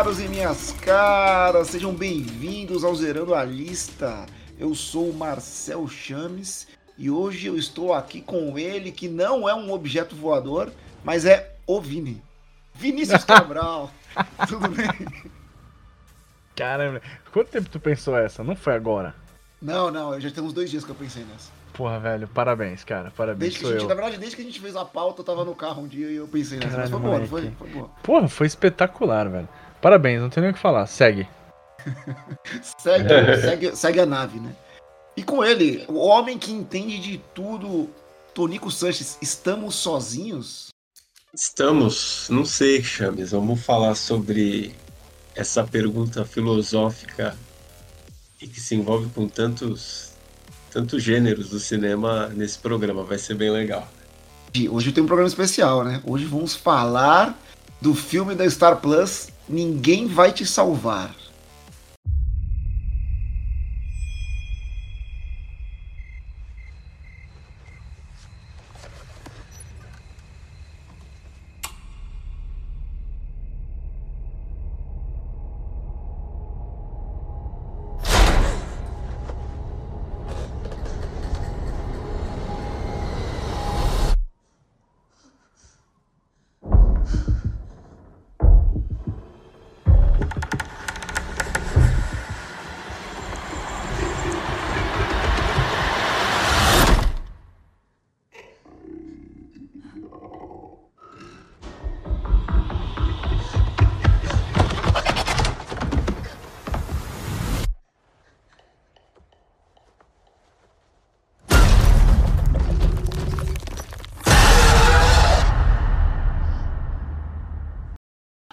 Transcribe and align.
caros 0.00 0.18
e 0.18 0.28
minhas 0.28 0.72
caras, 0.80 1.68
sejam 1.68 1.92
bem-vindos 1.92 2.84
ao 2.84 2.94
Zerando 2.94 3.34
a 3.34 3.44
Lista. 3.44 4.24
Eu 4.58 4.74
sou 4.74 5.10
o 5.10 5.14
Marcel 5.14 5.86
Chames 5.88 6.66
e 6.96 7.10
hoje 7.10 7.48
eu 7.48 7.54
estou 7.54 7.92
aqui 7.92 8.22
com 8.22 8.58
ele, 8.58 8.92
que 8.92 9.10
não 9.10 9.46
é 9.46 9.54
um 9.54 9.70
objeto 9.70 10.16
voador, 10.16 10.72
mas 11.04 11.26
é 11.26 11.54
o 11.66 11.78
Vini. 11.82 12.22
Vinícius 12.72 13.24
Cabral. 13.28 13.90
Tudo 14.48 14.68
bem? 14.70 14.88
Caramba, 16.56 17.02
quanto 17.30 17.50
tempo 17.50 17.68
tu 17.68 17.78
pensou 17.78 18.16
essa? 18.16 18.42
Não 18.42 18.56
foi 18.56 18.72
agora? 18.72 19.14
Não, 19.60 19.90
não, 19.90 20.18
já 20.18 20.30
tem 20.30 20.42
uns 20.42 20.54
dois 20.54 20.70
dias 20.70 20.82
que 20.82 20.90
eu 20.90 20.96
pensei 20.96 21.24
nessa. 21.24 21.50
Porra, 21.74 22.00
velho, 22.00 22.26
parabéns, 22.26 22.84
cara, 22.84 23.12
parabéns. 23.14 23.52
Desde 23.52 23.58
que 23.58 23.66
a 23.66 23.78
gente, 23.78 23.86
na 23.86 23.94
verdade, 23.94 24.16
desde 24.16 24.34
que 24.34 24.40
a 24.40 24.44
gente 24.46 24.60
fez 24.60 24.76
a 24.76 24.84
pauta, 24.86 25.20
eu 25.20 25.24
tava 25.26 25.44
no 25.44 25.54
carro 25.54 25.82
um 25.82 25.86
dia 25.86 26.10
e 26.10 26.16
eu 26.16 26.26
pensei 26.26 26.58
nessa. 26.58 26.70
Caralho, 26.70 26.90
mas 26.90 27.00
foi 27.00 27.10
boa, 27.10 27.26
foi? 27.26 27.50
Foi 27.50 27.68
boa. 27.68 27.90
Porra, 28.02 28.28
foi 28.28 28.46
espetacular, 28.46 29.28
velho. 29.28 29.48
Parabéns, 29.80 30.20
não 30.20 30.28
tem 30.28 30.42
nem 30.42 30.50
o 30.50 30.54
que 30.54 30.60
falar. 30.60 30.86
Segue. 30.86 31.26
Segue, 32.78 33.40
segue, 33.40 33.76
segue 33.76 34.00
a 34.00 34.06
nave, 34.06 34.38
né? 34.38 34.54
E 35.16 35.22
com 35.22 35.42
ele, 35.42 35.84
o 35.88 35.98
homem 35.98 36.38
que 36.38 36.52
entende 36.52 36.98
de 36.98 37.18
tudo, 37.34 37.88
Tonico 38.34 38.70
Sanches, 38.70 39.16
estamos 39.20 39.74
sozinhos? 39.76 40.68
Estamos, 41.32 42.26
não 42.28 42.44
sei, 42.44 42.82
Chames, 42.82 43.30
vamos 43.30 43.64
falar 43.64 43.94
sobre 43.94 44.74
essa 45.34 45.64
pergunta 45.64 46.24
filosófica 46.24 47.36
e 48.40 48.46
que 48.46 48.60
se 48.60 48.74
envolve 48.74 49.08
com 49.10 49.28
tantos, 49.28 50.12
tantos 50.70 51.02
gêneros 51.02 51.50
do 51.50 51.58
cinema 51.58 52.28
nesse 52.28 52.58
programa. 52.58 53.04
Vai 53.04 53.18
ser 53.18 53.34
bem 53.34 53.50
legal. 53.50 53.88
E 54.54 54.68
Hoje 54.68 54.92
tem 54.92 55.02
um 55.02 55.06
programa 55.06 55.28
especial, 55.28 55.84
né? 55.84 56.02
Hoje 56.04 56.24
vamos 56.24 56.56
falar 56.56 57.38
do 57.80 57.94
filme 57.94 58.34
da 58.34 58.48
Star 58.48 58.76
Plus, 58.80 59.28
Ninguém 59.52 60.06
Vai 60.06 60.32
Te 60.32 60.46
Salvar. 60.46 61.12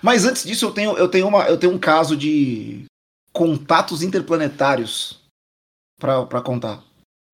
Mas 0.07 0.23
antes 0.23 0.45
disso, 0.45 0.63
eu 0.63 0.72
tenho, 0.72 0.97
eu 0.97 1.09
tenho, 1.09 1.28
uma, 1.28 1.50
eu 1.50 1.59
tenho 1.59 1.73
um 1.73 1.78
caso 1.78 2.16
de 2.16 2.85
contatos 3.34 4.01
interplanetários 4.01 5.22
pra, 6.00 6.25
pra 6.25 6.41
contar. 6.41 6.81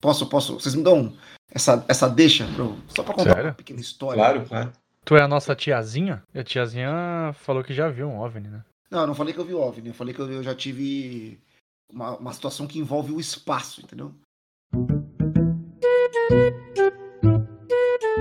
Posso, 0.02 0.28
posso? 0.28 0.54
Vocês 0.54 0.74
me 0.74 0.82
dão 0.82 1.16
essa, 1.52 1.84
essa 1.86 2.08
deixa? 2.08 2.44
Bro? 2.48 2.76
Só 2.88 3.04
pra 3.04 3.14
contar 3.14 3.34
Sério? 3.34 3.50
uma 3.50 3.54
pequena 3.54 3.78
história. 3.78 4.20
Claro, 4.20 4.44
claro. 4.48 4.72
Tu 5.04 5.14
é 5.14 5.22
a 5.22 5.28
nossa 5.28 5.54
tiazinha? 5.54 6.24
E 6.34 6.40
a 6.40 6.42
tiazinha 6.42 7.32
falou 7.44 7.62
que 7.62 7.72
já 7.72 7.88
viu 7.88 8.08
um 8.08 8.18
OVNI, 8.18 8.48
né? 8.48 8.64
Não, 8.90 9.02
eu 9.02 9.06
não 9.06 9.14
falei 9.14 9.32
que 9.32 9.38
eu 9.38 9.44
vi 9.44 9.54
OVNI. 9.54 9.90
Eu 9.90 9.94
falei 9.94 10.12
que 10.12 10.20
eu, 10.20 10.28
eu 10.32 10.42
já 10.42 10.52
tive 10.52 11.38
uma, 11.88 12.16
uma 12.16 12.32
situação 12.32 12.66
que 12.66 12.80
envolve 12.80 13.12
o 13.12 13.20
espaço, 13.20 13.82
entendeu? 13.82 14.12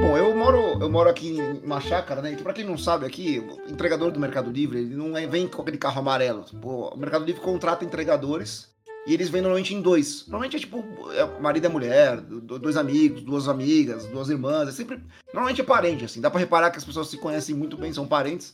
Bom, 0.03 0.17
eu 0.17 0.35
moro, 0.35 0.57
eu 0.81 0.89
moro 0.89 1.09
aqui 1.09 1.29
em 1.37 1.41
uma 1.65 1.79
chácara, 1.79 2.21
né? 2.21 2.35
Que 2.35 2.43
pra 2.43 2.51
quem 2.51 2.65
não 2.65 2.77
sabe 2.77 3.05
aqui, 3.05 3.39
o 3.39 3.71
entregador 3.71 4.11
do 4.11 4.19
Mercado 4.19 4.51
Livre, 4.51 4.79
ele 4.79 4.95
não 4.97 5.17
é- 5.17 5.25
vem 5.25 5.47
com 5.47 5.61
aquele 5.61 5.77
carro 5.77 5.99
amarelo. 5.99 6.43
Pô, 6.61 6.89
o 6.89 6.97
Mercado 6.97 7.23
Livre 7.23 7.39
contrata 7.41 7.85
entregadores 7.85 8.67
e 9.07 9.13
eles 9.13 9.29
vêm 9.29 9.41
normalmente 9.41 9.73
em 9.73 9.81
dois. 9.81 10.25
Normalmente 10.27 10.57
é 10.57 10.59
tipo 10.59 10.83
é 11.13 11.39
marido 11.39 11.67
e 11.67 11.69
mulher, 11.69 12.19
do- 12.19 12.59
dois 12.59 12.75
amigos, 12.75 13.23
duas 13.23 13.47
amigas, 13.47 14.05
duas 14.07 14.27
irmãs. 14.29 14.67
É 14.67 14.71
sempre. 14.73 15.01
Normalmente 15.33 15.61
é 15.61 15.63
parente, 15.63 16.03
assim. 16.03 16.19
Dá 16.19 16.29
pra 16.29 16.39
reparar 16.41 16.69
que 16.69 16.77
as 16.77 16.83
pessoas 16.85 17.07
se 17.07 17.15
conhecem 17.17 17.55
muito 17.55 17.77
bem, 17.77 17.93
são 17.93 18.05
parentes. 18.05 18.53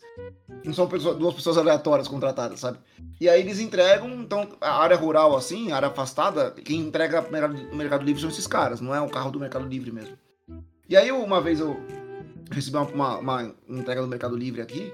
Não 0.64 0.74
são 0.74 0.88
pessoas- 0.88 1.18
duas 1.18 1.34
pessoas 1.34 1.58
aleatórias 1.58 2.08
contratadas, 2.08 2.60
sabe? 2.60 2.78
E 3.20 3.28
aí 3.28 3.42
eles 3.42 3.60
entregam, 3.60 4.08
então, 4.22 4.48
a 4.62 4.80
área 4.84 4.96
rural, 4.96 5.36
assim, 5.36 5.72
a 5.72 5.78
área 5.78 5.88
afastada, 5.88 6.52
quem 6.64 6.80
entrega 6.80 7.22
o 7.72 7.76
Mercado 7.76 8.06
Livre 8.06 8.22
são 8.22 8.30
esses 8.30 8.46
caras, 8.46 8.80
não 8.80 8.94
é 8.94 9.02
o 9.02 9.10
carro 9.10 9.32
do 9.32 9.40
Mercado 9.40 9.68
Livre 9.68 9.92
mesmo. 9.92 10.16
E 10.90 10.98
aí, 10.98 11.12
uma 11.12 11.40
vez 11.40 11.60
eu 11.60 11.80
recebi 12.52 12.78
uma, 12.78 13.18
uma- 13.20 13.56
entrega 13.70 14.02
do 14.02 14.08
Mercado 14.08 14.36
Livre 14.36 14.62
aqui, 14.62 14.92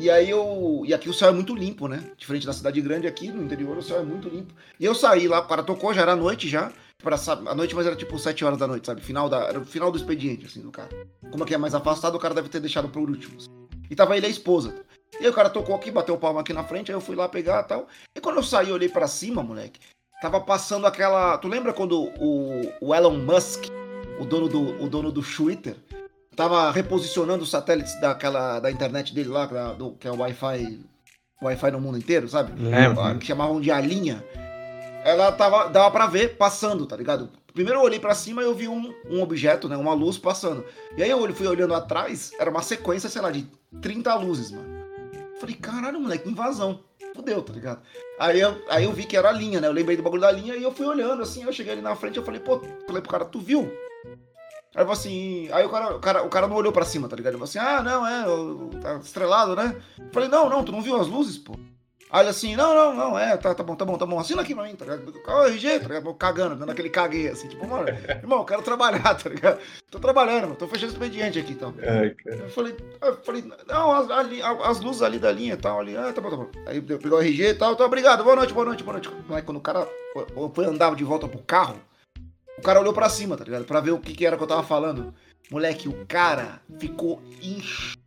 e 0.00 0.10
aí 0.10 0.28
eu. 0.30 0.82
E 0.84 0.92
aqui 0.92 1.08
o 1.08 1.14
céu 1.14 1.28
é 1.28 1.32
muito 1.32 1.54
limpo, 1.54 1.86
né? 1.88 2.02
Diferente 2.16 2.46
da 2.46 2.52
cidade 2.52 2.80
grande 2.80 3.06
aqui, 3.06 3.28
no 3.30 3.42
interior, 3.42 3.76
o 3.76 3.82
céu 3.82 3.98
é 4.00 4.02
muito 4.02 4.28
limpo. 4.28 4.52
E 4.78 4.84
eu 4.84 4.94
saí 4.94 5.26
lá, 5.28 5.40
o 5.40 5.46
cara 5.48 5.62
tocou, 5.62 5.94
já 5.94 6.02
era 6.02 6.14
noite 6.16 6.48
já. 6.48 6.72
Pra, 7.00 7.14
a 7.46 7.54
noite, 7.54 7.76
mas 7.76 7.86
era 7.86 7.94
tipo 7.94 8.18
7 8.18 8.44
horas 8.44 8.58
da 8.58 8.66
noite, 8.66 8.86
sabe? 8.86 9.00
Final 9.00 9.28
da, 9.28 9.44
era 9.44 9.60
o 9.60 9.64
final 9.64 9.92
do 9.92 9.96
expediente, 9.96 10.46
assim, 10.46 10.60
do 10.60 10.72
cara. 10.72 10.88
Como 11.30 11.44
aqui 11.44 11.54
é 11.54 11.58
mais 11.58 11.72
afastado, 11.72 12.16
o 12.16 12.18
cara 12.18 12.34
deve 12.34 12.48
ter 12.48 12.58
deixado 12.58 12.88
por 12.88 13.08
último. 13.08 13.36
assim. 13.36 13.46
E 13.88 13.94
tava 13.94 14.16
ele 14.16 14.26
e 14.26 14.28
a 14.28 14.30
esposa. 14.30 14.74
E 15.20 15.24
aí 15.24 15.30
o 15.30 15.32
cara 15.32 15.48
tocou 15.48 15.76
aqui, 15.76 15.92
bateu 15.92 16.16
o 16.16 16.18
palmo 16.18 16.40
aqui 16.40 16.52
na 16.52 16.64
frente, 16.64 16.90
aí 16.90 16.96
eu 16.96 17.00
fui 17.00 17.14
lá 17.14 17.28
pegar 17.28 17.62
e 17.64 17.68
tal. 17.68 17.86
E 18.16 18.20
quando 18.20 18.36
eu 18.38 18.42
saí, 18.42 18.68
eu 18.70 18.74
olhei 18.74 18.88
pra 18.88 19.06
cima, 19.06 19.44
moleque, 19.44 19.78
tava 20.20 20.40
passando 20.40 20.86
aquela. 20.88 21.38
Tu 21.38 21.46
lembra 21.46 21.72
quando 21.72 22.02
o, 22.20 22.72
o 22.80 22.92
Elon 22.94 23.16
Musk, 23.18 23.66
o 24.20 24.24
dono 24.24 24.48
do, 24.48 24.82
o 24.82 24.88
dono 24.88 25.10
do 25.12 25.22
Twitter, 25.22 25.76
tava 26.36 26.70
reposicionando 26.70 27.42
os 27.44 27.50
satélites 27.50 27.98
daquela, 28.00 28.60
da 28.60 28.70
internet 28.70 29.14
dele 29.14 29.28
lá, 29.28 29.46
da- 29.46 29.72
do, 29.72 29.92
que 29.92 30.06
é 30.06 30.10
o 30.10 30.16
Wi-Fi. 30.18 30.80
Wi-Fi 31.42 31.70
no 31.70 31.80
mundo 31.80 31.98
inteiro, 31.98 32.28
sabe? 32.28 32.52
Lembro. 32.60 33.00
Ah, 33.00 33.14
que 33.14 33.24
chamavam 33.26 33.60
de 33.60 33.70
a 33.70 33.80
linha, 33.80 34.24
ela 35.04 35.30
tava, 35.32 35.68
dava 35.68 35.90
pra 35.90 36.06
ver 36.06 36.36
passando, 36.36 36.84
tá 36.86 36.96
ligado? 36.96 37.30
Primeiro 37.54 37.78
eu 37.80 37.84
olhei 37.84 37.98
pra 37.98 38.14
cima 38.14 38.42
e 38.42 38.44
eu 38.44 38.54
vi 38.54 38.68
um, 38.68 38.92
um 39.10 39.22
objeto, 39.22 39.68
né? 39.68 39.76
Uma 39.76 39.94
luz 39.94 40.18
passando. 40.18 40.64
E 40.96 41.02
aí 41.02 41.10
eu 41.10 41.34
fui 41.34 41.46
olhando 41.46 41.74
atrás, 41.74 42.30
era 42.38 42.50
uma 42.50 42.62
sequência, 42.62 43.08
sei 43.08 43.22
lá, 43.22 43.30
de 43.30 43.46
30 43.80 44.14
luzes, 44.16 44.50
mano. 44.50 44.78
Falei, 45.40 45.54
caralho, 45.56 46.00
moleque, 46.00 46.28
invasão. 46.28 46.80
Fudeu, 47.14 47.42
tá 47.42 47.52
ligado? 47.52 47.80
Aí 48.18 48.40
eu, 48.40 48.62
aí 48.68 48.84
eu 48.84 48.92
vi 48.92 49.04
que 49.04 49.16
era 49.16 49.28
a 49.28 49.32
linha, 49.32 49.60
né? 49.60 49.66
Eu 49.66 49.72
lembrei 49.72 49.96
do 49.96 50.02
bagulho 50.02 50.20
da 50.22 50.30
linha 50.30 50.54
e 50.56 50.62
eu 50.62 50.72
fui 50.72 50.86
olhando 50.86 51.22
assim, 51.22 51.42
eu 51.44 51.52
cheguei 51.52 51.72
ali 51.72 51.82
na 51.82 51.96
frente 51.96 52.16
eu 52.16 52.24
falei, 52.24 52.40
pô, 52.40 52.60
falei 52.86 53.02
pro 53.02 53.10
cara, 53.10 53.24
tu 53.24 53.40
viu? 53.40 53.68
Aí 54.78 54.84
eu 54.84 54.92
assim, 54.92 55.48
aí 55.50 55.66
o 55.66 55.68
cara, 55.70 55.96
o 55.96 55.98
cara, 55.98 56.22
o 56.22 56.28
cara 56.28 56.46
não 56.46 56.54
olhou 56.54 56.72
pra 56.72 56.84
cima, 56.84 57.08
tá 57.08 57.16
ligado? 57.16 57.32
Ele 57.34 57.44
falou 57.44 57.48
assim, 57.48 57.58
ah, 57.58 57.82
não, 57.82 58.06
é, 58.06 58.28
o- 58.28 58.70
tá 58.80 58.94
estrelado, 58.98 59.56
né? 59.56 59.74
Eu 59.98 60.04
falei, 60.12 60.28
não, 60.28 60.48
não, 60.48 60.62
tu 60.62 60.70
não 60.70 60.80
viu 60.80 60.94
as 61.00 61.08
luzes, 61.08 61.36
pô? 61.36 61.54
Aí 62.10 62.20
ele 62.22 62.30
assim, 62.30 62.54
não, 62.54 62.72
não, 62.74 62.94
não, 62.94 63.18
é, 63.18 63.36
tá, 63.36 63.52
tá 63.54 63.62
bom, 63.64 63.74
tá 63.74 63.84
bom, 63.84 63.98
tá 63.98 64.06
bom, 64.06 64.18
assina 64.20 64.40
aqui 64.40 64.54
pra 64.54 64.62
mim, 64.64 64.74
tá 64.76 64.84
ligado? 64.84 65.12
Qual 65.20 65.42
é 65.44 65.48
o 65.48 65.52
RG, 65.52 65.80
tá 65.80 65.88
ligado? 65.88 66.06
Eu 66.06 66.14
Cagando, 66.14 66.54
dando 66.54 66.70
aquele 66.70 66.88
caguei, 66.90 67.28
assim, 67.28 67.48
tipo, 67.48 67.66
mano, 67.66 67.88
irmão, 67.88 68.38
eu 68.38 68.44
quero 68.44 68.62
trabalhar, 68.62 69.02
tá 69.18 69.28
ligado? 69.28 69.58
Tô 69.90 69.98
trabalhando, 69.98 70.42
mano, 70.44 70.54
tô 70.56 70.68
fechando 70.68 70.92
expediente 70.92 71.38
aqui, 71.40 71.52
então. 71.52 71.74
Ai, 71.82 72.10
cara. 72.10 72.36
Eu 72.36 72.48
falei, 72.48 72.76
eu 73.02 73.16
falei, 73.22 73.44
não, 73.66 73.90
as, 73.92 74.08
ali- 74.10 74.40
as 74.42 74.80
luzes 74.80 75.02
ali 75.02 75.18
da 75.18 75.32
linha 75.32 75.54
e 75.54 75.56
tal, 75.58 75.80
ali, 75.80 75.96
ah, 75.96 76.12
tá 76.12 76.20
bom, 76.20 76.30
tá 76.30 76.36
bom. 76.36 76.46
Aí 76.66 76.80
pegou 76.80 77.18
o 77.18 77.20
RG 77.20 77.48
e 77.48 77.54
tal, 77.54 77.74
tá, 77.74 77.84
obrigado, 77.84 78.22
boa 78.22 78.36
noite, 78.36 78.54
boa 78.54 78.64
noite, 78.64 78.84
boa 78.84 78.92
noite. 78.94 79.10
Mas 79.28 79.44
quando 79.44 79.58
o 79.58 79.60
cara 79.60 79.86
foi- 80.14 80.26
foi 80.54 80.64
andar 80.66 80.94
de 80.94 81.02
volta 81.04 81.26
pro 81.28 81.40
carro, 81.42 81.76
o 82.58 82.62
cara 82.62 82.80
olhou 82.80 82.92
pra 82.92 83.08
cima, 83.08 83.36
tá 83.36 83.44
ligado? 83.44 83.64
Pra 83.64 83.80
ver 83.80 83.92
o 83.92 84.00
que, 84.00 84.12
que 84.12 84.26
era 84.26 84.36
que 84.36 84.42
eu 84.42 84.46
tava 84.46 84.62
falando. 84.62 85.14
Moleque, 85.50 85.88
o 85.88 86.04
cara 86.06 86.60
ficou 86.78 87.22
em 87.40 87.62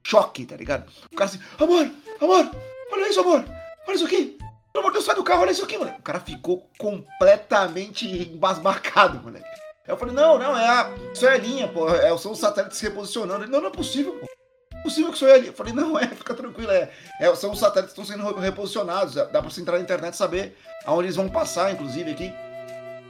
choque, 0.05 0.45
tá 0.45 0.55
ligado? 0.55 0.85
O 1.11 1.15
cara 1.15 1.29
assim, 1.29 1.39
amor, 1.59 1.89
amor, 2.21 2.51
olha 2.91 3.09
isso, 3.09 3.19
amor, 3.19 3.43
olha 3.87 3.95
isso 3.95 4.05
aqui. 4.05 4.37
Pelo 4.71 4.83
amor 4.83 4.91
de 4.91 4.93
Deus, 4.93 5.05
sai 5.05 5.15
do 5.15 5.23
carro, 5.23 5.41
olha 5.41 5.51
isso 5.51 5.63
aqui, 5.63 5.77
moleque. 5.77 5.99
O 5.99 6.03
cara 6.03 6.19
ficou 6.19 6.69
completamente 6.77 8.07
embasbacado, 8.07 9.19
moleque. 9.19 9.49
Aí 9.85 9.93
eu 9.93 9.97
falei, 9.97 10.13
não, 10.13 10.37
não, 10.37 10.57
é 10.57 10.67
a. 10.67 10.91
Isso 11.13 11.25
é 11.25 11.33
a 11.33 11.37
linha, 11.37 11.67
pô. 11.67 11.89
É, 11.89 12.15
são 12.17 12.31
os 12.31 12.39
satélites 12.39 12.77
se 12.77 12.85
reposicionando. 12.85 13.43
Ele, 13.43 13.51
não, 13.51 13.59
não 13.59 13.69
é 13.69 13.71
possível, 13.71 14.13
pô. 14.13 14.27
Não 14.71 14.79
é 14.79 14.83
possível 14.83 15.09
que 15.09 15.15
isso 15.15 15.25
é 15.25 15.33
a 15.33 15.37
linha. 15.37 15.49
Eu 15.49 15.53
falei, 15.53 15.73
não, 15.73 15.97
é, 15.97 16.07
fica 16.07 16.33
tranquilo, 16.33 16.71
é. 16.71 16.91
é 17.19 17.35
são 17.35 17.51
os 17.51 17.59
satélites 17.59 17.93
que 17.93 18.01
estão 18.01 18.17
sendo 18.17 18.39
reposicionados. 18.39 19.15
Dá 19.15 19.25
pra 19.25 19.41
você 19.41 19.61
entrar 19.61 19.77
na 19.77 19.83
internet 19.83 20.13
e 20.13 20.17
saber 20.17 20.57
aonde 20.85 21.07
eles 21.07 21.15
vão 21.15 21.27
passar, 21.27 21.71
inclusive, 21.71 22.11
aqui. 22.11 22.31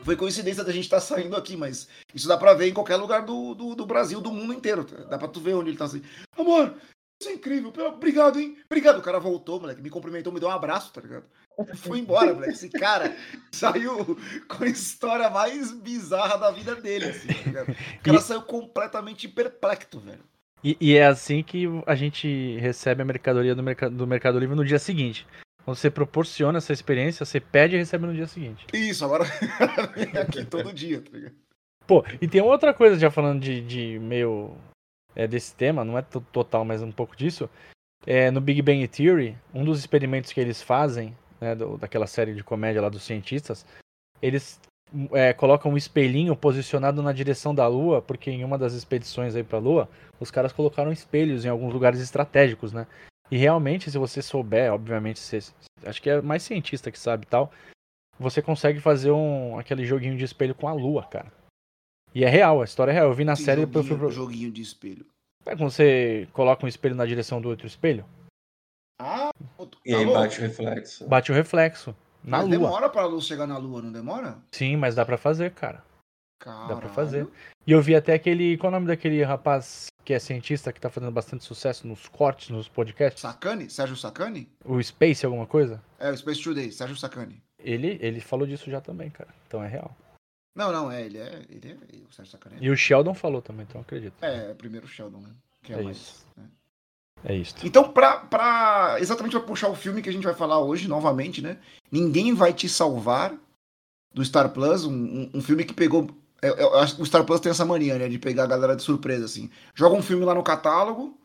Foi 0.03 0.15
coincidência 0.15 0.63
da 0.63 0.71
gente 0.71 0.83
estar 0.85 0.99
saindo 0.99 1.35
aqui, 1.35 1.55
mas 1.55 1.87
isso 2.13 2.27
dá 2.27 2.37
pra 2.37 2.53
ver 2.53 2.67
em 2.69 2.73
qualquer 2.73 2.95
lugar 2.97 3.23
do, 3.23 3.53
do, 3.53 3.75
do 3.75 3.85
Brasil, 3.85 4.19
do 4.21 4.31
mundo 4.31 4.53
inteiro. 4.53 4.83
Dá 5.09 5.17
pra 5.17 5.27
tu 5.27 5.39
ver 5.39 5.53
onde 5.53 5.69
ele 5.69 5.77
tá 5.77 5.85
assim. 5.85 6.01
Amor, 6.37 6.73
Isso 7.21 7.29
é 7.29 7.33
incrível. 7.33 7.71
Obrigado, 7.87 8.39
hein? 8.39 8.57
Obrigado. 8.65 8.97
O 8.99 9.01
cara 9.03 9.19
voltou, 9.19 9.59
moleque. 9.59 9.81
Me 9.81 9.89
cumprimentou, 9.91 10.33
me 10.33 10.39
deu 10.39 10.49
um 10.49 10.51
abraço, 10.51 10.91
tá 10.91 11.01
ligado? 11.01 11.25
Foi 11.75 11.99
embora, 11.99 12.33
moleque. 12.33 12.53
Esse 12.53 12.69
cara 12.69 13.15
saiu 13.51 14.17
com 14.47 14.63
a 14.63 14.67
história 14.67 15.29
mais 15.29 15.71
bizarra 15.71 16.37
da 16.37 16.49
vida 16.49 16.73
dele, 16.75 17.05
assim, 17.05 17.27
tá 17.27 17.43
ligado? 17.45 17.69
O 17.71 18.03
cara 18.03 18.17
E- 18.17 18.21
saiu 18.21 18.41
completamente 18.41 19.27
perplexo, 19.27 19.99
velho. 19.99 20.23
E, 20.63 20.77
e 20.79 20.95
é 20.95 21.05
assim 21.07 21.41
que 21.43 21.65
a 21.87 21.95
gente 21.95 22.55
recebe 22.59 23.01
a 23.01 23.05
mercadoria 23.05 23.53
do, 23.55 23.63
merca- 23.63 23.89
do 23.89 24.05
Mercado 24.07 24.37
Livre 24.39 24.55
no 24.55 24.63
dia 24.65 24.77
seguinte. 24.79 25.25
Quando 25.63 25.77
você 25.77 25.91
proporciona 25.91 26.57
essa 26.57 26.73
experiência, 26.73 27.25
você 27.25 27.39
pede 27.39 27.75
e 27.75 27.79
recebe 27.79 28.05
no 28.07 28.13
dia 28.13 28.27
seguinte. 28.27 28.65
Isso, 28.73 29.05
agora 29.05 29.25
aqui 30.21 30.43
todo 30.45 30.73
dia, 30.73 31.01
tá 31.01 31.09
ligado? 31.11 31.35
Pô, 31.87 32.03
e 32.21 32.27
tem 32.27 32.41
outra 32.41 32.73
coisa, 32.73 32.97
já 32.99 33.11
falando 33.11 33.41
de, 33.41 33.61
de 33.61 33.99
meio. 33.99 34.55
É, 35.13 35.27
desse 35.27 35.53
tema, 35.53 35.83
não 35.83 35.97
é 35.97 36.01
to- 36.01 36.25
total, 36.31 36.63
mas 36.63 36.81
um 36.81 36.91
pouco 36.91 37.15
disso. 37.17 37.49
É, 38.07 38.31
no 38.31 38.39
Big 38.39 38.61
Bang 38.61 38.87
Theory, 38.87 39.37
um 39.53 39.65
dos 39.65 39.77
experimentos 39.79 40.31
que 40.31 40.39
eles 40.39 40.61
fazem, 40.61 41.15
né, 41.39 41.53
do- 41.53 41.77
daquela 41.77 42.07
série 42.07 42.33
de 42.33 42.43
comédia 42.43 42.81
lá 42.81 42.87
dos 42.87 43.03
cientistas, 43.03 43.65
eles 44.21 44.57
é, 45.11 45.33
colocam 45.33 45.71
um 45.71 45.77
espelhinho 45.77 46.33
posicionado 46.35 47.03
na 47.03 47.11
direção 47.11 47.53
da 47.53 47.67
Lua, 47.67 48.01
porque 48.01 48.31
em 48.31 48.43
uma 48.45 48.57
das 48.57 48.71
expedições 48.73 49.35
aí 49.35 49.43
pra 49.43 49.59
Lua, 49.59 49.89
os 50.19 50.31
caras 50.31 50.53
colocaram 50.53 50.91
espelhos 50.93 51.43
em 51.43 51.49
alguns 51.49 51.73
lugares 51.73 51.99
estratégicos, 51.99 52.71
né? 52.71 52.87
E 53.31 53.37
realmente, 53.37 53.89
se 53.89 53.97
você 53.97 54.21
souber, 54.21 54.73
obviamente, 54.73 55.19
você, 55.19 55.39
acho 55.85 56.01
que 56.01 56.09
é 56.09 56.21
mais 56.21 56.43
cientista 56.43 56.91
que 56.91 56.99
sabe 56.99 57.23
e 57.23 57.27
tal, 57.29 57.51
você 58.19 58.41
consegue 58.41 58.79
fazer 58.81 59.11
um, 59.11 59.57
aquele 59.57 59.85
joguinho 59.85 60.17
de 60.17 60.25
espelho 60.25 60.53
com 60.53 60.67
a 60.67 60.73
Lua, 60.73 61.03
cara. 61.05 61.31
E 62.13 62.25
é 62.25 62.29
real, 62.29 62.61
a 62.61 62.65
história 62.65 62.91
é 62.91 62.93
real. 62.93 63.07
Eu 63.07 63.13
vi 63.13 63.23
na 63.23 63.37
série, 63.37 63.65
depois 63.65 63.85
eu 63.85 63.91
joguinho, 63.91 63.99
fui 63.99 64.07
pro... 64.07 64.15
joguinho 64.15 64.51
de 64.51 64.61
espelho. 64.61 65.05
Sabe 65.43 65.57
quando 65.57 65.71
você 65.71 66.27
coloca 66.33 66.65
um 66.65 66.69
espelho 66.69 66.93
na 66.93 67.05
direção 67.05 67.41
do 67.41 67.47
outro 67.49 67.65
espelho? 67.65 68.05
Ah, 69.01 69.31
tá 69.57 69.65
E 69.85 69.95
aí 69.95 70.03
louco. 70.05 70.19
bate 70.19 70.39
o 70.39 70.41
reflexo. 70.41 71.07
Bate 71.07 71.31
o 71.31 71.35
reflexo. 71.35 71.95
Na 72.23 72.37
Mas 72.39 72.47
Lua. 72.47 72.57
demora 72.57 72.89
pra 72.89 73.05
luz 73.05 73.25
chegar 73.25 73.47
na 73.47 73.57
lua, 73.57 73.81
não 73.81 73.91
demora? 73.91 74.37
Sim, 74.51 74.75
mas 74.75 74.93
dá 74.93 75.03
pra 75.05 75.17
fazer, 75.17 75.51
cara. 75.53 75.83
Caralho. 76.39 76.67
Dá 76.67 76.75
pra 76.75 76.89
fazer. 76.89 77.27
E 77.65 77.71
eu 77.71 77.81
vi 77.81 77.95
até 77.95 78.13
aquele. 78.13 78.57
Qual 78.57 78.71
é 78.71 78.75
o 78.75 78.77
nome 78.77 78.87
daquele 78.87 79.23
rapaz 79.23 79.87
que 80.03 80.13
é 80.13 80.19
cientista 80.19 80.71
que 80.73 80.79
tá 80.81 80.89
fazendo 80.89 81.11
bastante 81.11 81.43
sucesso 81.43 81.87
nos 81.87 82.07
cortes, 82.07 82.49
nos 82.49 82.67
podcasts? 82.67 83.21
Sacani? 83.21 83.69
Sérgio 83.69 83.95
Sacani? 83.95 84.49
O 84.65 84.81
Space, 84.81 85.25
alguma 85.25 85.45
coisa? 85.45 85.81
É, 85.99 86.09
o 86.11 86.17
Space 86.17 86.41
Today, 86.43 86.71
Sérgio 86.71 86.97
Sacani. 86.97 87.41
Ele, 87.59 87.97
ele 88.01 88.19
falou 88.19 88.47
disso 88.47 88.69
já 88.71 88.81
também, 88.81 89.09
cara. 89.09 89.29
Então 89.47 89.63
é 89.63 89.67
real. 89.67 89.95
Não, 90.55 90.71
não, 90.71 90.91
é, 90.91 91.05
ele 91.05 91.17
é. 91.17 91.45
Ele 91.49 91.71
é 91.71 91.97
o 92.07 92.11
Sérgio 92.11 92.31
Sacani. 92.31 92.57
E 92.59 92.69
o 92.69 92.75
Sheldon 92.75 93.13
falou 93.13 93.41
também, 93.41 93.65
então 93.69 93.79
eu 93.79 93.83
acredito. 93.83 94.13
É, 94.21 94.51
é 94.51 94.53
primeiro 94.53 94.85
o 94.85 94.89
Sheldon, 94.89 95.19
né? 95.21 95.29
Que 95.63 95.73
é, 95.73 95.79
É 95.79 95.83
mais. 95.83 95.97
isso. 95.97 96.25
né? 96.35 96.43
É 97.23 97.35
isso. 97.35 97.55
Então, 97.63 97.91
pra, 97.93 98.17
pra. 98.21 98.97
Exatamente 98.99 99.33
pra 99.37 99.41
puxar 99.45 99.69
o 99.69 99.75
filme 99.75 100.01
que 100.01 100.09
a 100.09 100.11
gente 100.11 100.23
vai 100.23 100.33
falar 100.33 100.59
hoje, 100.59 100.87
novamente, 100.87 101.39
né? 101.41 101.57
Ninguém 101.91 102.33
vai 102.33 102.51
te 102.51 102.67
salvar 102.67 103.37
do 104.13 104.25
Star 104.25 104.49
Plus, 104.51 104.83
um, 104.85 104.91
um- 104.91 105.29
um 105.35 105.41
filme 105.41 105.63
que 105.63 105.73
pegou. 105.73 106.09
Eu, 106.41 106.55
eu 106.55 106.75
acho 106.79 106.95
que 106.95 107.01
o 107.01 107.05
Star 107.05 107.23
Plus 107.23 107.39
tem 107.39 107.51
essa 107.51 107.65
mania, 107.65 107.97
né? 107.97 108.09
De 108.09 108.17
pegar 108.17 108.43
a 108.43 108.47
galera 108.47 108.75
de 108.75 108.81
surpresa, 108.81 109.25
assim. 109.25 109.49
Joga 109.75 109.95
um 109.95 110.01
filme 110.01 110.25
lá 110.25 110.33
no 110.33 110.43
catálogo 110.43 111.19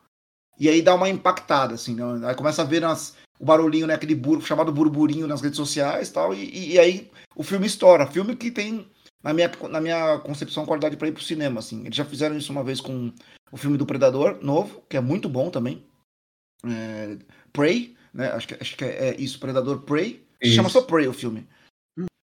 e 0.59 0.69
aí 0.69 0.81
dá 0.81 0.95
uma 0.95 1.09
impactada, 1.09 1.75
assim, 1.75 1.95
né? 1.95 2.27
Aí 2.27 2.35
começa 2.35 2.61
a 2.61 2.65
ver 2.65 2.81
nas, 2.81 3.15
o 3.39 3.45
barulhinho, 3.45 3.87
né? 3.87 3.93
Aquele 3.93 4.15
bur, 4.15 4.41
chamado 4.41 4.71
burburinho 4.71 5.27
nas 5.27 5.41
redes 5.41 5.57
sociais 5.57 6.09
tal, 6.09 6.33
e, 6.33 6.49
e, 6.49 6.73
e 6.73 6.79
aí 6.79 7.11
o 7.35 7.43
filme 7.43 7.65
estoura. 7.65 8.07
Filme 8.07 8.35
que 8.35 8.51
tem, 8.51 8.89
na 9.23 9.33
minha, 9.33 9.51
na 9.69 9.81
minha 9.81 10.19
concepção, 10.19 10.65
qualidade 10.65 10.97
pra 10.97 11.07
ir 11.07 11.13
pro 11.13 11.23
cinema, 11.23 11.59
assim. 11.59 11.81
Eles 11.85 11.95
já 11.95 12.05
fizeram 12.05 12.37
isso 12.37 12.51
uma 12.51 12.63
vez 12.63 12.79
com 12.79 13.11
o 13.51 13.57
filme 13.57 13.77
do 13.77 13.85
Predador, 13.85 14.37
novo, 14.41 14.83
que 14.89 14.97
é 14.97 15.01
muito 15.01 15.27
bom 15.27 15.49
também. 15.49 15.85
É, 16.65 17.17
Prey, 17.51 17.95
né? 18.13 18.31
Acho 18.31 18.47
que, 18.47 18.53
acho 18.55 18.77
que 18.77 18.85
é, 18.85 19.09
é 19.09 19.21
isso, 19.21 19.39
Predador 19.39 19.81
Prey. 19.81 20.27
Se 20.43 20.51
chama 20.51 20.69
Isso. 20.69 20.79
só 20.79 20.85
Prey 20.85 21.07
o 21.07 21.13
filme. 21.13 21.47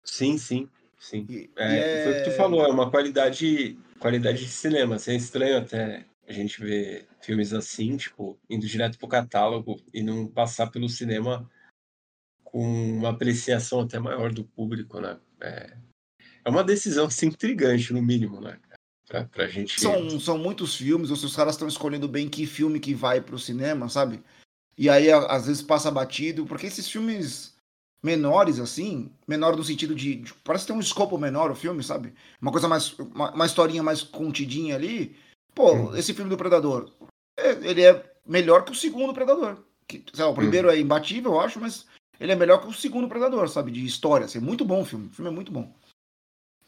Sim, 0.02 0.38
sim, 0.38 0.68
sim. 0.98 1.26
E- 1.28 1.50
É, 1.56 1.96
e 1.96 1.98
Foi 1.98 2.12
o 2.12 2.16
que 2.16 2.22
tu 2.22 2.30
falou, 2.32 2.64
é 2.64 2.68
uma 2.70 2.90
qualidade, 2.90 3.78
qualidade 3.98 4.38
de 4.40 4.48
cinema. 4.48 4.96
Assim, 4.96 5.12
é 5.12 5.16
estranho 5.16 5.58
até 5.58 6.04
a 6.26 6.32
gente 6.32 6.60
ver 6.60 7.08
filmes 7.20 7.52
assim, 7.52 7.96
tipo, 7.96 8.38
indo 8.48 8.66
direto 8.66 8.98
pro 8.98 9.08
catálogo 9.08 9.80
e 9.92 10.02
não 10.02 10.26
passar 10.26 10.68
pelo 10.70 10.88
cinema 10.88 11.50
com 12.44 12.62
uma 12.98 13.10
apreciação 13.10 13.80
até 13.80 13.98
maior 13.98 14.32
do 14.32 14.44
público, 14.44 15.00
né? 15.00 15.18
É, 15.40 15.76
é 16.44 16.50
uma 16.50 16.64
decisão 16.64 17.06
assim, 17.06 17.26
intrigante, 17.26 17.92
no 17.92 18.02
mínimo, 18.02 18.40
né? 18.40 18.58
Pra, 19.06 19.24
pra 19.24 19.46
gente. 19.48 19.80
São, 19.80 20.20
são 20.20 20.38
muitos 20.38 20.74
filmes, 20.74 21.10
ou 21.10 21.16
se 21.16 21.26
os 21.26 21.34
caras 21.36 21.54
estão 21.54 21.68
escolhendo 21.68 22.08
bem 22.08 22.28
que 22.28 22.46
filme 22.46 22.78
que 22.80 22.94
vai 22.94 23.20
pro 23.20 23.38
cinema, 23.38 23.88
sabe? 23.88 24.22
E 24.76 24.88
aí, 24.88 25.10
às 25.10 25.46
vezes, 25.46 25.62
passa 25.62 25.90
batido, 25.90 26.46
porque 26.46 26.66
esses 26.66 26.88
filmes 26.90 27.57
menores, 28.02 28.58
assim, 28.60 29.10
menor 29.26 29.56
no 29.56 29.64
sentido 29.64 29.94
de. 29.94 30.16
de- 30.16 30.34
parece 30.44 30.66
ter 30.66 30.72
um 30.72 30.80
escopo 30.80 31.18
menor 31.18 31.50
o 31.50 31.54
filme, 31.56 31.82
sabe? 31.82 32.12
Uma 32.40 32.52
coisa 32.52 32.68
mais. 32.68 32.96
Uma, 32.98 33.32
uma 33.32 33.46
historinha 33.46 33.82
mais 33.82 34.02
contidinha 34.02 34.74
ali. 34.76 35.16
Pô, 35.54 35.72
Hum. 35.74 35.96
esse 35.96 36.14
filme 36.14 36.30
do 36.30 36.36
Predador, 36.36 36.90
é- 37.36 37.68
ele 37.68 37.82
é 37.82 38.04
melhor 38.26 38.64
que 38.64 38.72
o 38.72 38.74
segundo 38.76 39.12
Predador. 39.12 39.56
Que, 39.88 40.04
lá, 40.16 40.28
o 40.28 40.34
primeiro 40.34 40.70
é 40.70 40.78
imbatível, 40.78 41.32
eu 41.32 41.40
acho, 41.40 41.58
mas 41.58 41.86
ele 42.20 42.30
é 42.32 42.36
melhor 42.36 42.60
que 42.60 42.68
o 42.68 42.72
segundo 42.72 43.08
Predador, 43.08 43.48
sabe? 43.48 43.70
De 43.72 43.84
história. 43.84 44.26
Assim, 44.26 44.38
é 44.38 44.40
muito 44.40 44.64
bom 44.64 44.82
o 44.82 44.84
filme. 44.84 45.06
O 45.06 45.10
filme 45.14 45.30
é 45.30 45.34
muito 45.34 45.50
bom. 45.50 45.72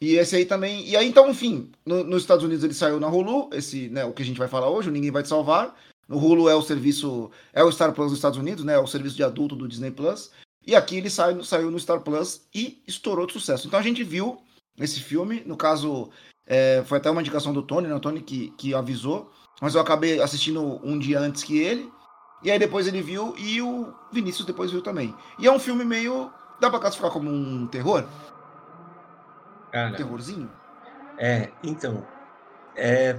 E 0.01 0.15
esse 0.15 0.35
aí 0.35 0.47
também. 0.47 0.89
E 0.89 0.97
aí, 0.97 1.07
então, 1.07 1.29
enfim, 1.31 1.71
no- 1.85 2.03
nos 2.05 2.23
Estados 2.23 2.45
Unidos 2.45 2.65
ele 2.65 2.73
saiu 2.75 2.99
na 2.99 3.09
Hulu, 3.09 3.51
esse, 3.53 3.89
né, 3.91 4.05
o 4.05 4.13
que 4.13 4.23
a 4.23 4.25
gente 4.25 4.39
vai 4.39 4.49
falar 4.49 4.71
hoje, 4.71 4.89
o 4.89 4.93
Ninguém 4.93 5.11
Vai 5.11 5.23
Te 5.23 5.29
Salvar. 5.29 5.77
No 6.09 6.17
Hulu 6.19 6.49
é 6.49 6.55
o 6.57 6.63
serviço. 6.63 7.31
É 7.53 7.63
o 7.63 7.71
Star 7.71 7.93
Plus 7.93 8.09
dos 8.11 8.19
Estados 8.19 8.39
Unidos, 8.39 8.65
né? 8.65 8.73
É 8.75 8.79
o 8.79 8.87
serviço 8.87 9.15
de 9.15 9.23
adulto 9.23 9.55
do 9.55 9.69
Disney 9.69 9.91
Plus. 9.93 10.31
E 10.67 10.75
aqui 10.77 10.97
ele 10.97 11.11
saiu, 11.11 11.43
saiu 11.43 11.71
no 11.71 11.81
Star 11.81 12.01
Plus 12.01 12.47
e 12.55 12.83
estourou 12.87 13.27
de 13.27 13.33
sucesso. 13.33 13.67
Então 13.67 13.79
a 13.79 13.83
gente 13.83 14.05
viu 14.05 14.43
esse 14.79 15.01
filme, 15.01 15.43
no 15.47 15.57
caso, 15.57 16.11
é, 16.47 16.83
foi 16.87 16.99
até 16.99 17.11
uma 17.11 17.21
indicação 17.21 17.53
do 17.53 17.63
Tony, 17.63 17.89
né? 17.89 17.95
O 17.95 18.01
Tony 18.01 18.21
que, 18.21 18.51
que 18.57 18.75
avisou. 18.75 19.33
Mas 19.61 19.75
eu 19.75 19.81
acabei 19.81 20.21
assistindo 20.21 20.81
um 20.83 20.99
dia 20.99 21.21
antes 21.21 21.43
que 21.43 21.59
ele. 21.59 21.91
E 22.43 22.51
aí 22.51 22.59
depois 22.59 22.87
ele 22.87 23.03
viu 23.03 23.35
e 23.37 23.61
o 23.61 23.93
Vinícius 24.11 24.47
depois 24.47 24.71
viu 24.71 24.83
também. 24.83 25.15
E 25.39 25.47
é 25.47 25.53
um 25.53 25.59
filme 25.59 25.85
meio. 25.85 26.31
Dá 26.59 26.71
pra 26.71 26.79
classificar 26.79 27.11
como 27.11 27.31
um 27.31 27.67
terror? 27.67 28.05
Um 29.69 29.71
Cara, 29.71 29.97
terrorzinho? 29.97 30.51
É, 31.19 31.51
então, 31.63 32.07
é, 32.75 33.19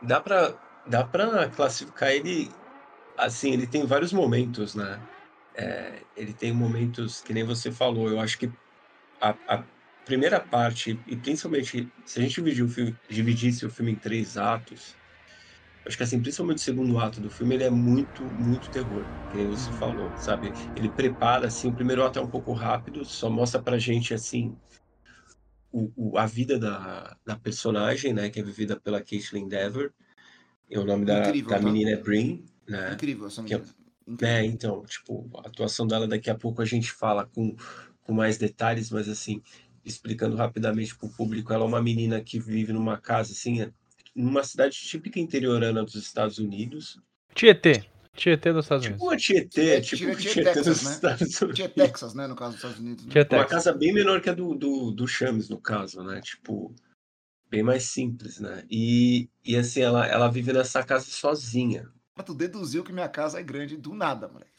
dá 0.00 0.20
pra, 0.20 0.54
dá 0.86 1.04
pra 1.04 1.48
classificar 1.48 2.10
ele 2.10 2.50
assim, 3.16 3.52
ele 3.52 3.66
tem 3.66 3.86
vários 3.86 4.12
momentos, 4.12 4.74
né? 4.74 5.00
É, 5.54 6.04
ele 6.16 6.34
tem 6.34 6.52
momentos 6.52 7.20
que 7.20 7.32
nem 7.32 7.44
você 7.44 7.70
falou, 7.70 8.08
eu 8.08 8.18
acho 8.18 8.38
que 8.38 8.52
a, 9.20 9.38
a 9.46 9.66
primeira 10.04 10.40
parte, 10.40 11.00
e 11.06 11.16
principalmente 11.16 11.92
se 12.04 12.18
a 12.18 12.22
gente 12.22 12.34
dividir 12.34 12.64
o 12.64 12.68
filme, 12.68 12.98
dividisse 13.08 13.64
o 13.64 13.70
filme 13.70 13.92
em 13.92 13.96
três 13.96 14.36
atos, 14.36 14.98
acho 15.86 15.96
que 15.96 16.02
assim, 16.02 16.20
principalmente 16.20 16.58
o 16.58 16.62
segundo 16.62 16.98
ato 16.98 17.20
do 17.20 17.30
filme, 17.30 17.54
ele 17.54 17.64
é 17.64 17.70
muito, 17.70 18.24
muito 18.32 18.70
terror, 18.70 19.06
que 19.28 19.36
nem 19.36 19.46
você 19.46 19.72
falou, 19.72 20.12
sabe? 20.16 20.54
Ele 20.74 20.90
prepara, 20.90 21.46
assim, 21.46 21.68
o 21.68 21.74
primeiro 21.74 22.04
ato 22.04 22.18
é 22.18 22.22
um 22.22 22.30
pouco 22.30 22.52
rápido, 22.52 23.04
só 23.04 23.30
mostra 23.30 23.62
pra 23.62 23.78
gente, 23.78 24.12
assim, 24.12 24.56
o, 25.72 25.90
o- 26.12 26.18
a 26.18 26.26
vida 26.26 26.58
da, 26.58 27.16
da 27.24 27.36
personagem, 27.36 28.12
né, 28.12 28.30
que 28.30 28.40
é 28.40 28.42
vivida 28.42 28.78
pela 28.80 29.02
Caitlyn 29.02 29.48
Dever. 29.48 29.92
E 30.68 30.78
o 30.78 30.84
nome 30.84 31.04
da, 31.04 31.20
Incrível, 31.20 31.50
da 31.50 31.58
tá? 31.58 31.62
menina 31.62 31.90
é 31.90 31.96
Brin, 31.96 32.44
né? 32.66 32.94
Incrível 32.94 33.26
essa 33.26 33.40
é- 33.42 33.44
menina. 33.44 33.64
Incrível. 34.06 34.34
É, 34.34 34.44
então, 34.44 34.84
tipo, 34.84 35.30
a 35.36 35.48
atuação 35.48 35.86
dela 35.86 36.06
daqui 36.06 36.30
a 36.30 36.34
pouco 36.34 36.62
a 36.62 36.64
gente 36.64 36.92
fala 36.92 37.26
com, 37.26 37.56
com 38.02 38.12
mais 38.12 38.36
detalhes, 38.38 38.90
mas 38.90 39.08
assim, 39.08 39.42
explicando 39.84 40.36
rapidamente 40.36 40.96
para 40.96 41.06
o 41.06 41.12
público, 41.12 41.52
ela 41.52 41.64
é 41.64 41.68
uma 41.68 41.82
menina 41.82 42.20
que 42.20 42.38
vive 42.38 42.72
numa 42.72 42.98
casa, 42.98 43.32
assim, 43.32 43.70
numa 44.14 44.44
cidade 44.44 44.76
típica 44.78 45.18
interiorana 45.18 45.82
dos 45.84 45.94
Estados 45.94 46.38
Unidos. 46.38 47.00
Tietê. 47.34 47.84
Tietê 48.14 48.52
dos 48.52 48.64
Estados 48.66 48.84
Tipo 48.84 48.94
Unidos. 48.94 49.08
uma 49.08 49.16
Tietê, 49.16 49.80
Tipo 49.80 49.96
tipo 49.96 50.16
Tietê, 50.16 50.42
Tietê 50.42 50.62
dos 50.62 50.64
Texas, 50.64 50.84
né? 50.84 50.92
Estados 50.92 51.42
Unidos. 51.42 51.56
Tinha 51.56 51.68
Texas, 51.68 52.14
né? 52.14 52.26
No 52.28 52.36
caso 52.36 52.52
dos 52.52 52.56
Estados 52.58 52.78
Unidos. 52.78 53.04
Né? 53.04 53.10
Tietê. 53.10 53.36
Uma 53.36 53.44
casa 53.44 53.72
bem 53.72 53.92
menor 53.92 54.20
que 54.20 54.30
a 54.30 54.34
do, 54.34 54.54
do, 54.54 54.90
do 54.92 55.08
Chames, 55.08 55.48
no 55.48 55.60
caso, 55.60 56.02
né? 56.04 56.20
Tipo, 56.20 56.72
bem 57.50 57.62
mais 57.64 57.84
simples, 57.84 58.38
né? 58.38 58.64
E, 58.70 59.28
e 59.44 59.56
assim, 59.56 59.80
ela, 59.80 60.06
ela 60.06 60.30
vive 60.30 60.52
nessa 60.52 60.82
casa 60.84 61.06
sozinha. 61.06 61.88
Mas 62.16 62.26
tu 62.26 62.34
deduziu 62.34 62.84
que 62.84 62.92
minha 62.92 63.08
casa 63.08 63.40
é 63.40 63.42
grande 63.42 63.76
do 63.76 63.94
nada, 63.94 64.28
moleque. 64.28 64.50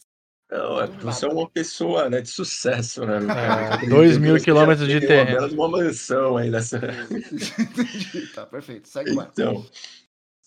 Não, 0.51 0.79
é 0.79 0.85
Do 0.85 0.91
porque 0.93 1.05
você 1.05 1.25
é 1.25 1.29
uma 1.29 1.49
pessoa 1.49 2.09
né, 2.09 2.21
de 2.21 2.29
sucesso, 2.29 3.05
né? 3.05 3.17
É, 3.83 3.87
dois 3.89 4.17
mil 4.17 4.37
quilômetros 4.39 4.87
de 4.87 4.99
terreno. 4.99 5.47
Uma 5.47 5.67
uma 5.67 5.77
mansão 5.83 6.37
aí 6.37 6.49
nessa. 6.49 6.77
Entendi. 7.09 8.27
Tá, 8.33 8.45
perfeito. 8.45 8.87
Segue. 8.87 9.11
Então, 9.11 9.65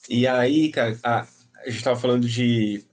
e 0.08 0.26
aí, 0.26 0.70
cara, 0.70 0.96
a, 1.02 1.26
a 1.64 1.70
gente 1.70 1.82
tava 1.82 1.98
falando 1.98 2.28
de 2.28 2.84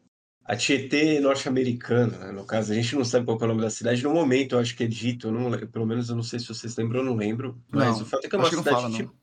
a 0.43 0.55
Tietê 0.55 1.19
norte-americana, 1.19 2.17
né? 2.17 2.31
No 2.31 2.45
caso, 2.45 2.71
a 2.71 2.75
gente 2.75 2.95
não 2.95 3.05
sabe 3.05 3.25
qual 3.25 3.37
é 3.39 3.43
o 3.43 3.47
nome 3.47 3.61
da 3.61 3.69
cidade. 3.69 4.03
No 4.03 4.13
momento, 4.13 4.55
eu 4.55 4.59
acho 4.59 4.75
que 4.75 4.83
é 4.83 4.87
dito, 4.87 5.27
eu 5.27 5.31
não, 5.31 5.51
pelo 5.67 5.85
menos 5.85 6.09
eu 6.09 6.15
não 6.15 6.23
sei 6.23 6.39
se 6.39 6.47
vocês 6.47 6.75
lembram, 6.75 6.99
eu 6.99 7.05
não 7.05 7.15
lembro. 7.15 7.59
Mas 7.71 7.97
Não, 7.97 8.01
o 8.01 8.05
fato 8.05 8.25
é 8.25 8.29
que 8.29 8.35
é 8.35 8.37
uma 8.37 8.49
não 8.51 8.57
cidade 8.57 8.75
fala, 8.75 8.89
não. 8.89 8.95
tipo, 8.95 9.15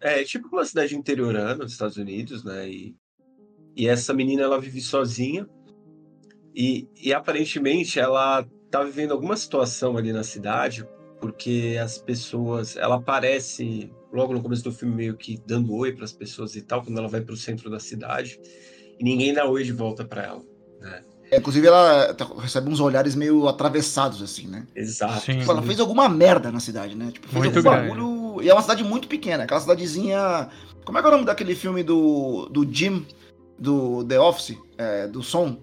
é 0.00 0.24
tipo 0.24 0.48
uma 0.48 0.64
cidade 0.64 0.94
interiorana 0.94 1.64
dos 1.64 1.72
Estados 1.72 1.96
Unidos, 1.96 2.44
né? 2.44 2.68
E, 2.68 2.96
e 3.76 3.86
essa 3.86 4.14
menina 4.14 4.42
ela 4.42 4.60
vive 4.60 4.80
sozinha 4.80 5.46
e, 6.54 6.88
e 7.00 7.12
aparentemente 7.12 8.00
ela 8.00 8.46
tá 8.70 8.82
vivendo 8.82 9.12
alguma 9.12 9.36
situação 9.36 9.96
ali 9.96 10.12
na 10.12 10.22
cidade 10.24 10.86
porque 11.20 11.78
as 11.82 11.98
pessoas, 11.98 12.76
ela 12.76 12.96
aparece 12.96 13.90
logo 14.12 14.32
no 14.32 14.42
começo 14.42 14.64
do 14.64 14.72
filme 14.72 14.94
meio 14.94 15.16
que 15.16 15.40
dando 15.46 15.74
oi 15.74 15.92
para 15.92 16.04
as 16.04 16.12
pessoas 16.12 16.56
e 16.56 16.62
tal 16.62 16.82
quando 16.82 16.98
ela 16.98 17.08
vai 17.08 17.20
para 17.20 17.34
o 17.34 17.36
centro 17.36 17.70
da 17.70 17.78
cidade 17.78 18.40
e 18.98 19.04
ninguém 19.04 19.34
dá 19.34 19.46
oi 19.46 19.62
de 19.62 19.72
volta 19.72 20.04
para 20.04 20.24
ela, 20.24 20.42
né? 20.80 21.02
É, 21.30 21.38
inclusive, 21.38 21.66
ela 21.66 22.14
tá, 22.14 22.24
recebe 22.38 22.70
uns 22.70 22.78
olhares 22.78 23.14
meio 23.14 23.48
atravessados, 23.48 24.22
assim, 24.22 24.46
né? 24.46 24.64
Exato. 24.74 25.24
Sim. 25.24 25.40
Tipo, 25.40 25.50
ela 25.50 25.62
fez 25.62 25.80
alguma 25.80 26.08
merda 26.08 26.52
na 26.52 26.60
cidade, 26.60 26.94
né? 26.94 27.10
Tipo, 27.12 27.28
fez 27.28 27.44
Muito 27.44 27.58
algum 27.58 27.70
grande. 27.70 27.88
bagulho. 27.88 28.42
E 28.42 28.48
é 28.48 28.52
uma 28.54 28.62
cidade 28.62 28.84
muito 28.84 29.08
pequena, 29.08 29.42
aquela 29.42 29.60
cidadezinha. 29.60 30.48
Como 30.84 30.96
é 30.96 31.00
que 31.00 31.06
é 31.06 31.10
o 31.10 31.12
nome 31.12 31.24
daquele 31.24 31.56
filme 31.56 31.82
do, 31.82 32.48
do 32.48 32.64
Jim, 32.72 33.04
do 33.58 34.04
The 34.04 34.20
Office, 34.20 34.58
é, 34.76 35.06
do 35.06 35.22
som? 35.22 35.58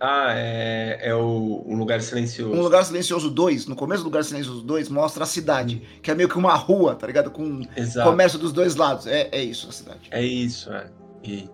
Ah, 0.00 0.32
é, 0.32 1.08
é 1.08 1.14
o 1.14 1.64
Um 1.66 1.76
Lugar 1.76 2.00
Silencioso. 2.00 2.54
Um 2.54 2.62
Lugar 2.62 2.84
Silencioso 2.84 3.30
2, 3.30 3.66
no 3.66 3.74
começo 3.74 4.02
do 4.02 4.06
Lugar 4.06 4.22
Silencioso 4.24 4.62
2, 4.62 4.88
mostra 4.88 5.24
a 5.24 5.26
cidade, 5.26 5.82
que 6.00 6.10
é 6.10 6.14
meio 6.14 6.28
que 6.28 6.38
uma 6.38 6.54
rua, 6.54 6.94
tá 6.94 7.06
ligado? 7.06 7.30
Com 7.30 7.62
Exato. 7.76 8.08
comércio 8.08 8.38
dos 8.38 8.52
dois 8.52 8.76
lados. 8.76 9.06
É, 9.06 9.28
é 9.32 9.42
isso 9.42 9.68
a 9.68 9.72
cidade. 9.72 10.08
É 10.10 10.22
isso, 10.22 10.72
é. 10.72 10.88
E, 11.24 11.50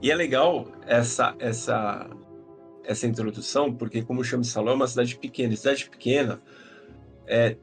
e 0.00 0.10
é 0.10 0.14
legal 0.14 0.68
essa, 0.86 1.34
essa, 1.40 2.08
essa 2.84 3.06
introdução, 3.06 3.74
porque 3.74 4.02
como 4.02 4.22
chama 4.22 4.44
Salão 4.44 4.74
é 4.74 4.76
uma 4.76 4.86
cidade 4.86 5.16
pequena. 5.16 5.54
E 5.54 5.56
cidade 5.56 5.90
pequena 5.90 6.40
é 7.26 7.56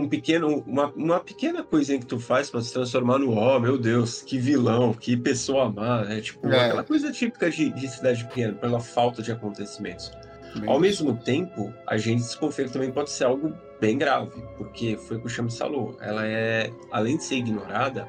um 0.00 0.08
pequeno, 0.08 0.62
uma, 0.66 0.92
uma 0.94 1.20
pequena 1.20 1.62
coisinha 1.62 1.98
que 1.98 2.06
tu 2.06 2.18
faz 2.18 2.50
para 2.50 2.60
se 2.60 2.72
transformar 2.72 3.18
no 3.18 3.36
oh, 3.36 3.58
meu 3.58 3.78
Deus, 3.78 4.22
que 4.22 4.38
vilão, 4.38 4.92
que 4.92 5.16
pessoa 5.16 5.70
má, 5.70 6.04
né? 6.04 6.20
Tipo, 6.20 6.48
É. 6.48 6.66
aquela 6.66 6.84
coisa 6.84 7.10
típica 7.10 7.50
de, 7.50 7.70
de 7.70 7.88
cidade 7.88 8.24
pequena, 8.24 8.54
pela 8.54 8.80
falta 8.80 9.22
de 9.22 9.32
acontecimentos. 9.32 10.10
Bem 10.58 10.68
Ao 10.68 10.80
mesmo 10.80 11.16
tempo, 11.16 11.72
a 11.86 11.96
gente 11.96 12.20
desconfia 12.20 12.64
que 12.64 12.72
também 12.72 12.90
pode 12.90 13.10
ser 13.10 13.24
algo 13.24 13.52
bem 13.80 13.98
grave, 13.98 14.42
porque 14.56 14.96
foi 14.96 15.16
o 15.16 15.20
que 15.20 15.26
o 15.26 15.30
Chame 15.30 15.50
falou. 15.50 15.96
Ela 16.00 16.26
é, 16.26 16.72
além 16.90 17.16
de 17.16 17.24
ser 17.24 17.36
ignorada, 17.36 18.08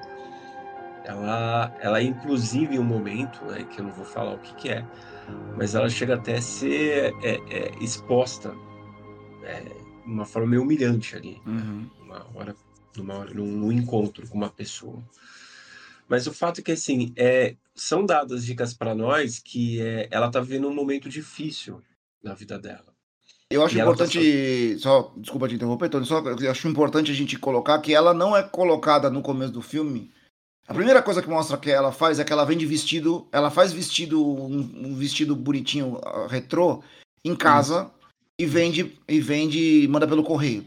ela, 1.03 1.75
ela 1.81 1.99
é 1.99 2.03
inclusive 2.03 2.75
em 2.75 2.79
um 2.79 2.83
momento, 2.83 3.43
né, 3.45 3.65
que 3.69 3.79
eu 3.79 3.85
não 3.85 3.91
vou 3.91 4.05
falar 4.05 4.33
o 4.33 4.39
que, 4.39 4.53
que 4.55 4.69
é, 4.69 4.85
mas 5.57 5.75
ela 5.75 5.89
chega 5.89 6.15
até 6.15 6.37
a 6.37 6.41
ser 6.41 7.13
é, 7.23 7.39
é, 7.49 7.71
exposta 7.81 8.53
é, 9.43 9.61
uma 10.09 10.25
forma 10.25 10.49
meio 10.49 10.63
humilhante 10.63 11.15
ali, 11.15 11.41
Uhum. 11.45 11.89
uma 12.01 12.25
hora, 12.35 12.55
numa 12.97 13.15
hora, 13.15 13.33
num, 13.33 13.45
num 13.45 13.71
encontro 13.71 14.27
com 14.27 14.37
uma 14.37 14.49
pessoa. 14.49 15.01
Mas 16.07 16.25
o 16.25 16.33
fato 16.33 16.59
é 16.59 16.63
que 16.63 16.71
assim, 16.71 17.13
é, 17.15 17.55
são 17.75 18.05
dadas 18.05 18.43
dicas 18.43 18.73
para 18.73 18.95
nós 18.95 19.39
que 19.39 19.79
é, 19.79 20.07
ela 20.09 20.27
está 20.27 20.39
vivendo 20.41 20.67
um 20.67 20.73
momento 20.73 21.07
difícil 21.07 21.81
na 22.23 22.33
vida 22.33 22.57
dela. 22.57 22.87
Eu 23.51 23.63
acho 23.63 23.75
E 23.75 23.77
tá 23.77 23.83
importante, 23.83 24.79
só, 24.79 25.13
desculpa 25.17 25.47
te 25.47 25.55
interromper, 25.55 25.89
Tony, 25.89 26.05
só 26.05 26.19
eu 26.19 26.51
acho 26.51 26.67
importante 26.67 27.11
a 27.11 27.15
gente 27.15 27.37
colocar 27.37 27.79
que 27.79 27.93
ela 27.93 28.13
não 28.13 28.35
é 28.35 28.43
colocada 28.43 29.09
no 29.09 29.21
começo 29.21 29.53
do 29.53 29.61
filme. 29.61 30.11
A 30.67 30.73
primeira 30.73 31.01
coisa 31.01 31.19
que 31.21 31.27
mostra 31.27 31.57
que 31.57 31.71
ela 31.71 31.91
faz 31.91 32.19
é 32.19 32.23
que 32.23 32.31
ela 32.31 32.45
vem 32.45 32.57
de 32.57 32.65
vestido, 32.67 33.27
ela 33.31 33.49
faz 33.49 33.73
vestido, 33.73 34.23
um, 34.23 34.87
um 34.87 34.95
vestido 34.95 35.35
bonitinho, 35.35 35.99
ah, 36.03 36.27
retrô, 36.29 36.83
em 37.25 37.35
casa 37.35 37.91
e 38.39 38.45
vende, 38.45 38.97
e 39.07 39.19
vende, 39.19 39.85
manda 39.89 40.07
pelo 40.07 40.23
correio. 40.23 40.65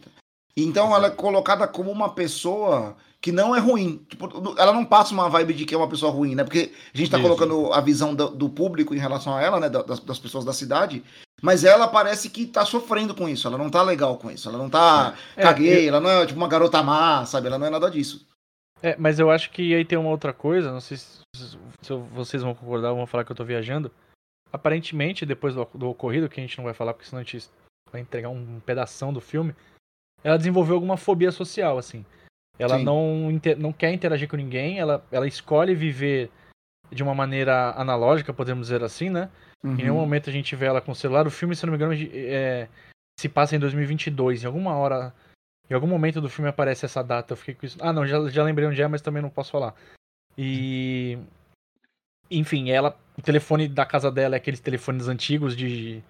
Então 0.54 0.94
ela 0.94 1.06
é 1.06 1.10
colocada 1.10 1.66
como 1.66 1.90
uma 1.90 2.10
pessoa 2.10 2.94
que 3.20 3.32
não 3.32 3.56
é 3.56 3.58
ruim. 3.58 4.04
Tipo, 4.08 4.28
ela 4.58 4.72
não 4.72 4.84
passa 4.84 5.14
uma 5.14 5.28
vibe 5.30 5.54
de 5.54 5.64
que 5.64 5.74
é 5.74 5.78
uma 5.78 5.88
pessoa 5.88 6.12
ruim, 6.12 6.34
né? 6.34 6.44
Porque 6.44 6.72
a 6.92 6.98
gente 6.98 7.10
tá 7.10 7.16
Isso. 7.18 7.26
colocando 7.26 7.72
a 7.72 7.80
visão 7.80 8.14
do, 8.14 8.28
do 8.28 8.48
público 8.50 8.94
em 8.94 8.98
relação 8.98 9.34
a 9.34 9.40
ela, 9.40 9.58
né? 9.58 9.70
da- 9.70 9.82
Das, 9.82 10.00
das 10.00 10.18
pessoas 10.18 10.44
da 10.44 10.52
cidade. 10.52 11.02
Mas 11.40 11.64
ela 11.64 11.88
parece 11.88 12.28
que 12.28 12.44
tá 12.46 12.64
sofrendo 12.66 13.14
com 13.14 13.28
isso. 13.28 13.48
Ela 13.48 13.56
não 13.56 13.70
tá 13.70 13.82
legal 13.82 14.16
com 14.18 14.30
isso. 14.30 14.48
Ela 14.48 14.58
não 14.58 14.68
tá. 14.68 15.14
É, 15.36 15.42
caguei, 15.42 15.88
ela 15.88 16.00
não 16.00 16.10
é 16.10 16.26
tipo 16.26 16.38
uma 16.38 16.48
garota 16.48 16.82
má, 16.82 17.24
sabe? 17.24 17.46
Ela 17.46 17.58
não 17.58 17.66
é 17.66 17.70
nada 17.70 17.90
disso. 17.90 18.26
É, 18.82 18.96
mas 18.98 19.18
eu 19.18 19.30
acho 19.30 19.50
que 19.50 19.74
aí 19.74 19.84
tem 19.84 19.96
uma 19.96 20.10
outra 20.10 20.32
coisa, 20.32 20.72
não 20.72 20.80
sei 20.80 20.96
se, 20.96 21.20
se 21.36 21.92
vocês 22.12 22.42
vão 22.42 22.52
concordar 22.54 22.90
ou 22.90 22.96
vão 22.96 23.06
falar 23.06 23.24
que 23.24 23.30
eu 23.30 23.36
tô 23.36 23.44
viajando. 23.44 23.90
Aparentemente, 24.52 25.24
depois 25.24 25.54
do, 25.54 25.66
do 25.74 25.88
ocorrido, 25.88 26.28
que 26.28 26.40
a 26.40 26.42
gente 26.42 26.58
não 26.58 26.64
vai 26.64 26.74
falar 26.74 26.92
porque 26.92 27.08
senão 27.08 27.20
a 27.20 27.24
gente 27.24 27.48
vai 27.90 28.00
entregar 28.00 28.28
um 28.28 28.60
pedação 28.60 29.12
do 29.12 29.20
filme, 29.20 29.54
ela 30.22 30.36
desenvolveu 30.36 30.74
alguma 30.74 30.96
fobia 30.96 31.32
social, 31.32 31.78
assim. 31.78 32.04
Ela 32.58 32.78
Sim. 32.78 32.84
não, 32.84 33.28
não 33.58 33.72
quer 33.72 33.92
interagir 33.92 34.28
com 34.28 34.36
ninguém, 34.36 34.78
ela, 34.78 35.04
ela 35.10 35.26
escolhe 35.26 35.74
viver 35.74 36.30
de 36.90 37.02
uma 37.02 37.14
maneira 37.14 37.72
analógica, 37.72 38.34
podemos 38.34 38.66
dizer 38.66 38.84
assim, 38.84 39.08
né? 39.08 39.30
Uhum. 39.64 39.72
Em 39.72 39.76
nenhum 39.76 39.96
momento 39.96 40.28
a 40.28 40.32
gente 40.32 40.54
vê 40.54 40.66
ela 40.66 40.80
com 40.80 40.92
o 40.92 40.94
celular. 40.94 41.26
O 41.26 41.30
filme, 41.30 41.56
se 41.56 41.64
não 41.64 41.72
me 41.72 41.76
engano, 41.76 41.94
é, 42.12 42.68
se 43.18 43.28
passa 43.28 43.56
em 43.56 43.58
2022. 43.58 44.42
Em 44.42 44.46
alguma 44.46 44.76
hora, 44.76 45.14
em 45.70 45.74
algum 45.74 45.86
momento 45.86 46.20
do 46.20 46.28
filme 46.28 46.50
aparece 46.50 46.84
essa 46.84 47.02
data. 47.02 47.32
Eu 47.32 47.36
fiquei 47.36 47.54
com 47.54 47.64
isso. 47.64 47.78
Ah, 47.80 47.92
não, 47.92 48.06
já, 48.06 48.28
já 48.28 48.42
lembrei 48.42 48.68
onde 48.68 48.82
é, 48.82 48.88
mas 48.88 49.00
também 49.00 49.22
não 49.22 49.30
posso 49.30 49.50
falar. 49.50 49.74
E. 50.36 51.18
Enfim, 52.38 52.70
ela. 52.70 52.96
O 53.16 53.22
telefone 53.22 53.68
da 53.68 53.84
casa 53.84 54.10
dela 54.10 54.34
é 54.36 54.38
aqueles 54.38 54.58
telefones 54.60 55.06
antigos 55.08 55.54
de, 55.56 56.02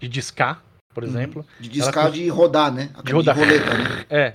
de 0.00 0.08
discar, 0.08 0.62
por 0.94 1.02
Uhum. 1.04 1.08
exemplo. 1.10 1.46
De 1.60 1.68
discar 1.68 2.04
Ela- 2.06 2.14
de 2.14 2.28
rodar, 2.28 2.72
né? 2.72 2.90
Aquele 2.94 3.14
rodar. 3.14 3.36
roleta, 3.36 3.74
né? 3.76 4.04
É. 4.10 4.34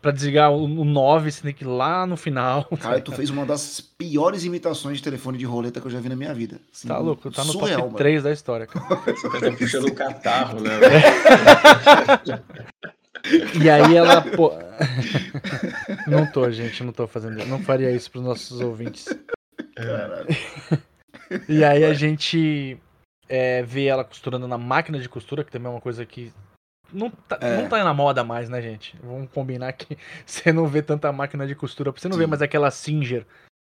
Pra 0.00 0.10
desligar 0.10 0.50
o, 0.50 0.64
o 0.64 0.84
9, 0.84 1.30
você 1.30 1.42
tem 1.42 1.52
que 1.54 1.62
ir 1.62 1.66
lá 1.68 2.04
no 2.06 2.16
final. 2.16 2.64
Cara, 2.80 3.00
tu 3.00 3.12
fez 3.12 3.30
uma 3.30 3.46
das 3.46 3.80
piores 3.80 4.42
imitações 4.44 4.96
de 4.96 5.02
telefone 5.04 5.38
de 5.38 5.44
roleta 5.44 5.80
que 5.80 5.86
eu 5.86 5.90
já 5.92 6.00
vi 6.00 6.08
na 6.08 6.16
minha 6.16 6.34
vida. 6.34 6.58
Assim, 6.74 6.88
Tá 6.88 6.98
louco, 6.98 7.30
tá 7.30 7.44
no 7.44 7.52
surreal, 7.52 7.82
top 7.82 7.92
mano. 7.92 7.98
3 7.98 8.22
da 8.24 8.32
história, 8.32 8.66
cara. 8.66 8.96
Você 8.96 9.28
tá 9.40 9.52
puxando 9.56 9.86
um 9.90 9.94
catarro, 9.94 10.58
né? 10.60 10.70
E 13.62 13.70
aí 13.70 13.96
ela. 13.96 14.20
Pô... 14.22 14.52
não 16.08 16.26
tô, 16.26 16.50
gente, 16.50 16.82
não 16.82 16.92
tô 16.92 17.06
fazendo. 17.06 17.44
Não 17.46 17.60
faria 17.62 17.90
isso 17.92 18.10
pros 18.10 18.24
nossos 18.24 18.60
ouvintes. 18.60 19.06
Caralho. 19.74 20.28
E 21.48 21.64
aí 21.64 21.84
a 21.84 21.94
gente 21.94 22.78
é, 23.28 23.62
vê 23.62 23.86
ela 23.86 24.04
costurando 24.04 24.46
na 24.46 24.58
máquina 24.58 24.98
de 24.98 25.08
costura, 25.08 25.44
que 25.44 25.50
também 25.50 25.68
é 25.68 25.74
uma 25.74 25.80
coisa 25.80 26.04
que. 26.04 26.32
Não 26.92 27.10
tá, 27.10 27.38
É. 27.40 27.56
não 27.56 27.68
tá 27.68 27.82
na 27.82 27.94
moda 27.94 28.22
mais, 28.22 28.50
né, 28.50 28.60
gente? 28.60 28.94
Vamos 29.02 29.30
combinar 29.30 29.72
que 29.72 29.96
você 30.26 30.52
não 30.52 30.66
vê 30.66 30.82
tanta 30.82 31.10
máquina 31.10 31.46
de 31.46 31.54
costura. 31.54 31.90
Você 31.90 32.08
não 32.08 32.18
vê 32.18 32.24
Sim. 32.24 32.30
mais 32.30 32.42
aquela 32.42 32.70
Singer 32.70 33.26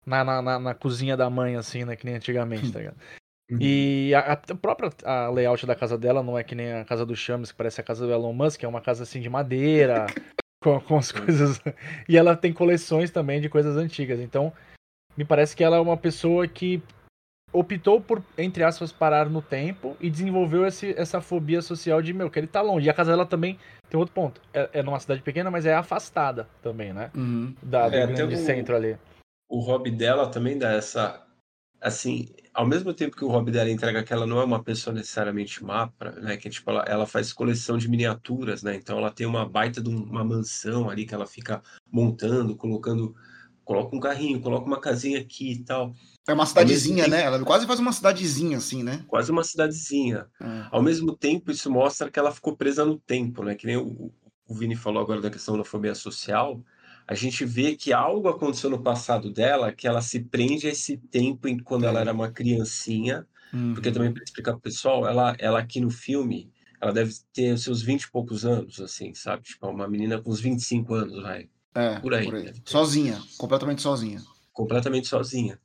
na, 0.07 0.23
na, 0.23 0.41
na, 0.41 0.59
na 0.59 0.75
cozinha 0.75 1.17
da 1.17 1.29
mãe, 1.29 1.57
assim, 1.57 1.85
né? 1.85 1.97
Que 1.97 2.07
nem 2.07 2.15
antigamente, 2.15 2.71
tá 2.73 2.79
ligado? 2.79 2.97
E 3.51 4.13
a, 4.15 4.33
a 4.33 4.37
própria 4.55 4.91
a 5.05 5.31
layout 5.31 5.65
da 5.67 5.75
casa 5.75 5.97
dela 5.97 6.23
não 6.23 6.39
é 6.39 6.45
que 6.45 6.55
nem 6.55 6.75
a 6.75 6.85
casa 6.85 7.07
do 7.07 7.17
Chames, 7.17 7.51
que 7.51 7.57
parece 7.57 7.81
a 7.81 7.85
casa 7.85 8.07
do 8.07 8.13
Elon 8.13 8.33
Musk, 8.33 8.63
é 8.63 8.69
uma 8.69 8.81
casa 8.81 9.05
assim 9.05 9.21
de 9.23 9.31
madeira, 9.31 10.07
com, 10.63 10.79
com 10.81 10.99
as 10.99 11.11
coisas. 11.11 11.59
E 12.07 12.17
ela 12.17 12.37
tem 12.37 12.53
coleções 12.53 13.11
também 13.11 13.41
de 13.41 13.49
coisas 13.49 13.77
antigas. 13.77 14.21
Então, 14.21 14.53
me 15.19 15.25
parece 15.25 15.57
que 15.57 15.65
ela 15.65 15.77
é 15.77 15.81
uma 15.81 15.97
pessoa 15.97 16.47
que 16.47 16.81
optou 17.53 18.01
por, 18.01 18.23
entre 18.37 18.63
aspas, 18.63 18.93
parar 18.93 19.29
no 19.29 19.43
tempo 19.43 19.97
e 20.01 20.09
desenvolveu 20.09 20.65
esse, 20.65 20.95
essa 20.97 21.21
fobia 21.21 21.61
social 21.61 22.01
de, 22.01 22.13
meu, 22.15 22.31
que 22.31 22.39
ele 22.39 22.47
tá 22.47 22.61
longe. 22.63 22.87
E 22.87 22.91
a 22.91 22.95
casa 22.95 23.11
dela 23.11 23.27
também 23.27 23.59
tem 23.91 23.99
outro 23.99 24.15
ponto. 24.15 24.41
É, 24.55 24.71
é 24.75 24.83
numa 24.83 25.01
cidade 25.01 25.21
pequena, 25.23 25.51
mas 25.51 25.67
é 25.67 25.75
afastada 25.75 26.49
também, 26.63 26.93
né? 26.93 27.11
Uhum. 27.17 27.53
Da, 27.61 27.89
do 27.89 27.97
É, 27.97 28.07
grande 28.07 28.15
tem 28.29 28.37
um- 28.37 28.47
centro 28.47 28.77
ali. 28.77 28.97
o 29.51 29.59
hobby 29.59 29.91
dela 29.91 30.29
também 30.29 30.57
dá 30.57 30.71
essa. 30.71 31.25
Assim, 31.81 32.29
ao 32.55 32.67
mesmo 32.67 32.93
tempo 32.95 33.17
que 33.17 33.25
o 33.25 33.29
hobby 33.29 33.51
dela 33.51 33.71
entrega 33.71 34.03
que 34.05 34.13
ela 34.13 34.27
não 34.27 34.41
é 34.41 34.45
uma 34.45 34.63
pessoa 34.63 34.95
necessariamente 34.95 35.65
má, 35.65 35.89
pra- 35.89 36.13
né? 36.13 36.37
Que 36.37 36.49
tipo, 36.51 36.71
ela, 36.71 36.85
ela 36.87 37.07
faz 37.07 37.33
coleção 37.33 37.77
de 37.77 37.89
miniaturas, 37.89 38.63
né? 38.63 38.77
Então 38.77 38.99
ela 38.99 39.11
tem 39.11 39.27
uma 39.27 39.49
baita 39.49 39.81
de 39.81 39.89
um- 39.89 40.03
uma 40.05 40.23
mansão 40.23 40.89
ali 40.89 41.05
que 41.07 41.15
ela 41.15 41.27
fica 41.27 41.61
montando, 41.91 42.55
colocando. 42.55 43.17
Coloca 43.69 43.95
um 43.95 44.01
carrinho, 44.01 44.41
coloca 44.41 44.67
uma 44.67 44.81
casinha 44.81 45.21
aqui 45.21 45.53
e 45.53 45.63
tal. 45.63 45.93
É 46.27 46.33
uma 46.33 46.47
cidadezinha, 46.47 47.05
tempo- 47.05 47.17
né? 47.17 47.23
Ela 47.25 47.45
quase 47.45 47.67
faz 47.67 47.79
uma 47.79 47.93
cidadezinha, 47.93 48.57
assim, 48.57 48.83
né? 48.83 49.05
Quase 49.07 49.31
uma 49.31 49.45
cidadezinha. 49.45 50.25
É. 50.41 50.67
Ao 50.71 50.83
mesmo 50.83 51.15
tempo, 51.15 51.51
isso 51.51 51.71
mostra 51.71 52.11
que 52.11 52.19
ela 52.19 52.33
ficou 52.33 52.57
presa 52.57 52.83
no 52.83 52.99
tempo, 52.99 53.45
né? 53.45 53.55
Que 53.55 53.67
nem 53.67 53.77
o, 53.77 54.11
o 54.49 54.55
Vini 54.55 54.75
falou 54.75 55.03
agora 55.03 55.21
da 55.21 55.29
questão 55.29 55.59
da 55.59 55.65
fobia 55.65 55.95
social. 55.95 56.63
A 57.07 57.15
gente 57.15 57.45
vê 57.45 57.77
que 57.77 57.93
algo 57.93 58.27
aconteceu 58.31 58.71
no 58.71 58.83
passado 58.83 59.31
dela 59.31 59.71
que 59.71 59.87
ela 59.87 60.01
se 60.01 60.21
prende 60.21 60.67
a 60.67 60.71
esse 60.71 60.97
tempo 60.97 61.47
em 61.47 61.59
quando 61.59 61.85
ela 61.85 61.99
É. 61.99 62.03
era 62.05 62.13
uma 62.15 62.31
criancinha. 62.31 63.27
Uhum. 63.53 63.75
Porque 63.75 63.93
também 63.93 64.11
para 64.15 64.25
explicar 64.25 64.53
pro 64.53 64.63
pessoal, 64.63 65.07
ela, 65.07 65.37
ela 65.39 65.59
aqui 65.59 65.79
no 65.79 65.91
filme, 65.91 66.51
ela 66.81 66.91
deve 66.93 67.13
ter 67.35 67.53
os 67.53 67.63
seus 67.63 67.83
20 67.83 68.05
e 68.05 68.11
poucos 68.11 68.47
anos, 68.47 68.81
assim, 68.81 69.13
sabe? 69.13 69.43
Tipo, 69.43 69.69
uma 69.69 69.87
menina 69.87 70.19
com 70.23 70.31
uns 70.31 70.41
25 70.41 70.95
anos, 70.95 71.23
vai. 71.23 71.51
É, 71.79 72.01
por 72.01 72.13
aí, 72.13 72.31
deve 72.31 72.61
ter. 72.61 72.71
Sozinha, 72.71 73.23
completamente 73.37 73.83
sozinha. 73.83 74.21
completamente 74.53 75.07
sozinha. 75.07 75.59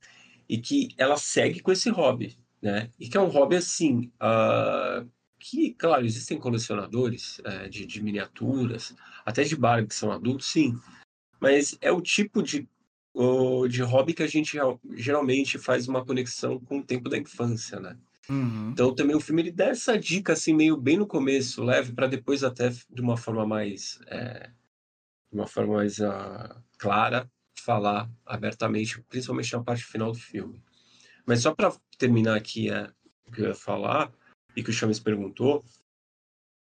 E 0.48 0.58
que 0.58 0.90
ela 0.98 1.18
segue 1.18 1.60
com 1.60 1.72
esse 1.72 1.90
hobby, 1.90 2.38
né? 2.62 2.90
E 3.00 3.10
que 3.10 3.18
é 3.18 3.22
um 3.22 3.30
hobby 3.30 3.56
assim, 3.56 4.12
ah, 4.20 5.04
que, 5.40 5.74
claro, 5.74 6.06
existem 6.06 6.38
colecionadores 6.38 7.42
eh, 7.44 7.68
de, 7.68 7.86
de 7.86 8.02
miniaturas, 8.02 8.96
até 9.26 9.44
de 9.44 9.56
Barbie 9.56 9.90
que 9.90 9.96
são 9.96 10.12
adultos, 10.12 10.48
sim. 10.48 10.80
Mas 11.40 11.78
é 11.82 11.92
o 11.92 12.00
tipo 12.00 12.42
de 12.42 12.68
o 13.14 13.68
de 13.68 13.82
hobby 13.82 14.14
que 14.14 14.24
a 14.24 14.28
gente 14.28 14.58
geralmente 14.96 15.58
faz 15.58 15.88
uma 15.88 16.04
conexão 16.04 16.60
com 16.60 16.80
o 16.80 16.84
tempo 16.84 17.10
da 17.10 17.18
infância, 17.18 17.80
né? 17.80 17.98
Uhum. 18.30 18.70
Então 18.72 18.96
também 18.96 19.16
o 19.16 19.20
filme 19.20 19.42
ele 19.42 19.52
dá 19.52 19.66
essa 19.66 20.00
dica 20.00 20.34
assim 20.34 20.54
meio 20.54 20.78
bem 20.78 20.98
no 20.98 21.06
começo, 21.06 21.64
leve 21.64 21.92
para 21.92 22.08
depois 22.08 22.44
até 22.44 22.70
de 22.70 23.02
uma 23.02 23.18
forma 23.18 23.46
mais 23.46 24.00
é, 24.08 24.50
de 25.34 25.40
uma 25.40 25.48
forma 25.48 25.78
mais 25.78 25.98
uh, 25.98 26.64
clara 26.78 27.30
falar 27.60 28.10
abertamente, 28.24 29.02
principalmente 29.10 29.52
na 29.52 29.64
parte 29.64 29.84
final 29.84 30.12
do 30.12 30.18
filme. 30.18 30.62
Mas 31.26 31.42
só 31.42 31.54
para 31.56 31.76
terminar 31.98 32.38
aqui 32.38 32.70
é, 32.70 32.92
o 33.26 33.32
que 33.32 33.42
eu 33.42 33.48
ia 33.48 33.56
falar 33.56 34.14
e 34.56 34.64
que 34.64 34.70
o 34.70 34.74
Chames 34.74 35.00
perguntou, 35.00 35.66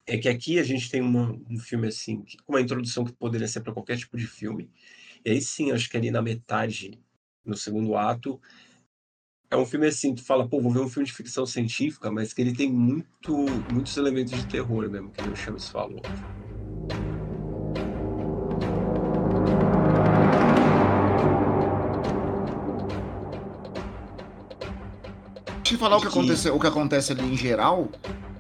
é 0.07 0.17
que 0.17 0.29
aqui 0.29 0.59
a 0.59 0.63
gente 0.63 0.91
tem 0.91 1.03
uma, 1.03 1.33
um 1.51 1.59
filme 1.59 1.89
assim, 1.89 2.25
com 2.45 2.55
uma 2.55 2.61
introdução 2.61 3.05
que 3.05 3.13
poderia 3.13 3.49
ser 3.49 3.61
para 3.61 3.73
qualquer 3.73 3.99
tipo 3.99 4.17
de 4.17 4.27
filme. 4.27 4.71
E 5.25 5.31
aí 5.31 5.41
sim, 5.43 5.73
acho 5.73 5.91
que 5.91 5.97
ali 5.97 6.11
na 6.11 6.23
metade, 6.23 6.99
no 7.45 7.57
segundo 7.57 7.97
ato, 7.97 8.41
é 9.51 9.57
um 9.57 9.67
filme 9.67 9.87
assim, 9.87 10.15
tu 10.15 10.25
fala, 10.25 10.49
pô, 10.49 10.61
vou 10.61 10.73
ver 10.73 10.81
um 10.81 10.89
filme 10.89 11.07
de 11.07 11.13
ficção 11.13 11.45
científica, 11.45 12.11
mas 12.11 12.33
que 12.33 12.41
ele 12.41 12.55
tem 12.55 12.73
muito, 12.73 13.37
muitos 13.71 13.97
elementos 13.97 14.33
de 14.33 14.47
terror 14.47 14.89
mesmo, 14.89 15.11
que 15.11 15.23
o 15.23 15.37
Chames 15.37 15.69
falou. 15.69 16.01
Eu 25.75 25.79
falar 25.79 25.97
o 25.97 26.01
que, 26.01 26.09
acontece, 26.09 26.51
o 26.51 26.59
que 26.61 26.67
acontece 26.67 27.13
ali 27.13 27.25
em 27.33 27.37
geral, 27.37 27.91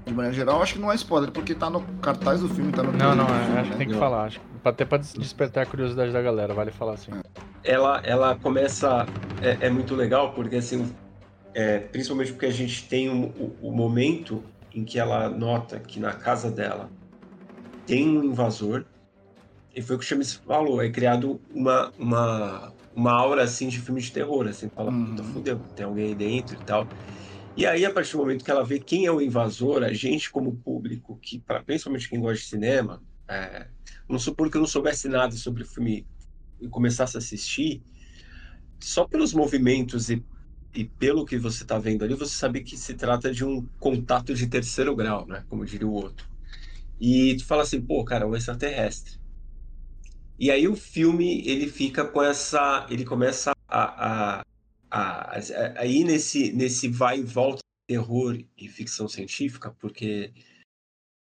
de 0.06 0.14
maneira 0.14 0.34
geral, 0.36 0.62
acho 0.62 0.74
que 0.74 0.78
não 0.80 0.92
é 0.92 0.94
spoiler, 0.96 1.32
porque 1.32 1.54
tá 1.54 1.70
no 1.70 1.82
cartaz 2.00 2.40
do 2.40 2.48
filme, 2.48 2.72
tá 2.72 2.82
no 2.84 2.92
Não, 2.92 3.14
não, 3.14 3.34
filme, 3.34 3.34
é, 3.34 3.58
acho 3.60 3.72
que 3.72 3.76
tem 3.76 3.88
que 3.88 3.94
falar. 3.94 4.24
Acho, 4.24 4.40
que- 4.40 4.46
até 4.64 4.84
pra 4.84 4.98
des- 4.98 5.14
despertar 5.14 5.62
a 5.64 5.66
curiosidade 5.66 6.12
da 6.12 6.22
galera, 6.22 6.54
vale 6.54 6.70
falar 6.70 6.94
assim. 6.94 7.18
ela, 7.62 8.00
ela 8.04 8.36
começa. 8.36 9.12
É, 9.40 9.66
é 9.66 9.70
muito 9.70 9.94
legal, 9.94 10.34
porque 10.34 10.56
assim. 10.56 10.96
é, 11.54 11.80
principalmente 11.80 12.32
porque 12.32 12.46
a 12.46 12.50
gente 12.52 12.88
tem 12.88 13.08
o, 13.10 13.28
o- 13.30 13.70
o 13.70 13.76
momento 13.76 14.52
em 14.72 14.84
que 14.84 14.98
ela 14.98 15.28
nota 15.30 15.80
que 15.80 16.00
na 16.00 16.14
casa 16.14 16.50
dela 16.52 16.92
tem 17.86 18.08
um 18.18 18.24
invasor. 18.24 18.86
E 19.74 19.82
foi 19.82 19.96
o 19.96 19.98
que 19.98 20.04
o 20.06 20.08
Chames 20.08 20.34
falou, 20.34 20.82
é 20.82 20.90
criado 20.90 21.42
uma, 21.48 21.92
uma, 21.98 22.74
uma 22.92 23.12
aura 23.12 23.42
assim 23.44 23.68
de 23.68 23.80
filme 23.80 24.00
de 24.02 24.12
terror, 24.12 24.48
assim, 24.48 24.70
fala, 24.70 24.92
Uhum. 24.92 25.06
puta, 25.06 25.24
fudeu, 25.24 25.64
tem 25.74 25.86
alguém 25.86 26.06
aí 26.08 26.14
dentro 26.16 26.56
e 26.56 26.60
tal. 26.62 26.90
E 27.56 27.64
aí, 27.66 27.84
a 27.84 27.92
partir 27.92 28.12
do 28.12 28.18
momento 28.18 28.44
que 28.44 28.50
ela 28.50 28.64
vê 28.64 28.80
quem 28.80 29.06
é 29.06 29.12
o 29.12 29.20
invasor, 29.20 29.84
a 29.84 29.92
gente, 29.92 30.30
como 30.30 30.56
público, 30.56 31.16
que 31.22 31.38
pra, 31.38 31.62
principalmente 31.62 32.08
quem 32.08 32.18
gosta 32.18 32.42
de 32.42 32.48
cinema, 32.48 33.00
é, 33.28 33.68
vamos 34.08 34.24
supor 34.24 34.50
que 34.50 34.56
eu 34.56 34.60
não 34.60 34.66
soubesse 34.66 35.08
nada 35.08 35.36
sobre 35.36 35.62
o 35.62 35.66
filme 35.66 36.04
e 36.60 36.68
começasse 36.68 37.16
a 37.16 37.18
assistir, 37.18 37.80
só 38.80 39.06
pelos 39.06 39.32
movimentos 39.32 40.10
e, 40.10 40.24
e 40.74 40.84
pelo 40.84 41.24
que 41.24 41.38
você 41.38 41.62
está 41.62 41.78
vendo 41.78 42.04
ali, 42.04 42.14
você 42.14 42.34
sabe 42.34 42.60
que 42.62 42.76
se 42.76 42.94
trata 42.94 43.32
de 43.32 43.44
um 43.44 43.64
contato 43.78 44.34
de 44.34 44.48
terceiro 44.48 44.94
grau, 44.96 45.24
né? 45.26 45.44
Como 45.48 45.64
diria 45.64 45.86
o 45.86 45.92
outro. 45.92 46.26
E 47.00 47.36
tu 47.36 47.46
fala 47.46 47.62
assim, 47.62 47.80
pô, 47.80 48.04
cara, 48.04 48.24
é 48.24 48.26
um 48.26 48.34
extraterrestre. 48.34 49.20
E 50.38 50.50
aí 50.50 50.66
o 50.66 50.74
filme, 50.74 51.46
ele 51.46 51.68
fica 51.68 52.04
com 52.04 52.20
essa... 52.20 52.84
Ele 52.90 53.04
começa 53.04 53.52
a, 53.68 54.38
a, 54.38 54.44
a, 54.94 55.38
a, 55.38 55.80
a 55.80 55.86
ir 55.86 56.04
nesse, 56.04 56.52
nesse 56.52 56.88
vai 56.88 57.18
e 57.18 57.22
volta 57.24 57.58
de 57.58 57.96
terror 57.96 58.38
e 58.56 58.68
ficção 58.68 59.08
científica, 59.08 59.72
porque 59.80 60.32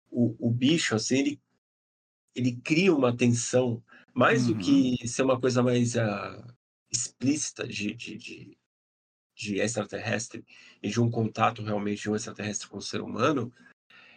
o, 0.10 0.36
o 0.40 0.50
bicho, 0.50 0.96
assim, 0.96 1.20
ele, 1.20 1.42
ele 2.36 2.56
cria 2.64 2.94
uma 2.94 3.16
tensão 3.16 3.84
mais 4.12 4.48
do 4.48 4.54
Uhum. 4.54 4.60
que 4.60 5.08
ser 5.08 5.22
uma 5.22 5.40
coisa 5.40 5.62
mais 5.62 5.96
ah, 5.96 6.56
explícita 6.92 7.68
de, 7.68 7.94
de, 7.94 8.18
de, 8.18 8.58
de 9.36 9.60
extraterrestre 9.60 10.44
e 10.82 10.90
de 10.90 11.00
um 11.00 11.12
contato 11.12 11.62
realmente 11.62 12.02
de 12.02 12.10
um 12.10 12.16
extraterrestre 12.16 12.68
com 12.68 12.78
o 12.78 12.82
ser 12.82 13.02
humano, 13.02 13.54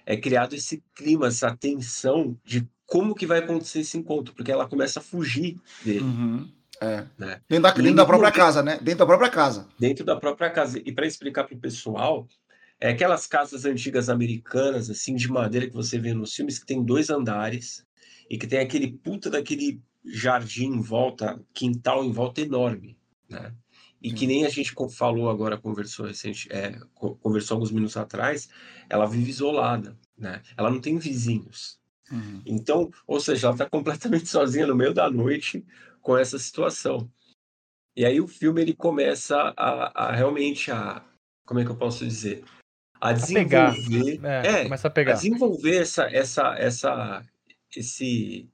é 0.07 0.17
criado 0.17 0.55
esse 0.55 0.83
clima, 0.95 1.27
essa 1.27 1.55
tensão 1.55 2.41
de 2.43 2.67
como 2.87 3.15
que 3.15 3.27
vai 3.27 3.41
acontecer 3.41 3.81
esse 3.81 3.99
encontro, 3.99 4.35
porque 4.35 4.51
ela 4.51 4.69
começa 4.69 4.99
a 4.99 5.03
fugir 5.03 5.61
dele 5.85 6.01
Uhum. 6.01 6.62
É. 6.85 7.07
Né? 7.17 7.41
Dentro 7.49 7.63
da, 7.63 7.71
E 7.71 7.83
dentro 7.83 7.95
da 7.95 8.05
própria 8.05 8.29
momento- 8.31 8.35
casa, 8.35 8.63
né? 8.63 8.79
Dentro 8.83 8.99
da 8.99 9.07
própria 9.07 9.31
casa. 9.31 9.69
dentro 9.79 10.05
da 10.05 10.17
própria 10.17 10.51
casa. 10.51 10.81
E 10.85 10.93
para 10.93 11.07
explicar 11.07 11.45
para 11.45 11.55
o 11.55 11.61
pessoal, 11.61 12.27
é 12.81 12.89
aquelas 12.91 13.27
casas 13.27 13.65
antigas 13.65 14.09
americanas, 14.09 14.91
assim, 14.91 15.15
de 15.15 15.29
madeira 15.31 15.69
que 15.69 15.75
você 15.75 15.99
vê 15.99 16.13
nos 16.13 16.35
filmes, 16.35 16.59
que 16.59 16.67
tem 16.67 16.83
dois 16.83 17.09
andares 17.11 17.87
e 18.29 18.37
que 18.37 18.47
tem 18.47 18.59
aquele 18.59 18.93
puta 18.93 19.31
daquele 19.31 19.81
jardim 20.05 20.67
em 20.67 20.81
volta, 20.81 21.41
quintal 21.55 22.05
em 22.05 22.11
volta 22.11 22.41
enorme, 22.41 22.99
né? 23.29 23.55
E 24.03 24.09
Sim. 24.11 24.15
que 24.17 24.27
nem 24.27 24.45
a 24.45 24.49
gente 24.49 24.75
falou 24.91 25.31
agora, 25.31 25.57
conversou 25.57 26.07
recente, 26.07 26.49
é, 26.51 26.77
co- 26.93 27.15
conversou 27.17 27.55
alguns 27.55 27.71
minutos 27.71 27.97
atrás, 27.97 28.49
ela 28.91 29.07
vive 29.07 29.31
isolada, 29.31 29.97
né? 30.19 30.43
Ela 30.57 30.69
não 30.71 30.81
tem 30.81 30.99
vizinhos. 30.99 31.79
Uhum. 32.11 32.43
Então, 32.45 32.91
ou 33.07 33.21
seja, 33.21 33.47
ela 33.47 33.55
está 33.55 33.67
completamente 33.71 34.27
sozinha 34.29 34.67
no 34.67 34.75
meio 34.75 34.93
da 34.93 35.09
noite 35.09 35.65
com 36.03 36.19
essa 36.19 36.39
situação. 36.39 37.11
E 37.97 38.05
aí 38.05 38.21
o 38.21 38.27
filme 38.29 38.61
ele 38.61 38.75
começa 38.75 39.55
a, 39.57 40.07
a 40.09 40.13
realmente 40.13 40.71
a, 40.71 41.05
como 41.47 41.61
é 41.61 41.65
que 41.65 41.71
eu 41.71 41.77
posso 41.77 42.05
dizer, 42.05 42.45
a 43.01 43.15
pegar. 43.15 43.73
desenvolver, 43.73 44.21
É, 44.25 44.47
é, 44.47 44.63
começa 44.65 44.89
a 44.89 44.91
a 44.91 44.93
pegar. 44.93 45.13
desenvolver 45.15 45.77
essa, 45.83 46.05
essa, 46.11 46.55
essa, 46.59 47.23
esse, 47.77 48.49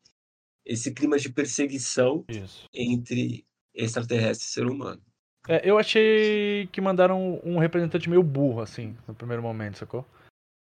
esse 0.64 0.92
clima 0.92 1.18
de 1.18 1.30
perseguição 1.30 2.24
Isso. 2.28 2.66
entre 2.74 3.46
extraterrestre 3.74 4.46
e 4.46 4.50
ser 4.50 4.66
humano. 4.66 5.00
É, 5.48 5.61
eu 5.68 5.78
achei 5.78 6.66
que 6.72 6.80
mandaram 6.80 7.40
um 7.44 7.58
representante 7.58 8.11
meio 8.11 8.22
burro, 8.22 8.61
assim, 8.61 8.96
no 9.06 9.14
primeiro 9.14 9.42
momento, 9.42 9.78
sacou? 9.78 10.04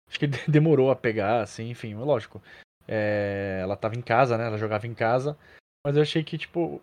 Acho 0.08 0.18
que 0.18 0.26
demorou 0.48 0.90
a 0.90 0.96
pegar, 0.96 1.42
assim, 1.42 1.70
enfim, 1.70 1.94
lógico. 1.94 2.42
É, 2.86 3.58
ela 3.62 3.76
tava 3.76 3.94
em 3.96 4.00
casa, 4.02 4.38
né? 4.38 4.46
Ela 4.46 4.58
jogava 4.58 4.86
em 4.86 4.94
casa. 4.94 5.36
Mas 5.84 5.96
eu 5.96 6.02
achei 6.02 6.22
que, 6.22 6.36
tipo, 6.36 6.80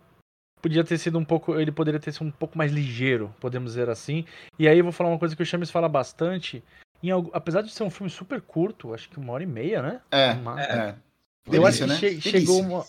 podia 0.60 0.84
ter 0.84 0.98
sido 0.98 1.18
um 1.18 1.24
pouco. 1.24 1.58
Ele 1.58 1.70
poderia 1.72 2.00
ter 2.00 2.12
sido 2.12 2.26
um 2.26 2.30
pouco 2.30 2.58
mais 2.58 2.72
ligeiro, 2.72 3.34
podemos 3.40 3.72
dizer 3.72 3.88
assim. 3.88 4.24
E 4.58 4.68
aí 4.68 4.78
eu 4.78 4.84
vou 4.84 4.92
falar 4.92 5.10
uma 5.10 5.18
coisa 5.18 5.36
que 5.36 5.42
o 5.42 5.46
Chames 5.46 5.70
fala 5.70 5.88
bastante. 5.88 6.62
Em 7.02 7.10
apesar 7.32 7.62
de 7.62 7.70
ser 7.70 7.84
um 7.84 7.90
filme 7.90 8.10
super 8.10 8.40
curto, 8.40 8.92
acho 8.92 9.08
que 9.08 9.18
uma 9.18 9.32
hora 9.32 9.44
e 9.44 9.46
meia, 9.46 9.80
né? 9.80 10.00
É, 10.10 10.32
Uma- 10.32 10.60
é. 10.60 10.94
Eu 11.50 11.64
acho 11.64 11.86
Delícia, 11.86 11.86
que 11.86 12.14
né? 12.14 12.20
che- 12.20 12.20
chegou 12.20 12.60
uma. 12.60 12.84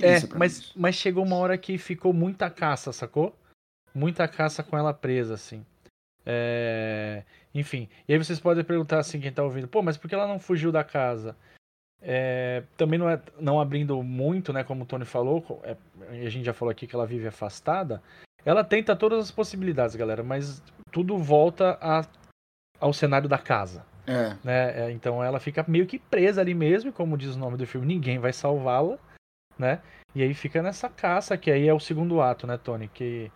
É, 0.00 0.02
Delícia 0.02 0.28
pra 0.28 0.38
mas, 0.38 0.72
mas 0.76 0.94
chegou 0.94 1.24
uma 1.24 1.36
hora 1.36 1.58
que 1.58 1.76
ficou 1.76 2.12
muita 2.12 2.48
caça, 2.48 2.92
sacou? 2.92 3.36
Muita 3.92 4.28
caça 4.28 4.62
com 4.62 4.78
ela 4.78 4.94
presa, 4.94 5.34
assim. 5.34 5.66
É, 6.24 7.24
Enfim. 7.54 7.88
E 8.06 8.12
aí 8.12 8.18
vocês 8.18 8.38
podem 8.38 8.62
perguntar 8.62 8.98
assim, 9.00 9.18
quem 9.20 9.32
tá 9.32 9.42
ouvindo, 9.42 9.66
pô, 9.66 9.82
mas 9.82 9.96
por 9.96 10.08
que 10.08 10.14
ela 10.14 10.28
não 10.28 10.38
fugiu 10.38 10.70
da 10.70 10.84
casa? 10.84 11.34
É, 12.00 12.62
Também 12.76 12.98
não 12.98 13.08
é 13.10 13.20
não 13.40 13.60
abrindo 13.60 14.02
muito, 14.02 14.52
né? 14.52 14.62
Como 14.64 14.84
o 14.84 14.86
Tony 14.86 15.04
falou, 15.04 15.60
é, 15.64 15.76
a 16.10 16.28
gente 16.28 16.44
já 16.44 16.52
falou 16.52 16.70
aqui 16.70 16.86
que 16.86 16.94
ela 16.94 17.06
vive 17.06 17.26
afastada. 17.26 18.02
Ela 18.44 18.62
tenta 18.62 18.94
todas 18.94 19.18
as 19.24 19.30
possibilidades, 19.30 19.96
galera, 19.96 20.22
mas 20.22 20.62
tudo 20.92 21.18
volta 21.18 21.76
a- 21.80 22.06
ao 22.80 22.92
cenário 22.92 23.28
da 23.28 23.36
casa 23.36 23.84
É. 24.06 24.36
né? 24.44 24.86
É, 24.86 24.90
Então 24.92 25.22
ela 25.22 25.40
fica 25.40 25.64
meio 25.66 25.86
que 25.86 25.98
presa 25.98 26.40
ali 26.40 26.54
mesmo, 26.54 26.90
e 26.90 26.92
como 26.92 27.18
diz 27.18 27.34
o 27.34 27.38
nome 27.38 27.56
do 27.56 27.66
filme, 27.66 27.86
ninguém 27.86 28.18
vai 28.18 28.32
salvá-la, 28.32 28.96
né? 29.58 29.82
E 30.14 30.22
aí 30.22 30.32
fica 30.34 30.62
nessa 30.62 30.88
caça, 30.88 31.36
que 31.36 31.50
aí 31.50 31.68
é 31.68 31.74
o 31.74 31.80
segundo 31.80 32.20
ato, 32.22 32.46
né, 32.46 32.56
Tony? 32.56 32.88
Que, 32.88 33.30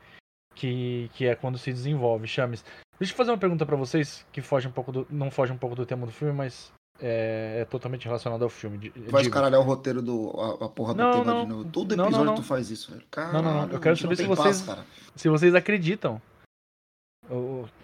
que, 0.55 1.11
que 1.15 1.27
é 1.27 1.35
quando 1.35 1.59
se 1.59 1.73
desenvolve. 1.73 2.27
Chames. 2.29 2.65
Deixa 2.99 3.13
eu 3.13 3.17
fazer 3.17 3.33
uma 3.33 3.39
pergunta 3.39 3.67
pra 3.67 3.77
vocês, 3.77 4.25
que 4.33 4.41
foge 4.41 4.69
um 4.69 4.73
pouco 4.73 4.93
do, 4.93 5.07
não 5.11 5.31
foge 5.31 5.53
um 5.53 5.59
pouco 5.59 5.75
do 5.75 5.85
tema 5.85 6.07
do 6.07 6.13
filme, 6.13 6.33
mas 6.33 6.73
é, 7.01 7.59
é 7.61 7.65
totalmente 7.65 8.05
relacionado 8.07 8.43
ao 8.43 8.49
filme. 8.51 8.79
Di- 8.79 8.93
Vai 9.09 9.23
escaralhar 9.23 9.61
o 9.61 9.65
roteiro 9.65 10.01
do. 10.03 10.31
A, 10.39 10.65
a 10.67 10.69
porra 10.69 10.95
do 10.95 10.99
Não, 11.03 11.11
tema 11.13 11.25
não. 11.25 11.43
de 11.45 11.49
novo. 11.51 11.65
Todo 11.71 11.91
Não, 11.97 12.05
não, 12.05 12.11
episódio 12.11 12.27
não. 12.27 12.35
tu 12.37 12.43
faz 12.43 12.71
isso, 12.71 12.91
velho. 12.93 13.05
Caralho, 13.11 13.43
não, 13.45 13.67
não. 13.67 13.73
Eu 13.73 13.81
quero 13.81 13.97
saber 13.97 14.17
se 14.17 14.25
vocês- 14.27 14.63
paz. 14.63 14.85
Se 15.17 15.29
vocês 15.29 15.55
acreditam 15.55 16.21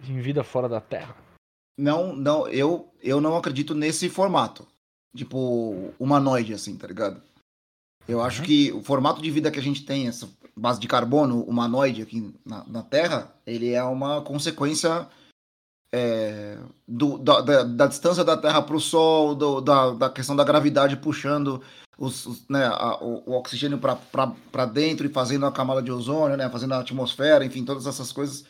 em 0.09 0.21
vida 0.21 0.43
fora 0.45 0.69
da 0.69 0.81
Terra. 0.81 1.17
Não, 1.79 2.15
não, 2.15 2.49
eu, 2.49 2.89
eu 3.03 3.21
não 3.21 3.37
acredito 3.37 3.75
nesse 3.75 4.09
formato. 4.09 4.67
Tipo, 5.17 5.93
humanoide, 5.99 6.53
assim, 6.53 6.77
tá 6.77 6.87
ligado? 6.87 7.23
Eu 8.07 8.21
acho 8.23 8.41
Uhum. 8.41 8.47
que 8.47 8.73
o 8.73 8.83
formato 8.83 9.23
de 9.23 9.31
vida 9.31 9.51
que 9.51 9.59
a 9.59 9.63
gente 9.63 9.85
tem, 9.85 10.09
essa 10.09 10.29
base 10.57 10.81
de 10.81 10.89
carbono 10.89 11.43
humanoide 11.45 12.03
aqui 12.03 12.35
na, 12.45 12.65
na 12.67 12.83
Terra, 12.83 13.33
ele 13.47 13.73
é 13.73 13.83
uma 13.83 14.21
consequência 14.23 15.09
é, 15.93 16.59
do, 16.87 17.19
da, 17.19 17.41
da, 17.41 17.63
da 17.63 17.87
distância 17.87 18.25
da 18.25 18.37
Terra 18.37 18.63
para 18.63 18.77
o 18.77 18.81
Sol, 18.81 19.35
do- 19.35 19.61
da, 19.61 19.91
da 19.93 20.11
questão 20.11 20.37
da 20.37 20.45
gravidade 20.45 20.97
puxando 20.97 21.63
os, 21.97 22.27
os, 22.27 22.49
né, 22.49 22.67
a- 22.67 22.99
o, 23.03 23.31
o 23.31 23.33
oxigênio 23.33 23.79
para 23.79 24.67
dentro 24.67 25.07
e 25.07 25.13
fazendo 25.13 25.47
a 25.47 25.53
camada 25.53 25.83
de 25.83 25.91
ozônio, 25.91 26.37
né, 26.37 26.49
fazendo 26.51 26.75
a 26.75 26.81
atmosfera, 26.81 27.45
enfim, 27.45 27.65
todas 27.65 27.87
essas 27.87 28.13
coisas 28.13 28.45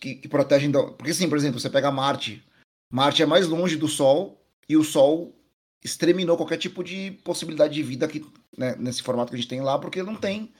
que, 0.00 0.16
que 0.16 0.28
protegem. 0.28 0.70
Porque, 0.72 1.10
assim, 1.10 1.28
por 1.28 1.38
exemplo, 1.38 1.60
você 1.60 1.70
pega 1.70 1.90
Marte. 1.90 2.44
Marte 2.92 3.22
é 3.22 3.26
mais 3.26 3.48
longe 3.48 3.76
do 3.76 3.88
Sol 3.88 4.40
e 4.68 4.76
o 4.76 4.84
Sol 4.84 5.34
exterminou 5.82 6.36
qualquer 6.36 6.56
tipo 6.58 6.82
de 6.82 7.12
possibilidade 7.24 7.74
de 7.74 7.82
vida 7.82 8.06
aqui, 8.06 8.24
né, 8.56 8.74
nesse 8.78 9.02
formato 9.02 9.30
que 9.30 9.36
a 9.36 9.38
gente 9.38 9.48
tem 9.48 9.60
lá, 9.60 9.78
porque 9.78 10.02
não 10.02 10.16
tem, 10.16 10.52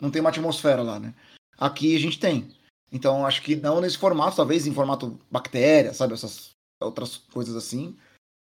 não 0.00 0.10
tem 0.10 0.20
uma 0.20 0.30
atmosfera 0.30 0.82
lá, 0.82 1.00
né? 1.00 1.14
aqui 1.58 1.96
a 1.96 1.98
gente 1.98 2.18
tem. 2.20 2.48
Então 2.92 3.26
acho 3.26 3.42
que 3.42 3.56
não 3.56 3.80
nesse 3.80 3.98
formato, 3.98 4.36
talvez 4.36 4.66
em 4.66 4.74
formato 4.74 5.18
bactéria, 5.30 5.92
sabe? 5.92 6.14
Essas 6.14 6.50
outras 6.80 7.16
coisas 7.16 7.54
assim. 7.56 7.96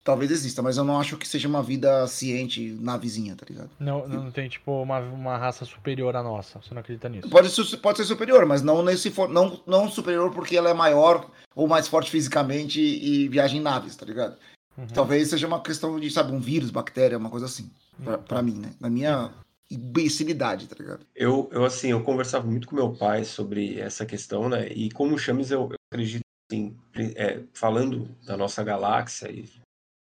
Talvez 0.04 0.30
exista, 0.30 0.60
mas 0.60 0.76
eu 0.76 0.84
não 0.84 1.00
acho 1.00 1.16
que 1.16 1.26
seja 1.26 1.48
uma 1.48 1.62
vida 1.62 2.06
ciente 2.06 2.76
na 2.78 2.98
vizinha, 2.98 3.34
tá 3.34 3.46
ligado? 3.48 3.70
Não, 3.80 4.06
não 4.06 4.30
tem, 4.30 4.50
tipo, 4.50 4.82
uma, 4.82 4.98
uma 4.98 5.38
raça 5.38 5.64
superior 5.64 6.14
à 6.14 6.22
nossa. 6.22 6.60
Você 6.60 6.74
não 6.74 6.80
acredita 6.80 7.08
nisso? 7.08 7.30
Pode 7.30 7.48
ser, 7.48 7.78
pode 7.78 7.96
ser 7.96 8.04
superior, 8.04 8.44
mas 8.44 8.60
não 8.60 8.82
nesse 8.82 9.10
for, 9.10 9.30
não, 9.30 9.62
não 9.66 9.90
superior 9.90 10.30
porque 10.30 10.58
ela 10.58 10.68
é 10.68 10.74
maior 10.74 11.30
ou 11.54 11.66
mais 11.66 11.88
forte 11.88 12.10
fisicamente 12.10 12.78
e 12.82 13.28
viaja 13.28 13.56
em 13.56 13.60
naves, 13.60 13.96
tá 13.96 14.04
ligado? 14.04 14.36
Uhum. 14.76 14.86
Talvez 14.88 15.30
seja 15.30 15.46
uma 15.46 15.62
questão 15.62 15.98
de, 15.98 16.10
sabe, 16.10 16.32
um 16.32 16.40
vírus, 16.40 16.70
bactéria, 16.70 17.16
uma 17.16 17.30
coisa 17.30 17.46
assim. 17.46 17.70
Pra, 18.02 18.18
pra 18.18 18.42
mim, 18.42 18.58
né? 18.58 18.72
Na 18.78 18.90
minha 18.90 19.32
imbecilidade, 19.70 20.68
tá 20.68 20.76
ligado? 20.78 21.06
Eu, 21.14 21.48
eu, 21.52 21.64
assim, 21.64 21.88
eu 21.88 22.02
conversava 22.02 22.46
muito 22.46 22.68
com 22.68 22.76
meu 22.76 22.92
pai 22.92 23.24
sobre 23.24 23.80
essa 23.80 24.04
questão, 24.04 24.48
né? 24.48 24.68
E 24.68 24.90
como 24.90 25.18
Chames, 25.18 25.50
eu, 25.50 25.68
eu 25.70 25.76
acredito, 25.92 26.22
assim, 26.50 26.76
é, 27.16 27.42
falando 27.52 28.08
da 28.24 28.36
nossa 28.36 28.62
galáxia 28.62 29.30
e 29.30 29.48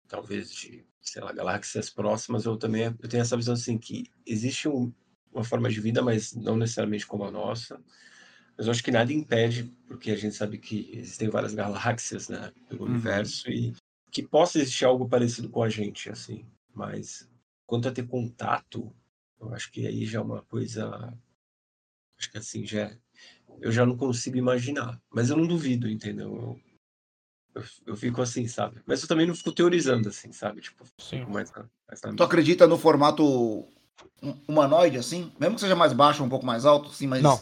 talvez 0.08 0.52
de, 0.52 0.86
sei 1.02 1.22
lá, 1.22 1.32
galáxias 1.32 1.90
próximas, 1.90 2.46
eu 2.46 2.58
também 2.58 2.84
eu 2.84 3.10
tenho 3.10 3.22
essa 3.22 3.38
visão, 3.38 3.54
assim, 3.54 3.78
que 3.78 4.06
existe 4.26 4.68
um, 4.68 4.92
uma 5.32 5.44
forma 5.44 5.70
de 5.70 5.80
vida, 5.80 6.02
mas 6.02 6.34
não 6.34 6.56
necessariamente 6.56 7.08
como 7.08 7.24
a 7.24 7.32
nossa. 7.32 7.80
Mas 8.58 8.68
eu 8.68 8.72
acho 8.72 8.84
que 8.84 8.92
nada 8.92 9.12
impede, 9.12 9.64
porque 9.88 10.12
a 10.12 10.16
gente 10.16 10.36
sabe 10.36 10.58
que 10.58 10.92
existem 10.94 11.30
várias 11.30 11.54
galáxias, 11.54 12.30
né, 12.30 12.52
pelo 12.70 12.84
uhum. 12.84 12.92
universo, 12.92 13.50
e 13.50 13.74
que 14.12 14.22
possa 14.22 14.60
existir 14.60 14.86
algo 14.86 15.10
parecido 15.10 15.50
com 15.50 15.64
a 15.64 15.70
gente, 15.70 16.10
assim. 16.10 16.46
Mas 16.74 17.28
quanto 17.66 17.88
a 17.88 17.92
ter 17.92 18.08
contato, 18.08 18.94
eu 19.48 19.54
acho 19.54 19.72
que 19.72 19.86
aí 19.86 20.06
já 20.06 20.20
é 20.20 20.22
uma 20.22 20.42
coisa. 20.44 21.14
Acho 22.18 22.32
que 22.32 22.38
assim, 22.38 22.66
já. 22.66 22.82
É, 22.82 22.98
eu 23.62 23.72
já 23.72 23.86
não 23.86 23.96
consigo 23.96 24.38
imaginar. 24.38 25.02
Mas 25.10 25.30
eu 25.30 25.38
não 25.38 25.48
duvido, 25.48 25.90
entendeu? 25.90 26.34
Eu, 27.56 27.62
eu, 27.62 27.64
eu 27.88 27.96
fico 27.96 28.22
assim, 28.22 28.48
sabe? 28.48 28.82
Mas 28.86 29.02
eu 29.02 29.08
também 29.08 29.28
não 29.28 29.36
fico 29.36 29.52
teorizando, 29.52 30.10
assim, 30.10 30.32
sabe? 30.32 30.62
Tipo, 30.62 30.86
Sim. 31.00 31.26
Mais, 31.26 31.52
mais 31.52 32.02
tu 32.16 32.24
acredita 32.24 32.68
no 32.68 32.78
formato 32.78 33.68
humanoide, 34.48 34.98
assim? 34.98 35.32
Mesmo 35.40 35.56
que 35.56 35.62
seja 35.62 35.76
mais 35.76 35.94
baixo, 35.94 36.24
um 36.24 36.30
pouco 36.30 36.46
mais 36.46 36.66
alto, 36.66 36.90
assim, 36.90 37.08
mas. 37.08 37.22
Não. 37.22 37.40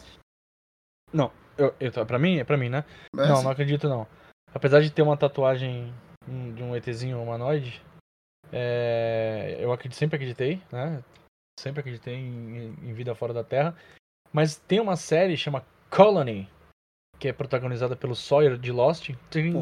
Não. 1.12 1.32
Eu, 1.56 1.74
eu, 1.78 2.06
pra 2.06 2.18
mim, 2.18 2.38
é 2.38 2.44
pra 2.44 2.56
mim, 2.56 2.68
né? 2.68 2.84
É, 3.16 3.28
não, 3.28 3.42
não 3.42 3.50
acredito, 3.50 3.88
não. 3.88 4.06
Apesar 4.54 4.80
de 4.80 4.90
ter 4.90 5.02
uma 5.02 5.16
tatuagem 5.16 5.92
de 6.54 6.62
um 6.62 6.74
ETzinho 6.74 7.20
humanoide, 7.20 7.82
é, 8.50 9.56
eu 9.60 9.72
acredito, 9.72 9.98
sempre 9.98 10.16
acreditei, 10.16 10.62
né? 10.70 11.02
Sempre 11.58 11.80
acreditei 11.80 12.14
em, 12.14 12.76
em, 12.82 12.92
vida 12.92 13.14
fora 13.14 13.32
da 13.32 13.44
Terra. 13.44 13.74
Mas 14.32 14.56
tem 14.56 14.80
uma 14.80 14.96
série 14.96 15.36
chama 15.36 15.64
Colony, 15.90 16.48
que 17.18 17.28
é 17.28 17.32
protagonizada 17.32 17.94
pelo 17.94 18.16
Sawyer 18.16 18.56
de 18.56 18.72
Lost. 18.72 19.10
Tem... 19.30 19.52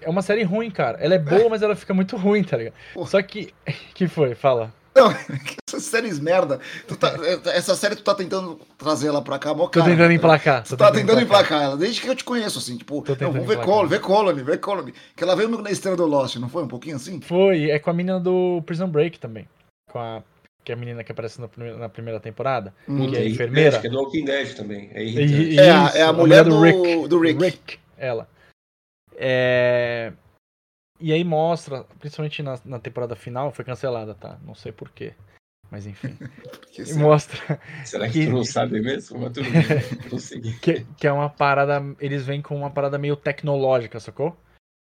É 0.00 0.08
uma 0.08 0.22
série 0.22 0.42
ruim, 0.42 0.70
cara. 0.70 0.98
Ela 0.98 1.14
é 1.14 1.18
boa, 1.18 1.48
mas 1.50 1.62
ela 1.62 1.74
fica 1.74 1.94
muito 1.94 2.16
ruim, 2.16 2.44
tá 2.44 2.56
ligado? 2.56 2.74
Porra. 2.94 3.08
Só 3.08 3.22
que. 3.22 3.54
que 3.94 4.06
foi? 4.06 4.34
Fala. 4.34 4.72
Não, 4.94 5.14
essas 5.68 5.84
séries 5.84 6.18
merda. 6.18 6.60
Tá, 6.98 7.14
essa 7.52 7.74
série 7.76 7.94
tu 7.94 8.02
tá 8.02 8.14
tentando 8.14 8.60
trazer 8.76 9.08
ela 9.08 9.22
pra 9.22 9.38
cá, 9.38 9.54
mó 9.54 9.68
cara. 9.68 9.84
Tô 9.84 9.90
tentando 9.90 10.12
emplacar. 10.12 10.64
Tu 10.64 10.76
tá 10.76 10.90
tentando 10.90 11.20
emplacar 11.20 11.62
ela, 11.62 11.76
desde 11.76 12.00
que 12.00 12.08
eu 12.08 12.16
te 12.16 12.24
conheço, 12.24 12.58
assim, 12.58 12.76
tipo, 12.76 13.04
não, 13.20 13.32
vamos 13.32 13.46
ver 13.46 13.60
Colony, 13.60 13.88
ver 13.88 14.00
Colony, 14.00 14.42
ver 14.42 14.58
Colony. 14.58 14.94
Que 15.14 15.22
ela 15.22 15.36
veio 15.36 15.48
na 15.48 15.70
estrela 15.70 15.96
do 15.96 16.06
Lost, 16.06 16.36
não 16.36 16.48
foi? 16.48 16.64
Um 16.64 16.68
pouquinho 16.68 16.96
assim? 16.96 17.20
Foi, 17.20 17.70
é 17.70 17.78
com 17.78 17.90
a 17.90 17.92
menina 17.92 18.18
do 18.18 18.60
Prison 18.66 18.88
Break 18.88 19.20
também. 19.20 19.46
Com 19.88 19.98
a. 19.98 20.22
Que 20.64 20.72
é 20.72 20.74
a 20.74 20.78
menina 20.78 21.02
que 21.02 21.12
aparece 21.12 21.40
na 21.40 21.48
primeira, 21.48 21.78
na 21.78 21.88
primeira 21.88 22.20
temporada, 22.20 22.74
hum, 22.86 23.10
que 23.10 23.16
é 23.16 23.26
enfermeira. 23.26 23.80
que 23.80 23.86
é 23.86 23.90
do 23.90 23.96
Walking 23.98 24.24
Dead 24.24 24.54
também. 24.54 24.90
É, 24.92 25.02
e, 25.02 25.58
é, 25.58 25.70
a, 25.70 25.92
é 25.94 26.02
a 26.02 26.12
mulher, 26.12 26.44
do, 26.44 26.50
do, 26.50 26.60
Rick. 26.60 27.08
do 27.08 27.20
Rick. 27.20 27.42
Rick. 27.42 27.78
Ela. 27.96 28.28
É. 29.16 30.12
E 31.00 31.12
aí 31.12 31.22
mostra, 31.22 31.84
principalmente 32.00 32.42
na, 32.42 32.58
na 32.64 32.78
temporada 32.78 33.14
final, 33.14 33.52
foi 33.52 33.64
cancelada, 33.64 34.14
tá? 34.14 34.38
Não 34.44 34.54
sei 34.54 34.72
porquê. 34.72 35.14
Mas 35.70 35.86
enfim. 35.86 36.16
mostra. 36.98 37.60
Será 37.84 38.06
que, 38.08 38.20
que 38.20 38.26
tu 38.26 38.32
não 38.32 38.44
sabe 38.44 38.80
mesmo? 38.80 39.20
Mas 39.20 39.32
tudo 39.32 39.48
bem, 39.50 40.58
que, 40.60 40.84
que 40.84 41.06
é 41.06 41.12
uma 41.12 41.28
parada. 41.28 41.82
Eles 42.00 42.24
vêm 42.24 42.42
com 42.42 42.56
uma 42.56 42.70
parada 42.70 42.98
meio 42.98 43.16
tecnológica, 43.16 44.00
sacou? 44.00 44.36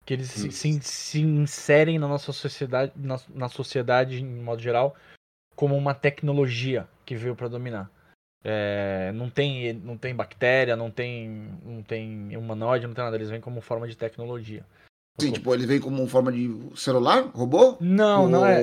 Que 0.07 0.15
eles 0.15 0.31
se, 0.31 0.53
se, 0.53 0.81
se, 0.81 1.21
inserem 1.21 1.99
na 1.99 2.07
nossa 2.07 2.33
sociedade, 2.33 2.93
na, 2.95 3.19
na 3.35 3.49
sociedade, 3.49 4.23
em 4.23 4.41
modo 4.41 4.63
geral, 4.63 4.95
como 5.57 5.77
uma 5.77 5.93
tecnologia 5.95 6.87
que 7.05 7.17
veio 7.17 7.35
para 7.35 7.49
dominar. 7.49 7.91
É, 8.45 9.11
não 9.13 9.29
tem 9.29 9.73
não 9.73 9.99
tem 9.99 10.15
bactéria, 10.15 10.77
não 10.77 10.89
tem 10.89 11.51
não 11.65 11.83
tem 11.83 12.37
humanoide, 12.37 12.87
não 12.87 12.95
tem 12.95 13.03
nada. 13.03 13.17
Eles 13.17 13.31
vêm 13.31 13.41
como 13.41 13.61
forma 13.61 13.89
de 13.89 13.97
tecnologia. 13.97 14.65
Sim, 15.19 15.33
tipo, 15.33 15.53
ele 15.53 15.67
vem 15.67 15.81
como 15.81 16.07
forma 16.07 16.31
de 16.31 16.49
celular, 16.77 17.23
robô? 17.35 17.77
Não, 17.81 18.23
Ou... 18.23 18.29
não 18.29 18.47
é. 18.47 18.63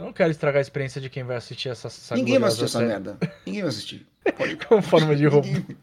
Eu 0.00 0.06
não 0.06 0.12
quero 0.14 0.30
estragar 0.30 0.60
a 0.60 0.62
experiência 0.62 0.98
de 0.98 1.10
quem 1.10 1.22
vai 1.22 1.36
assistir 1.36 1.68
essa, 1.68 1.88
essa 1.88 2.14
Ninguém 2.14 2.38
vai 2.38 2.48
assistir 2.48 2.64
essa 2.64 2.80
merda. 2.80 3.18
Ninguém 3.44 3.60
vai 3.60 3.68
assistir. 3.68 4.06
Pode... 4.34 4.56
Com 4.56 4.80
forma 4.80 5.14
de 5.14 5.26
robô. 5.26 5.46
Ninguém, 5.46 5.76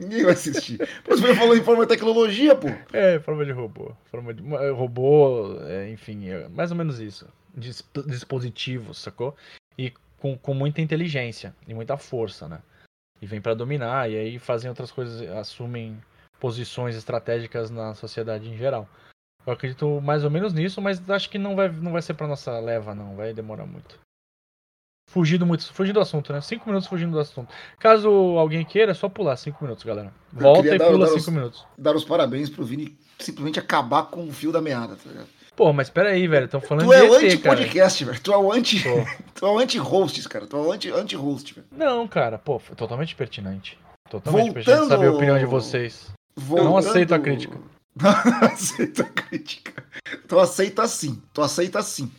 ninguém 0.00 0.24
vai 0.24 0.32
assistir. 0.32 0.78
Você 1.06 1.34
falou 1.36 1.56
em 1.56 1.62
forma 1.62 1.84
de 1.84 1.88
tecnologia, 1.90 2.56
pô. 2.56 2.66
É, 2.92 3.20
forma 3.20 3.44
de 3.44 3.52
robô. 3.52 3.92
Forma 4.06 4.34
de 4.34 4.42
robô, 4.72 5.60
é, 5.62 5.88
enfim, 5.90 6.28
é 6.28 6.48
mais 6.48 6.72
ou 6.72 6.76
menos 6.76 6.98
isso. 6.98 7.28
Dispositivos, 7.54 8.98
sacou? 8.98 9.36
E 9.78 9.92
com, 10.18 10.36
com 10.36 10.54
muita 10.54 10.80
inteligência 10.80 11.54
e 11.68 11.72
muita 11.72 11.96
força, 11.96 12.48
né? 12.48 12.58
E 13.20 13.26
vem 13.26 13.40
para 13.40 13.54
dominar, 13.54 14.10
e 14.10 14.16
aí 14.16 14.38
fazem 14.40 14.68
outras 14.68 14.90
coisas, 14.90 15.22
assumem 15.36 16.02
posições 16.40 16.96
estratégicas 16.96 17.70
na 17.70 17.94
sociedade 17.94 18.48
em 18.48 18.56
geral. 18.56 18.88
Eu 19.46 19.52
acredito 19.52 20.00
mais 20.00 20.24
ou 20.24 20.30
menos 20.30 20.52
nisso, 20.52 20.80
mas 20.80 21.08
acho 21.10 21.28
que 21.28 21.38
não 21.38 21.56
vai, 21.56 21.68
não 21.68 21.92
vai 21.92 22.02
ser 22.02 22.14
pra 22.14 22.26
nossa 22.26 22.58
leva, 22.58 22.94
não. 22.94 23.16
Vai 23.16 23.32
demorar 23.32 23.66
muito. 23.66 23.98
Fugindo 25.10 25.44
muito, 25.44 25.70
fugindo 25.74 25.94
do 25.94 26.00
assunto, 26.00 26.32
né? 26.32 26.40
Cinco 26.40 26.66
minutos 26.66 26.88
fugindo 26.88 27.12
do 27.12 27.18
assunto. 27.18 27.52
Caso 27.78 28.08
alguém 28.08 28.64
queira, 28.64 28.92
é 28.92 28.94
só 28.94 29.08
pular 29.08 29.36
cinco 29.36 29.62
minutos, 29.62 29.84
galera. 29.84 30.12
Volta 30.32 30.74
e 30.74 30.78
dar, 30.78 30.86
pula 30.86 31.06
dar 31.06 31.06
cinco 31.08 31.18
os, 31.18 31.28
minutos. 31.28 31.66
Dar 31.76 31.94
os 31.94 32.04
parabéns 32.04 32.48
pro 32.48 32.64
Vini 32.64 32.96
simplesmente 33.18 33.58
acabar 33.58 34.04
com 34.04 34.26
o 34.26 34.32
fio 34.32 34.52
da 34.52 34.60
meada, 34.60 34.96
tá 34.96 35.10
ligado? 35.10 35.28
Pô, 35.54 35.72
mas 35.72 35.90
pera 35.90 36.10
aí, 36.10 36.26
velho. 36.26 36.46
Estão 36.46 36.60
falando 36.60 36.86
tu 36.86 36.92
de 36.92 36.96
é 36.96 37.02
o 37.02 37.14
anti-podcast, 37.14 38.04
velho. 38.04 38.20
Tu 38.20 38.32
é 38.32 38.36
o 38.38 38.52
anti. 38.52 38.82
tu 39.34 39.46
é 39.46 39.50
o 39.50 39.58
anti-host, 39.58 40.28
cara. 40.28 40.46
Tu 40.46 40.56
é 40.56 40.60
o 40.60 40.72
anti-host, 40.72 41.54
velho. 41.54 41.66
Não, 41.70 42.08
cara, 42.08 42.38
pô, 42.38 42.58
totalmente 42.74 43.14
pertinente. 43.14 43.78
Totalmente 44.08 44.46
Voltando... 44.46 44.54
pertinente 44.64 44.88
saber 44.88 45.06
a 45.08 45.12
opinião 45.12 45.38
de 45.38 45.44
vocês. 45.44 46.10
Voltando... 46.34 46.66
Eu 46.66 46.70
não 46.70 46.76
aceito 46.78 47.14
a 47.14 47.18
crítica. 47.18 47.58
Não 48.00 48.48
aceito 48.48 49.02
a 49.02 49.04
crítica. 49.04 49.84
Tu 50.26 50.38
aceita 50.38 50.86
sim. 50.88 51.22
Tu 51.32 51.42
aceita 51.42 51.82
sim. 51.82 52.10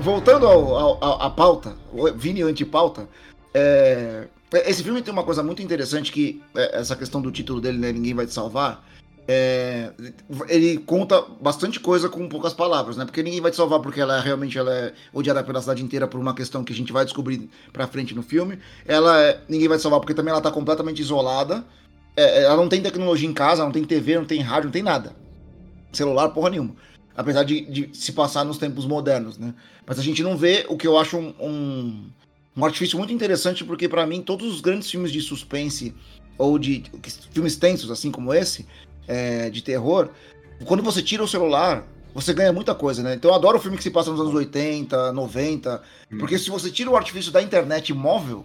Voltando 0.00 0.46
ao, 0.46 0.76
ao, 0.76 1.22
à 1.22 1.30
pauta, 1.30 1.74
Vini 2.14 2.42
antipauta, 2.42 3.08
é, 3.54 4.26
esse 4.66 4.82
filme 4.82 5.00
tem 5.00 5.12
uma 5.12 5.22
coisa 5.22 5.42
muito 5.42 5.62
interessante 5.62 6.10
que 6.12 6.42
é, 6.56 6.80
essa 6.80 6.96
questão 6.96 7.22
do 7.22 7.30
título 7.30 7.60
dele, 7.60 7.78
né, 7.78 7.92
Ninguém 7.92 8.14
Vai 8.14 8.26
Te 8.26 8.34
Salvar, 8.34 8.84
é, 9.26 9.90
ele 10.48 10.78
conta 10.78 11.22
bastante 11.40 11.80
coisa 11.80 12.10
com 12.10 12.28
poucas 12.28 12.52
palavras, 12.52 12.96
né? 12.96 13.06
Porque 13.06 13.22
ninguém 13.22 13.40
vai 13.40 13.50
te 13.50 13.56
salvar 13.56 13.80
porque 13.80 14.00
ela 14.00 14.18
é, 14.18 14.20
realmente 14.20 14.58
ela 14.58 14.72
é 14.72 14.92
odiada 15.14 15.42
pela 15.42 15.60
cidade 15.62 15.82
inteira 15.82 16.06
por 16.06 16.20
uma 16.20 16.34
questão 16.34 16.62
que 16.62 16.72
a 16.72 16.76
gente 16.76 16.92
vai 16.92 17.04
descobrir 17.04 17.48
pra 17.72 17.86
frente 17.86 18.14
no 18.14 18.22
filme. 18.22 18.58
Ela 18.84 19.22
é, 19.22 19.40
ninguém 19.48 19.66
vai 19.66 19.78
te 19.78 19.82
salvar 19.82 20.00
porque 20.00 20.12
também 20.12 20.30
ela 20.30 20.42
tá 20.42 20.50
completamente 20.50 21.00
isolada. 21.00 21.64
É, 22.14 22.44
ela 22.44 22.56
não 22.56 22.68
tem 22.68 22.82
tecnologia 22.82 23.28
em 23.28 23.32
casa, 23.32 23.64
não 23.64 23.72
tem 23.72 23.82
TV, 23.82 24.16
não 24.16 24.26
tem 24.26 24.40
rádio, 24.40 24.66
não 24.66 24.72
tem 24.72 24.82
nada. 24.82 25.16
Celular, 25.90 26.28
porra 26.28 26.50
nenhuma. 26.50 26.76
Apesar 27.16 27.44
de, 27.44 27.62
de 27.62 27.96
se 27.96 28.12
passar 28.12 28.44
nos 28.44 28.58
tempos 28.58 28.84
modernos, 28.84 29.38
né? 29.38 29.54
Mas 29.86 29.98
a 29.98 30.02
gente 30.02 30.22
não 30.22 30.36
vê 30.36 30.66
o 30.68 30.76
que 30.76 30.86
eu 30.86 30.98
acho 30.98 31.16
um, 31.16 31.34
um 31.40 32.10
um 32.56 32.64
artifício 32.64 32.98
muito 32.98 33.12
interessante 33.12 33.64
porque 33.64 33.88
para 33.88 34.06
mim 34.06 34.22
todos 34.22 34.52
os 34.52 34.60
grandes 34.60 34.90
filmes 34.90 35.10
de 35.12 35.20
suspense 35.20 35.94
ou 36.38 36.58
de 36.58 36.84
filmes 37.30 37.56
tensos 37.56 37.90
assim 37.90 38.10
como 38.10 38.32
esse 38.32 38.66
é, 39.06 39.50
de 39.50 39.62
terror 39.62 40.10
quando 40.64 40.82
você 40.82 41.02
tira 41.02 41.22
o 41.22 41.28
celular 41.28 41.86
você 42.14 42.32
ganha 42.32 42.52
muita 42.52 42.74
coisa, 42.74 43.02
né? 43.02 43.14
Então 43.14 43.32
eu 43.32 43.34
adoro 43.34 43.58
o 43.58 43.60
filme 43.60 43.76
que 43.76 43.82
se 43.82 43.90
passa 43.90 44.10
nos 44.10 44.20
anos 44.20 44.32
80, 44.32 45.12
90, 45.12 45.82
hum. 46.12 46.18
porque 46.18 46.38
se 46.38 46.48
você 46.48 46.70
tira 46.70 46.88
o 46.88 46.96
artifício 46.96 47.32
da 47.32 47.42
internet 47.42 47.92
móvel, 47.92 48.44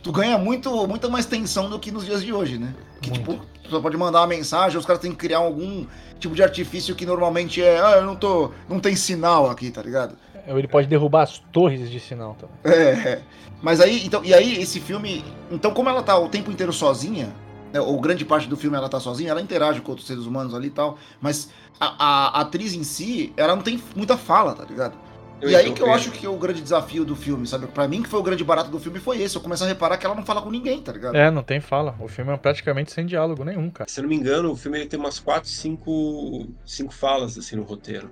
tu 0.00 0.12
ganha 0.12 0.38
muito, 0.38 0.86
muita 0.86 1.08
mais 1.08 1.26
tensão 1.26 1.68
do 1.68 1.78
que 1.78 1.90
nos 1.90 2.04
dias 2.04 2.22
de 2.22 2.32
hoje, 2.32 2.56
né? 2.56 2.72
Que 3.02 3.10
muito. 3.10 3.32
tipo, 3.32 3.46
tu 3.64 3.70
só 3.70 3.80
pode 3.80 3.96
mandar 3.96 4.20
uma 4.20 4.28
mensagem, 4.28 4.78
os 4.78 4.86
caras 4.86 5.02
têm 5.02 5.10
que 5.10 5.16
criar 5.16 5.38
algum 5.38 5.84
tipo 6.20 6.34
de 6.36 6.42
artifício 6.42 6.94
que 6.94 7.04
normalmente 7.04 7.60
é, 7.60 7.80
ah, 7.80 7.96
eu 7.96 8.04
não 8.04 8.14
tô, 8.14 8.52
não 8.68 8.78
tem 8.78 8.94
sinal 8.94 9.50
aqui, 9.50 9.70
tá 9.70 9.82
ligado? 9.82 10.16
Ele 10.58 10.68
pode 10.68 10.86
derrubar 10.86 11.22
as 11.22 11.38
torres 11.38 11.90
de 11.90 12.00
sinal 12.00 12.36
também. 12.38 12.56
É, 12.64 13.22
mas 13.62 13.80
aí, 13.80 14.04
então, 14.06 14.24
e 14.24 14.32
aí 14.32 14.60
esse 14.60 14.80
filme, 14.80 15.24
então 15.50 15.72
como 15.72 15.88
ela 15.88 16.02
tá 16.02 16.18
o 16.18 16.28
tempo 16.28 16.50
inteiro 16.50 16.72
sozinha, 16.72 17.32
né, 17.72 17.80
ou 17.80 18.00
grande 18.00 18.24
parte 18.24 18.48
do 18.48 18.56
filme 18.56 18.76
ela 18.76 18.88
tá 18.88 18.98
sozinha, 18.98 19.30
ela 19.30 19.40
interage 19.40 19.80
com 19.80 19.90
outros 19.90 20.06
seres 20.06 20.24
humanos 20.24 20.54
ali 20.54 20.68
e 20.68 20.70
tal, 20.70 20.98
mas 21.20 21.50
a, 21.78 21.86
a, 21.86 22.38
a 22.38 22.40
atriz 22.42 22.74
em 22.74 22.82
si, 22.82 23.32
ela 23.36 23.54
não 23.54 23.62
tem 23.62 23.80
muita 23.94 24.16
fala, 24.16 24.54
tá 24.54 24.64
ligado? 24.64 24.94
Eu 25.40 25.48
e 25.48 25.56
aí 25.56 25.72
que 25.72 25.80
eu 25.80 25.90
acho 25.90 26.10
que 26.10 26.26
o 26.26 26.36
grande 26.36 26.60
desafio 26.60 27.02
do 27.02 27.16
filme, 27.16 27.46
sabe? 27.46 27.66
Pra 27.66 27.88
mim 27.88 28.02
que 28.02 28.08
foi 28.08 28.20
o 28.20 28.22
grande 28.22 28.44
barato 28.44 28.70
do 28.70 28.78
filme 28.78 29.00
foi 29.00 29.22
esse, 29.22 29.36
eu 29.36 29.40
começar 29.40 29.64
a 29.64 29.68
reparar 29.68 29.96
que 29.96 30.04
ela 30.04 30.14
não 30.14 30.24
fala 30.24 30.42
com 30.42 30.50
ninguém, 30.50 30.82
tá 30.82 30.92
ligado? 30.92 31.16
É, 31.16 31.30
não 31.30 31.42
tem 31.42 31.60
fala. 31.60 31.96
O 31.98 32.08
filme 32.08 32.30
é 32.30 32.36
praticamente 32.36 32.92
sem 32.92 33.06
diálogo 33.06 33.42
nenhum, 33.42 33.70
cara. 33.70 33.88
Se 33.88 34.00
eu 34.00 34.02
não 34.02 34.10
me 34.10 34.16
engano, 34.16 34.52
o 34.52 34.56
filme 34.56 34.78
ele 34.78 34.86
tem 34.86 35.00
umas 35.00 35.18
4, 35.18 35.48
5, 35.48 36.46
cinco 36.66 36.92
falas 36.92 37.38
assim 37.38 37.56
no 37.56 37.62
roteiro, 37.62 38.10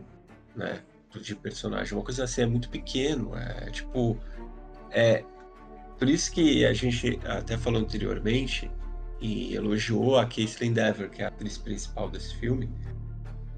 né? 0.56 0.80
De 1.22 1.34
personagem. 1.34 1.94
Uma 1.94 2.04
coisa 2.04 2.24
assim, 2.24 2.42
é 2.42 2.46
muito 2.46 2.68
pequeno. 2.68 3.36
É 3.36 3.70
tipo. 3.70 4.18
É. 4.90 5.24
Por 5.98 6.08
isso 6.08 6.30
que 6.32 6.64
a 6.64 6.72
gente 6.72 7.18
até 7.26 7.56
falou 7.56 7.80
anteriormente 7.80 8.70
e 9.20 9.54
elogiou 9.54 10.16
a 10.16 10.24
Caitlyn 10.26 10.72
Dever, 10.72 11.10
que 11.10 11.22
é 11.22 11.24
a 11.24 11.28
atriz 11.28 11.58
principal 11.58 12.08
desse 12.08 12.36
filme. 12.36 12.70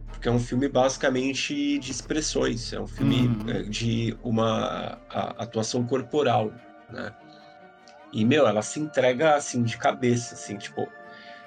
Porque 0.09 0.27
é 0.29 0.33
um 0.33 0.39
filme 0.41 0.67
basicamente 0.69 1.79
de 1.79 1.91
expressões, 1.91 2.73
é 2.73 2.81
um 2.81 2.87
filme 2.87 3.29
Uhum. 3.29 3.51
é, 3.51 3.63
de 3.63 4.17
uma 4.23 4.99
a- 5.11 5.35
atuação 5.43 5.87
corporal, 5.87 6.53
né? 6.91 7.15
E, 8.13 8.25
meu, 8.25 8.47
ela 8.47 8.61
se 8.63 8.81
entrega, 8.81 9.35
assim, 9.37 9.63
de 9.63 9.77
cabeça, 9.77 10.35
assim, 10.35 10.57
tipo... 10.57 10.89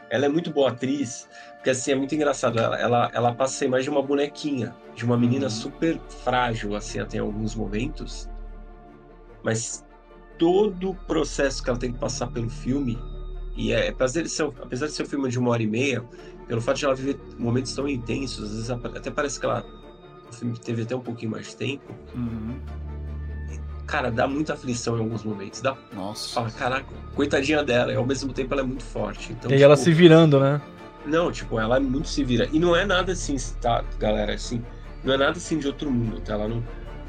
Ela 0.10 0.26
é 0.28 0.30
muito 0.30 0.52
boa 0.52 0.70
atriz, 0.70 1.28
porque, 1.64 1.70
assim, 1.70 1.94
é 1.94 1.96
muito 1.96 2.14
engraçado. 2.14 2.60
Ela, 2.60 2.78
ela, 2.78 3.12
ela 3.14 3.34
passa 3.34 3.54
a 3.54 3.58
ser 3.60 3.70
mais 3.70 3.86
de 3.86 3.90
uma 3.90 4.04
bonequinha, 4.04 4.76
de 4.94 5.06
uma 5.06 5.18
menina 5.18 5.46
Uhum. 5.46 5.50
super 5.50 5.98
frágil, 6.22 6.76
assim, 6.76 7.00
até 7.00 7.16
em 7.16 7.22
alguns 7.22 7.56
momentos. 7.56 8.30
Mas 9.42 9.82
todo 10.38 10.90
o 10.90 10.96
processo 11.08 11.64
que 11.64 11.70
ela 11.70 11.80
tem 11.80 11.94
que 11.94 11.98
passar 11.98 12.28
pelo 12.28 12.50
filme, 12.50 13.00
e 13.56 13.72
é, 13.72 13.88
apesar 13.88 14.24
de 14.24 14.28
ser, 14.28 14.44
apesar 14.62 14.88
de 14.88 14.92
ser 14.92 15.04
um 15.04 15.06
filme 15.06 15.30
de 15.30 15.40
uma 15.40 15.52
hora 15.52 15.64
e 15.64 15.68
meia, 15.68 16.04
pelo 16.50 16.60
fato 16.60 16.80
de 16.80 16.86
ela 16.86 16.96
viver 16.96 17.18
momentos 17.40 17.74
tão 17.74 17.88
intensos, 17.88 18.44
às 18.44 18.50
vezes 18.52 18.70
até 18.70 19.10
parece 19.10 19.40
que 19.40 19.46
ela... 19.46 19.66
O 20.30 20.36
filme 20.36 20.60
teve 20.60 20.82
até 20.82 20.94
um 20.94 21.00
pouquinho 21.00 21.32
mais 21.32 21.48
de 21.48 21.56
tempo. 21.56 21.96
Uhum. 22.14 22.60
Cara, 23.88 24.12
dá 24.12 24.28
muita 24.28 24.54
aflição 24.54 24.98
em 24.98 25.00
alguns 25.00 25.24
momentos. 25.24 25.62
Dá 25.62 25.78
Nossa. 25.94 26.34
fala, 26.34 26.52
caraca, 26.52 26.88
coitadinha 27.16 27.64
dela, 27.64 27.94
e 27.94 27.96
ao 27.96 28.06
mesmo 28.06 28.34
tempo 28.34 28.54
ela 28.54 28.64
é 28.64 28.66
muito 28.66 28.84
forte. 28.84 29.32
Então, 29.32 29.50
e 29.50 29.54
aí 29.54 29.62
ela 29.62 29.76
tipo, 29.76 29.86
se 29.86 29.94
virando, 29.94 30.42
né? 30.42 30.62
Não, 31.06 31.32
tipo, 31.32 31.60
ela 31.60 31.78
é 31.78 31.80
muito 31.80 32.08
se 32.08 32.24
vira. 32.24 32.48
E 32.52 32.60
não 32.60 32.76
é 32.76 32.86
nada 32.86 33.12
assim, 33.12 33.36
tá, 33.62 33.82
galera, 34.00 34.34
assim, 34.34 34.64
não 35.04 35.14
é 35.14 35.18
nada 35.18 35.38
assim 35.38 35.60
de 35.60 35.68
outro 35.68 35.92
mundo, 35.92 36.22
tá? 36.22 36.34
Ela 36.34 36.48
não, 36.48 36.64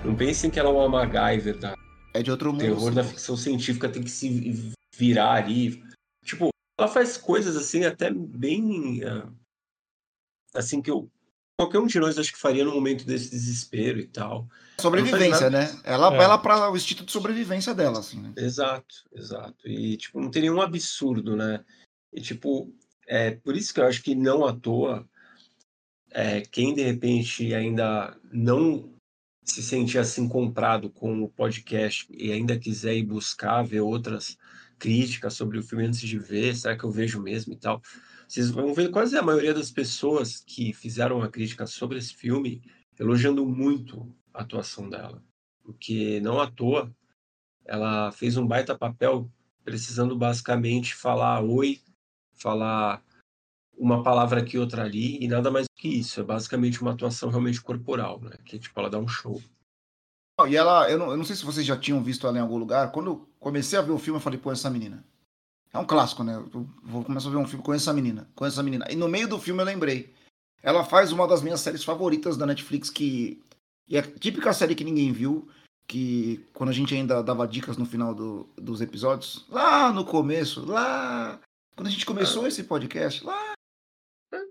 não 0.04 0.14
pensem 0.14 0.50
que 0.50 0.59
ela 0.59 0.70
é 0.70 0.72
uma 0.72 0.88
MacGyver, 0.88 1.59
tá? 1.59 1.74
É 2.12 2.22
de 2.22 2.30
outro 2.30 2.52
mundo. 2.52 2.61
terror 2.61 2.90
sim. 2.90 2.94
da 2.94 3.04
ficção 3.04 3.37
científica 3.37 3.88
tem 3.88 4.02
que 4.02 4.11
se 4.11 4.72
virar 4.96 5.33
ali. 5.33 5.83
Tipo, 6.24 6.48
ela 6.78 6.88
faz 6.88 7.16
coisas 7.16 7.57
assim 7.57 7.85
até 7.85 8.11
bem. 8.11 9.02
ah, 9.04 9.28
assim 10.54 10.80
que 10.80 10.90
eu. 10.90 11.11
Qualquer 11.59 11.78
um 11.78 11.87
de 11.87 12.00
nós 12.00 12.18
acho 12.18 12.33
que 12.33 12.38
faria 12.38 12.64
no 12.64 12.72
momento 12.74 13.07
desse 13.07 13.30
desespero 13.30 14.00
e 14.00 14.09
tal. 14.09 14.48
Sobrevivência, 14.80 15.48
né? 15.48 15.70
Ela 15.85 16.12
É. 16.12 16.22
ela 16.22 16.37
para 16.37 16.68
o 16.68 16.76
instinto 16.76 17.04
de 17.04 17.12
sobrevivência 17.12 17.72
dela, 17.72 18.00
assim, 18.00 18.20
né? 18.20 18.33
Exato, 18.37 19.04
exato. 19.12 19.68
E, 19.68 19.96
tipo, 19.96 20.20
não 20.20 20.30
tem 20.30 20.42
nenhum 20.42 20.61
absurdo, 20.61 21.37
né? 21.37 21.64
E, 22.12 22.20
tipo, 22.20 22.74
é 23.07 23.33
por 23.33 23.57
isso 23.57 23.73
que 23.73 23.81
eu 23.81 23.87
acho 23.87 24.03
que 24.03 24.14
não 24.14 24.45
à 24.45 24.55
toa, 24.55 25.09
é, 26.11 26.40
quem 26.43 26.75
de 26.75 26.83
repente 26.83 27.55
ainda 27.55 28.17
não 28.33 28.95
se 29.45 29.62
sentir 29.62 29.99
assim 29.99 30.29
comprado 30.29 30.88
com 30.88 31.23
o 31.23 31.29
podcast 31.29 32.07
e 32.11 32.33
ainda 32.33 32.59
quiser 32.59 32.95
ir 32.97 33.05
buscar 33.05 33.62
ver 33.62 33.81
outras 33.81 34.38
críticas 34.79 35.35
sobre 35.35 35.59
o 35.59 35.62
filme 35.62 35.87
antes 35.87 36.01
de 36.01 36.19
ver, 36.19 36.57
será 36.57 36.77
que 36.77 36.85
eu 36.85 36.90
vejo 36.90 37.21
mesmo 37.21 37.53
e 37.53 37.57
tal? 37.57 37.81
Vocês 38.27 38.51
vão 38.51 38.73
ver 38.73 38.90
quase 38.90 39.17
a 39.17 39.23
maioria 39.23 39.53
das 39.53 39.71
pessoas 39.71 40.43
que 40.47 40.73
fizeram 40.73 41.19
uma 41.19 41.29
crítica 41.29 41.67
sobre 41.67 41.99
esse 41.99 42.14
filme 42.14 42.62
elogiando 42.99 43.45
muito 43.47 44.14
a 44.33 44.43
atuação 44.43 44.88
dela. 44.88 45.23
Porque 45.62 46.21
não 46.21 46.40
à 46.40 46.51
toa 46.51 46.95
ela 47.64 48.12
fez 48.12 48.37
um 48.37 48.47
baita 48.47 48.77
papel 48.77 49.31
precisando 49.64 50.17
basicamente 50.17 50.95
falar 50.95 51.43
oi, 51.43 51.81
falar 52.35 53.03
uma 53.77 54.03
palavra 54.03 54.40
aqui 54.40 54.59
outra 54.59 54.85
ali 54.85 55.23
e 55.23 55.27
nada 55.29 55.51
mais 55.51 55.66
do 55.66 55.75
que 55.77 55.88
isso. 55.88 56.20
É 56.20 56.23
basicamente 56.23 56.81
uma 56.81 56.92
atuação 56.92 57.29
realmente 57.31 57.61
corporal, 57.61 58.20
né? 58.20 58.37
Que 58.44 58.59
tipo 58.59 58.79
ela 58.79 58.90
dá 58.90 58.99
um 58.99 59.09
show. 59.09 59.42
E 60.49 60.57
ela, 60.57 60.90
eu 60.90 60.99
não, 60.99 61.11
eu 61.11 61.16
não 61.16 61.25
sei 61.25 61.37
se 61.37 61.44
vocês 61.44 61.64
já 61.64 61.77
tinham 61.77 62.03
visto 62.03 62.27
ela 62.27 62.38
em 62.38 62.40
algum 62.40 62.59
lugar. 62.59 62.90
Quando 62.90 63.07
eu 63.11 63.29
comecei 63.38 63.79
a 63.79 63.83
ver 63.83 63.92
o 63.92 63.99
filme, 63.99 64.18
eu 64.18 64.23
falei, 64.23 64.38
pô, 64.38 64.51
essa 64.51 64.68
menina. 64.70 65.05
É 65.73 65.79
um 65.79 65.85
clássico, 65.87 66.23
né? 66.23 66.35
Eu 66.37 66.68
vou 66.83 67.05
começar 67.05 67.29
a 67.29 67.33
ver 67.33 67.37
um 67.37 67.47
filme, 67.47 67.64
conheço 67.64 67.85
essa 67.88 67.92
menina, 67.92 68.29
conheço 68.35 68.55
essa 68.57 68.62
menina. 68.62 68.87
E 68.90 68.97
no 68.97 69.09
meio 69.09 69.29
do 69.29 69.38
filme 69.40 69.61
eu 69.61 69.66
lembrei. 69.66 70.14
Ela 70.62 70.85
faz 70.85 71.12
uma 71.12 71.27
das 71.27 71.42
minhas 71.42 71.61
séries 71.61 71.85
favoritas 71.85 72.37
da 72.37 72.47
Netflix, 72.47 72.90
que 72.90 73.42
e 73.88 73.97
é 73.97 74.01
a 74.01 74.03
típica 74.03 74.53
série 74.53 74.75
que 74.75 74.85
ninguém 74.85 75.12
viu, 75.12 75.49
que 75.87 76.44
quando 76.55 76.70
a 76.70 76.73
gente 76.73 76.94
ainda 76.94 77.23
dava 77.23 77.47
dicas 77.47 77.77
no 77.77 77.85
final 77.85 78.14
do- 78.14 78.49
dos 78.57 78.81
episódios, 78.81 79.44
lá 79.51 79.92
no 79.92 80.05
começo, 80.05 80.64
lá. 80.64 81.38
Quando 81.77 81.89
a 81.89 81.91
gente 81.91 82.07
começou 82.07 82.47
esse 82.47 82.65
podcast, 82.65 83.25
lá. 83.25 83.53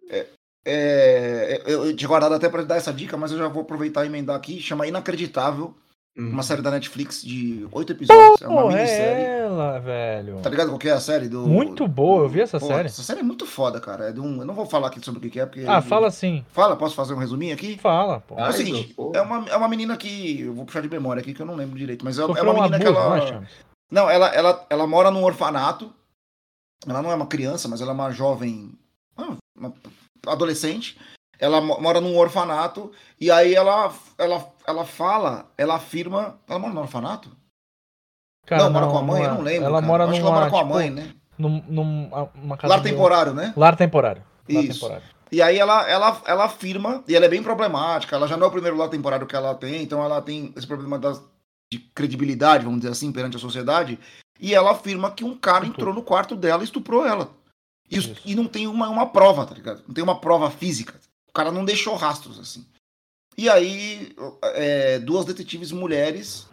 É, 0.09 0.27
é, 0.65 1.63
eu, 1.65 1.85
eu 1.85 1.95
tinha 1.95 2.07
guardado 2.07 2.35
até 2.35 2.49
pra 2.49 2.63
dar 2.63 2.75
essa 2.77 2.93
dica, 2.93 3.17
mas 3.17 3.31
eu 3.31 3.37
já 3.37 3.47
vou 3.47 3.63
aproveitar 3.63 4.03
e 4.03 4.07
emendar 4.07 4.35
aqui. 4.35 4.59
Chama 4.59 4.87
Inacreditável. 4.87 5.73
Hum. 6.15 6.29
Uma 6.29 6.43
série 6.43 6.61
da 6.61 6.69
Netflix 6.69 7.23
de 7.23 7.67
oito 7.71 7.91
episódios. 7.91 8.39
é 8.39 8.47
uma 8.47 8.61
Pô, 8.61 8.67
minissérie. 8.67 9.23
é 9.23 9.39
ela, 9.39 9.79
velho. 9.79 10.39
Tá 10.43 10.49
ligado 10.49 10.67
qual 10.67 10.77
que 10.77 10.87
é 10.87 10.91
a 10.91 10.99
série? 10.99 11.27
Do, 11.27 11.47
Muito 11.47 11.87
boa, 11.87 12.25
eu 12.25 12.29
vi 12.29 12.41
essa 12.41 12.59
Pô, 12.59 12.67
série. 12.67 12.85
Essa 12.85 13.01
série 13.01 13.21
é 13.21 13.23
muito 13.23 13.47
foda, 13.47 13.79
cara. 13.79 14.09
É 14.09 14.11
de 14.11 14.19
um... 14.19 14.37
Eu 14.39 14.45
não 14.45 14.53
vou 14.53 14.67
falar 14.67 14.89
aqui 14.89 15.03
sobre 15.03 15.27
o 15.27 15.31
que 15.31 15.39
é, 15.39 15.45
porque. 15.47 15.65
Ah, 15.67 15.81
fala 15.81 16.05
assim. 16.05 16.45
Fala, 16.51 16.75
posso 16.75 16.93
fazer 16.93 17.15
um 17.15 17.17
resuminho 17.17 17.55
aqui? 17.55 17.79
Fala, 17.79 18.19
pô. 18.19 18.35
É 18.37 18.43
o 18.43 18.45
Ai, 18.45 18.53
seguinte, 18.53 18.93
pô. 18.93 19.11
é 19.15 19.21
uma, 19.21 19.49
é 19.49 19.57
uma 19.57 19.67
menina 19.67 19.97
que. 19.97 20.41
Eu 20.41 20.53
vou 20.53 20.65
puxar 20.65 20.81
de 20.81 20.89
memória 20.89 21.19
aqui 21.19 21.33
que 21.33 21.41
eu 21.41 21.47
não 21.47 21.55
lembro 21.55 21.79
direito, 21.79 22.05
mas 22.05 22.19
é, 22.19 22.21
é 22.21 22.25
uma 22.25 22.51
um 22.51 22.61
menina 22.61 22.75
abuso, 22.75 22.79
que 22.79 22.87
ela. 22.87 23.47
Não, 23.89 24.07
ela, 24.07 24.27
ela, 24.27 24.65
ela 24.69 24.85
mora 24.85 25.09
num 25.09 25.23
orfanato. 25.23 25.91
Ela 26.87 27.01
não 27.01 27.11
é 27.11 27.15
uma 27.15 27.27
criança, 27.27 27.67
mas 27.67 27.81
ela 27.81 27.91
é 27.91 27.93
uma 27.93 28.11
jovem. 28.11 28.71
Uma 29.57 29.73
adolescente. 30.27 30.99
Ela 31.39 31.61
mo- 31.61 31.79
mora 31.79 31.99
num 32.01 32.17
orfanato. 32.17 32.91
E 33.19 33.29
aí 33.31 33.53
ela, 33.55 33.93
ela, 34.17 34.51
ela 34.65 34.85
fala, 34.85 35.51
ela 35.57 35.75
afirma. 35.75 36.39
Ela 36.47 36.59
mora 36.59 36.73
no 36.73 36.81
orfanato? 36.81 37.29
Cara, 38.45 38.63
não, 38.63 38.71
mora 38.71 38.87
com 38.87 38.97
a 38.97 39.01
mãe? 39.01 39.23
é. 39.23 39.25
Eu 39.27 39.33
não 39.35 39.41
lembro. 39.41 39.65
Ela 39.65 39.79
cara. 39.79 39.87
mora 39.87 40.05
numa, 40.07 40.17
ela 40.17 40.31
mora 40.31 40.49
com 40.49 40.57
a 40.57 40.61
tipo, 40.61 40.73
mãe, 40.73 40.89
né? 40.89 41.13
num, 41.37 42.09
casa 42.57 42.67
Lar 42.73 42.81
de- 42.81 42.89
temporário, 42.89 43.33
né? 43.33 43.53
Lar 43.55 43.75
temporário. 43.75 44.23
Lar 44.49 44.63
Isso. 44.63 44.79
temporário. 44.81 45.13
E 45.31 45.41
aí 45.41 45.57
ela, 45.57 45.89
ela, 45.89 46.21
ela 46.27 46.43
afirma, 46.45 47.03
e 47.07 47.15
ela 47.15 47.25
é 47.25 47.29
bem 47.29 47.41
problemática, 47.41 48.15
ela 48.15 48.27
já 48.27 48.37
não 48.37 48.45
é 48.45 48.47
o 48.49 48.51
primeiro 48.51 48.77
lar 48.77 48.87
temporário 48.89 49.25
que 49.25 49.35
ela 49.35 49.55
tem, 49.55 49.81
então 49.81 50.03
ela 50.03 50.21
tem 50.21 50.53
esse 50.55 50.67
problema 50.67 50.99
das, 50.99 51.23
de 51.71 51.79
credibilidade, 51.79 52.63
vamos 52.65 52.81
dizer 52.81 52.91
assim, 52.91 53.11
perante 53.11 53.37
a 53.37 53.39
sociedade. 53.39 53.99
E 54.43 54.53
ela 54.53 54.71
afirma 54.71 55.09
que 55.09 55.23
um 55.23 55.37
cara 55.37 55.65
entrou 55.65 55.93
no 55.93 56.03
quarto 56.03 56.35
dela 56.35 56.61
e 56.63 56.65
estuprou 56.65 57.05
ela. 57.07 57.31
E, 57.89 57.97
os- 57.97 58.11
e 58.25 58.35
não 58.35 58.45
tem 58.45 58.67
uma, 58.67 58.89
uma 58.89 59.05
prova, 59.05 59.45
tá 59.45 59.55
ligado? 59.55 59.81
Não 59.87 59.93
tem 59.93 60.03
uma 60.03 60.19
prova 60.19 60.51
física. 60.51 60.99
O 61.29 61.31
cara 61.31 61.49
não 61.49 61.63
deixou 61.63 61.95
rastros, 61.95 62.37
assim. 62.37 62.65
E 63.37 63.49
aí, 63.49 64.13
é, 64.43 64.99
duas 64.99 65.23
detetives 65.25 65.71
mulheres, 65.71 66.45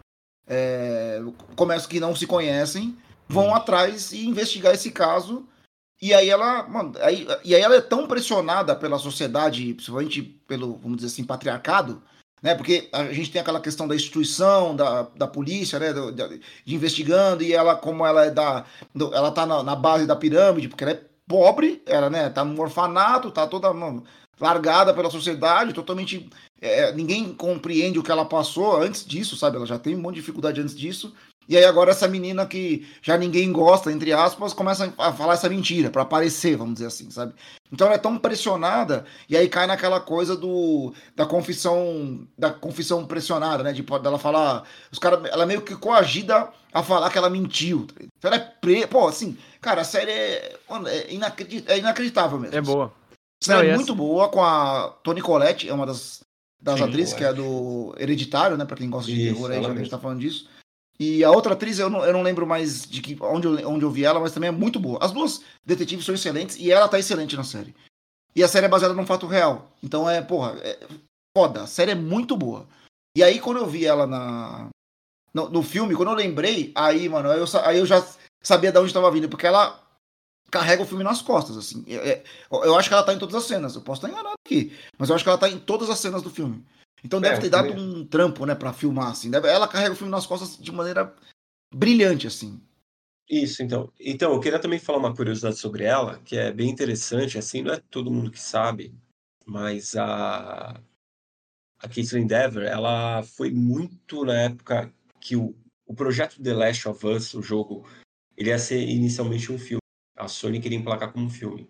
é, 0.47 1.19
começam 1.57 1.89
que 1.89 1.99
não 1.99 2.15
se 2.15 2.25
conhecem, 2.25 2.97
vão 3.27 3.53
atrás 3.53 4.13
e 4.13 4.25
investigar 4.25 4.73
esse 4.73 4.89
caso. 4.89 5.45
E 6.01 6.13
aí 6.13 6.29
ela, 6.29 6.63
mano, 6.63 6.93
aí, 7.01 7.27
e 7.43 7.53
aí 7.53 7.61
ela 7.61 7.75
é 7.75 7.81
tão 7.81 8.07
pressionada 8.07 8.73
pela 8.73 8.97
sociedade, 8.97 9.73
principalmente 9.73 10.21
pelo, 10.47 10.77
vamos 10.77 10.97
dizer 10.97 11.07
assim, 11.07 11.25
patriarcado, 11.25 12.01
né? 12.41 12.55
Porque 12.55 12.89
a 12.91 13.11
gente 13.13 13.31
tem 13.31 13.41
aquela 13.41 13.61
questão 13.61 13.87
da 13.87 13.95
instituição, 13.95 14.75
da, 14.75 15.03
da 15.15 15.27
polícia, 15.27 15.79
né? 15.79 15.93
de, 15.93 16.39
de 16.65 16.75
investigando, 16.75 17.43
e 17.43 17.53
ela, 17.53 17.75
como 17.75 18.05
ela 18.05 18.25
é 18.25 18.31
da. 18.31 18.65
ela 19.13 19.31
tá 19.31 19.45
na, 19.45 19.61
na 19.63 19.75
base 19.75 20.07
da 20.07 20.15
pirâmide, 20.15 20.67
porque 20.67 20.83
ela 20.83 20.93
é 20.93 21.01
pobre, 21.27 21.81
ela, 21.85 22.09
né, 22.09 22.29
tá 22.29 22.43
num 22.43 22.59
orfanato, 22.59 23.31
tá 23.31 23.47
toda 23.47 23.71
largada 24.39 24.93
pela 24.93 25.09
sociedade, 25.09 25.73
totalmente. 25.73 26.29
é, 26.59 26.91
ninguém 26.93 27.33
compreende 27.33 27.99
o 27.99 28.03
que 28.03 28.11
ela 28.11 28.25
passou 28.25 28.81
antes 28.81 29.05
disso, 29.05 29.37
sabe? 29.37 29.55
Ela 29.55 29.65
já 29.65 29.79
tem 29.79 29.95
um 29.95 30.01
monte 30.01 30.15
de 30.15 30.21
dificuldade 30.21 30.59
antes 30.59 30.75
disso. 30.75 31.13
E 31.49 31.57
aí 31.57 31.65
agora 31.65 31.91
essa 31.91 32.07
menina 32.07 32.45
que 32.45 32.87
já 33.01 33.17
ninguém 33.17 33.51
gosta, 33.51 33.91
entre 33.91 34.13
aspas, 34.13 34.53
começa 34.53 34.93
a 34.97 35.11
falar 35.11 35.33
essa 35.33 35.49
mentira, 35.49 35.89
pra 35.89 36.03
aparecer, 36.03 36.55
vamos 36.55 36.75
dizer 36.75 36.85
assim, 36.85 37.09
sabe? 37.09 37.33
Então 37.71 37.87
ela 37.87 37.95
é 37.95 37.99
tão 37.99 38.17
pressionada, 38.17 39.05
e 39.27 39.35
aí 39.35 39.49
cai 39.49 39.67
naquela 39.67 39.99
coisa 39.99 40.37
do 40.37 40.93
da 41.15 41.25
confissão, 41.25 42.25
da 42.37 42.51
confissão 42.51 43.05
pressionada, 43.05 43.63
né? 43.63 43.73
De 43.73 43.81
dela 43.81 44.17
falar, 44.19 44.63
os 44.91 44.99
cara, 44.99 45.21
ela 45.29 45.43
é 45.43 45.45
meio 45.45 45.61
que 45.61 45.75
coagida 45.75 46.49
a 46.73 46.83
falar 46.83 47.09
que 47.09 47.17
ela 47.17 47.29
mentiu. 47.29 47.85
tá? 47.87 47.95
Então 48.17 48.31
ela 48.31 48.35
é 48.37 48.39
pre... 48.61 48.87
Pô, 48.87 49.07
assim, 49.07 49.37
cara, 49.59 49.81
a 49.81 49.85
série 49.85 50.11
é, 50.11 50.57
mano, 50.69 50.87
é, 50.87 51.11
inacredit... 51.11 51.69
é 51.69 51.77
inacreditável 51.79 52.39
mesmo. 52.39 52.55
É 52.55 52.61
boa. 52.61 52.93
A 53.41 53.45
série 53.45 53.57
Não, 53.57 53.65
é 53.65 53.67
essa- 53.69 53.75
muito 53.77 53.95
boa 53.95 54.29
com 54.29 54.41
a 54.43 54.95
Toni 55.03 55.21
Collette, 55.21 55.67
é 55.67 55.73
uma 55.73 55.85
das 55.85 56.21
das 56.61 56.77
Sim, 56.77 56.83
atrizes, 56.85 57.11
eu 57.13 57.17
que 57.17 57.23
é 57.23 57.33
do 57.33 57.95
Hereditário, 57.97 58.55
né? 58.55 58.63
Pra 58.65 58.77
quem 58.77 58.87
gosta 58.89 59.11
de 59.11 59.19
Isso, 59.19 59.33
terror 59.33 59.49
aí, 59.51 59.61
já 59.63 59.69
que 59.69 59.75
a 59.75 59.81
gente 59.81 59.89
tá 59.89 59.97
falando 59.97 60.19
disso. 60.19 60.47
E 60.99 61.23
a 61.23 61.31
outra 61.31 61.53
atriz, 61.53 61.79
eu 61.79 61.89
não, 61.89 62.05
eu 62.05 62.13
não 62.13 62.21
lembro 62.21 62.45
mais 62.45 62.85
de 62.85 63.01
que, 63.01 63.17
onde, 63.21 63.47
eu, 63.47 63.69
onde 63.69 63.83
eu 63.83 63.89
vi 63.89 64.05
ela, 64.05 64.19
mas 64.19 64.33
também 64.33 64.49
é 64.49 64.51
muito 64.51 64.79
boa. 64.79 64.99
As 65.01 65.11
duas 65.11 65.41
detetives 65.65 66.05
são 66.05 66.13
excelentes 66.13 66.57
e 66.57 66.71
ela 66.71 66.87
tá 66.87 66.99
excelente 66.99 67.35
na 67.35 67.43
série. 67.43 67.73
E 68.35 68.43
a 68.43 68.47
série 68.47 68.67
é 68.67 68.69
baseada 68.69 68.93
num 68.93 69.05
fato 69.05 69.25
real. 69.25 69.71
Então 69.81 70.09
é, 70.09 70.21
porra, 70.21 70.57
é 70.61 70.79
foda. 71.35 71.63
A 71.63 71.67
série 71.67 71.91
é 71.91 71.95
muito 71.95 72.37
boa. 72.37 72.67
E 73.15 73.23
aí, 73.23 73.39
quando 73.39 73.57
eu 73.57 73.67
vi 73.67 73.85
ela 73.85 74.07
na, 74.07 74.69
no, 75.33 75.49
no 75.49 75.63
filme, 75.63 75.95
quando 75.95 76.09
eu 76.09 76.15
lembrei, 76.15 76.71
aí, 76.75 77.09
mano, 77.09 77.29
aí 77.29 77.39
eu, 77.39 77.45
aí 77.63 77.77
eu 77.77 77.85
já 77.85 78.05
sabia 78.41 78.71
de 78.71 78.79
onde 78.79 78.93
tava 78.93 79.11
vindo, 79.11 79.27
porque 79.27 79.47
ela 79.47 79.81
carrega 80.49 80.83
o 80.83 80.85
filme 80.85 81.03
nas 81.03 81.21
costas, 81.21 81.57
assim. 81.57 81.83
É- 81.87 82.09
é- 82.09 82.23
eu 82.51 82.63
eu 82.65 82.77
acho 82.77 82.89
que 82.89 82.93
ela 82.93 83.03
tá 83.03 83.13
em 83.13 83.19
todas 83.19 83.35
as 83.35 83.45
cenas. 83.45 83.75
Eu 83.75 83.81
posso 83.81 84.05
estar 84.05 84.09
enganado 84.09 84.35
aqui, 84.45 84.77
mas 84.97 85.09
eu 85.09 85.15
acho 85.15 85.23
que 85.23 85.29
ela 85.29 85.37
tá 85.37 85.49
em 85.49 85.59
todas 85.59 85.89
as 85.89 85.99
cenas 85.99 86.21
do 86.21 86.29
filme. 86.29 86.63
Então 87.03 87.19
deve 87.21 87.37
É, 87.37 87.39
ter 87.39 87.47
eu 87.47 87.51
dado 87.51 87.73
um 87.73 88.05
trampo, 88.05 88.45
né, 88.45 88.55
pra 88.55 88.73
filmar, 88.73 89.09
assim. 89.11 89.29
Deve- 89.31 89.47
ela 89.47 89.67
carrega 89.67 89.93
o 89.93 89.95
filme 89.95 90.11
nas 90.11 90.25
costas 90.25 90.57
de 90.57 90.71
maneira 90.71 91.15
brilhante, 91.73 92.27
assim. 92.27 92.61
Isso, 93.29 93.63
então. 93.63 93.91
Então, 93.99 94.33
eu 94.33 94.39
queria 94.39 94.59
também 94.59 94.77
falar 94.77 94.97
uma 94.97 95.15
curiosidade 95.15 95.57
sobre 95.57 95.85
ela, 95.85 96.19
que 96.19 96.35
é 96.37 96.51
bem 96.51 96.69
interessante, 96.69 97.37
assim, 97.37 97.61
não 97.61 97.73
é 97.73 97.79
todo 97.89 98.11
mundo 98.11 98.29
que 98.29 98.39
sabe, 98.39 98.93
mas 99.45 99.95
a 99.95 100.79
a 101.79 101.87
Caitlin 101.89 102.27
Dever, 102.27 102.63
ela 102.67 103.23
foi 103.23 103.49
muito 103.51 104.23
na 104.23 104.39
época 104.41 104.93
que 105.19 105.35
o, 105.35 105.55
o 105.85 105.95
projeto 105.95 106.41
The 106.41 106.53
Last 106.53 106.87
of 106.87 107.07
Us, 107.07 107.33
o 107.33 107.41
jogo, 107.41 107.87
ele 108.37 108.49
ia 108.49 108.59
ser 108.59 108.81
inicialmente 108.87 109.51
um 109.51 109.57
filme. 109.57 109.81
A 110.15 110.27
Sony 110.27 110.59
queria 110.61 110.77
emplacar 110.77 111.11
como 111.11 111.25
um 111.25 111.29
filme. 111.29 111.67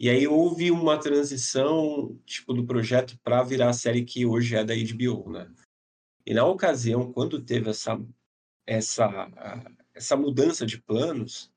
E 0.00 0.08
aí 0.08 0.28
houve 0.28 0.70
uma 0.70 0.98
transição, 0.98 2.16
tipo, 2.24 2.54
do 2.54 2.64
projeto 2.64 3.18
para 3.22 3.42
virar 3.42 3.70
a 3.70 3.74
série 3.74 4.04
que 4.04 4.24
hoje 4.24 4.54
é 4.54 4.64
da 4.64 4.74
HBO, 4.74 5.30
né? 5.30 5.50
E 6.24 6.32
na 6.32 6.44
ocasião, 6.44 7.12
quando 7.12 7.42
teve 7.42 7.70
essa 7.70 8.00
essa 8.66 9.28
essa 9.94 10.16
mudança 10.16 10.64
de 10.64 10.80
planos, 10.80 11.50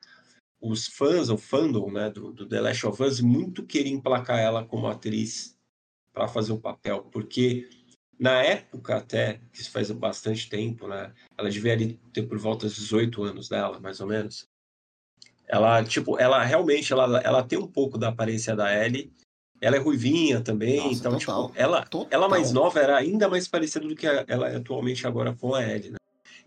os 0.60 0.88
fãs, 0.88 1.30
o 1.30 1.38
fandom, 1.38 1.92
né, 1.92 2.10
do, 2.10 2.32
do 2.32 2.48
The 2.48 2.62
Last 2.62 2.86
of 2.88 3.04
Us, 3.04 3.20
muito 3.22 3.66
queriam 3.66 3.98
emplacar 3.98 4.40
ela 4.40 4.66
como 4.66 4.88
atriz 4.88 5.58
para 6.14 6.28
fazer 6.28 6.52
o 6.52 6.60
papel, 6.60 7.04
porque 7.12 7.70
na 8.20 8.44
época 8.44 8.98
até, 8.98 9.42
que 9.52 9.62
isso 9.62 9.72
faz 9.72 9.90
bastante 9.92 10.50
tempo, 10.50 10.88
né, 10.88 11.14
ela 11.38 11.50
devia 11.50 11.76
ter 12.14 12.24
por 12.24 12.38
volta 12.38 12.66
dos 12.66 12.76
18 12.76 13.24
anos 13.24 13.50
dela, 13.50 13.80
mais 13.80 14.00
ou 14.00 14.08
menos. 14.08 14.48
Ela, 15.52 15.84
tipo, 15.84 16.18
ela 16.18 16.42
realmente, 16.46 16.94
ela, 16.94 17.20
ela 17.20 17.44
tem 17.44 17.60
um 17.60 17.68
pouco 17.68 17.98
da 17.98 18.08
aparência 18.08 18.56
da 18.56 18.74
Ellie, 18.74 19.12
ela 19.60 19.76
é 19.76 19.80
ruivinha 19.80 20.40
também, 20.40 20.78
Nossa, 20.78 21.00
então, 21.00 21.12
total. 21.20 21.48
tipo, 21.50 21.60
ela, 21.60 21.82
Total. 21.86 22.08
ela 22.10 22.30
mais 22.30 22.54
nova 22.54 22.80
era 22.80 22.96
ainda 22.98 23.28
mais 23.28 23.50
parecida 23.50 23.86
do 23.86 23.94
que 23.94 24.08
ela 24.08 24.50
é 24.50 24.56
atualmente 24.56 25.06
agora 25.06 25.36
com 25.36 25.54
a 25.54 25.62
Ellie, 25.62 25.92
né? 25.92 25.98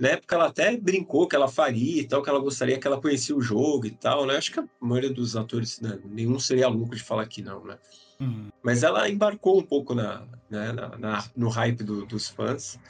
Na 0.01 0.09
época 0.09 0.35
ela 0.35 0.47
até 0.47 0.75
brincou 0.77 1.29
que 1.29 1.37
ela 1.37 1.47
faria 1.47 2.01
e 2.01 2.09
tal, 2.09 2.23
que 2.23 2.31
ela 2.31 2.40
gostaria 2.40 2.79
que 2.81 2.87
ela 2.87 2.99
conhecia 3.01 3.37
o 3.37 3.43
jogo 3.43 3.87
e 3.87 3.90
tal, 3.90 4.25
né? 4.27 4.37
Acho 4.37 4.51
que 4.51 4.59
a 4.59 4.64
maioria 4.81 5.12
dos 5.12 5.37
atores, 5.37 5.81
né, 5.81 5.99
nenhum 6.07 6.40
seria 6.40 6.67
louco 6.67 6.97
de 6.97 7.03
falar 7.03 7.27
que 7.27 7.43
não, 7.43 7.62
né? 7.62 7.77
Uhum. 8.19 8.49
Mas 8.62 8.83
ela 8.83 9.09
embarcou 9.09 9.59
um 9.59 9.62
pouco 9.62 9.95
na, 9.95 10.25
né, 10.49 10.73
na- 10.73 10.97
na- 10.97 11.25
no 11.37 11.49
hype 11.51 11.85
do- 11.85 12.07
dos 12.07 12.29
fãs. 12.29 12.81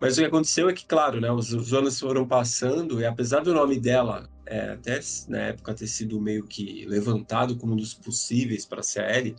Mas 0.00 0.16
o 0.16 0.20
que 0.20 0.26
aconteceu 0.26 0.68
é 0.68 0.72
que, 0.72 0.86
claro, 0.86 1.20
né, 1.20 1.30
os, 1.30 1.52
os 1.52 1.74
anos 1.74 2.00
foram 2.00 2.26
passando 2.26 3.00
e 3.00 3.04
apesar 3.04 3.40
do 3.40 3.52
nome 3.52 3.78
dela 3.78 4.28
é, 4.48 4.70
até 4.70 4.98
na 5.28 5.38
época 5.48 5.74
ter 5.74 5.86
sido 5.86 6.20
meio 6.20 6.46
que 6.46 6.86
levantado 6.86 7.56
como 7.56 7.74
um 7.74 7.76
dos 7.76 7.92
possíveis 7.92 8.64
para 8.64 8.80
a 8.80 9.16
Ellie, 9.16 9.36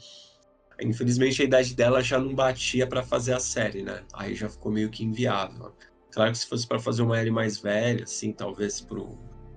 infelizmente 0.81 1.41
a 1.41 1.45
idade 1.45 1.75
dela 1.75 2.01
já 2.01 2.19
não 2.19 2.33
batia 2.35 2.85
para 2.85 3.03
fazer 3.03 3.33
a 3.33 3.39
série, 3.39 3.81
né? 3.81 4.03
Aí 4.13 4.35
já 4.35 4.47
ficou 4.47 4.71
meio 4.71 4.89
que 4.89 5.03
inviável. 5.03 5.73
Claro 6.11 6.31
que 6.31 6.37
se 6.37 6.47
fosse 6.47 6.67
para 6.67 6.79
fazer 6.79 7.01
uma 7.01 7.19
Ellie 7.19 7.31
mais 7.31 7.57
velha, 7.57 8.03
assim, 8.03 8.31
talvez 8.31 8.79
para 8.81 9.03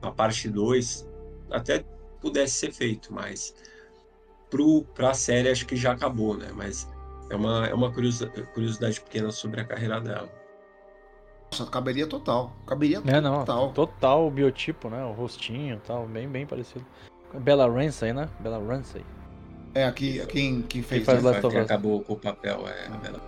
a 0.03 0.11
parte 0.11 0.49
2, 0.49 1.07
até 1.51 1.85
pudesse 2.21 2.55
ser 2.55 2.73
feito, 2.73 3.13
mas 3.13 3.55
para 4.95 5.11
a 5.11 5.15
série 5.15 5.51
acho 5.51 5.67
que 5.67 5.77
já 5.77 5.93
acabou, 5.93 6.37
né? 6.37 6.51
Mas 6.55 6.89
é 7.31 7.37
uma, 7.37 7.67
é 7.67 7.75
uma 7.75 7.93
curiosidade 7.93 9.01
pequena 9.01 9.31
sobre 9.31 9.61
a 9.61 9.65
carreira 9.65 10.01
dela. 10.01 10.42
Nossa, 11.53 11.67
caberia 11.71 12.07
total. 12.07 12.57
Caberia 12.67 13.03
É, 13.07 13.21
não. 13.21 13.41
total. 13.41 13.73
Total 13.73 14.27
o 14.27 14.31
biotipo, 14.31 14.89
né? 14.89 15.05
O 15.05 15.13
rostinho 15.13 15.77
e 15.77 15.81
tal, 15.87 16.07
bem, 16.07 16.27
bem 16.27 16.47
parecido. 16.47 16.85
Bella 17.35 17.67
Ramsey, 17.71 18.13
né? 18.15 18.29
Bella 18.41 18.59
Ramsey. 18.59 19.05
É, 19.75 19.85
aqui, 19.85 20.25
quem, 20.27 20.63
quem 20.63 20.83
fez. 20.83 21.05
faz 21.05 21.23
né? 21.23 21.31
Last 21.31 21.45
of 21.47 21.57
Us. 21.57 21.65
acabou 21.65 22.01
com 22.01 22.15
o 22.15 22.17
papel 22.17 22.67
é 22.67 22.87
a 22.87 22.97
Bella. 22.97 23.21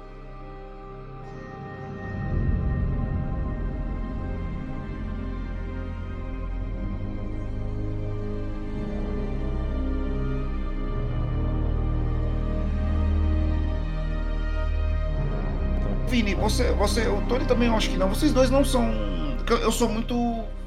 Vini, 16.14 16.32
você, 16.32 16.70
você, 16.74 17.08
o 17.08 17.26
Tony 17.26 17.44
também 17.44 17.66
eu 17.66 17.74
acho 17.74 17.90
que 17.90 17.96
não. 17.96 18.08
Vocês 18.08 18.32
dois 18.32 18.48
não 18.48 18.64
são. 18.64 18.88
Eu 19.60 19.72
sou 19.72 19.88
muito 19.88 20.14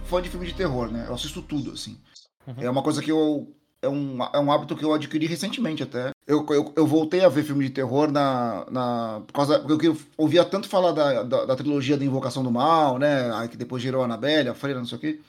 fã 0.04 0.22
de 0.22 0.28
filme 0.28 0.46
de 0.46 0.54
terror, 0.54 0.92
né? 0.92 1.06
Eu 1.08 1.14
assisto 1.14 1.42
tudo, 1.42 1.72
assim. 1.72 1.98
Uhum. 2.46 2.56
É 2.58 2.70
uma 2.70 2.84
coisa 2.84 3.02
que 3.02 3.10
eu. 3.10 3.56
É 3.82 3.88
um, 3.88 4.22
é 4.22 4.40
um 4.40 4.52
hábito 4.52 4.76
que 4.76 4.84
eu 4.84 4.94
adquiri 4.94 5.26
recentemente 5.26 5.82
até. 5.82 6.10
Eu, 6.28 6.46
eu, 6.50 6.74
eu 6.76 6.86
voltei 6.86 7.24
a 7.24 7.30
ver 7.30 7.46
filme 7.46 7.64
de 7.64 7.70
terror 7.70 8.12
na. 8.12 8.66
na 8.70 9.22
por 9.26 9.32
causa. 9.32 9.60
Porque 9.60 9.88
eu 9.88 9.98
ouvia 10.18 10.44
tanto 10.44 10.68
falar 10.68 10.92
da, 10.92 11.24
da, 11.24 11.46
da 11.46 11.56
trilogia 11.56 11.96
da 11.96 12.04
Invocação 12.04 12.44
do 12.44 12.52
Mal, 12.52 13.00
né? 13.00 13.34
Aí 13.36 13.48
que 13.48 13.56
depois 13.56 13.82
gerou 13.82 14.02
a 14.02 14.04
Annabelle, 14.04 14.50
a 14.50 14.54
Freira, 14.54 14.80
não 14.80 14.86
sei 14.86 14.98
o 14.98 15.00
quê. 15.00 15.22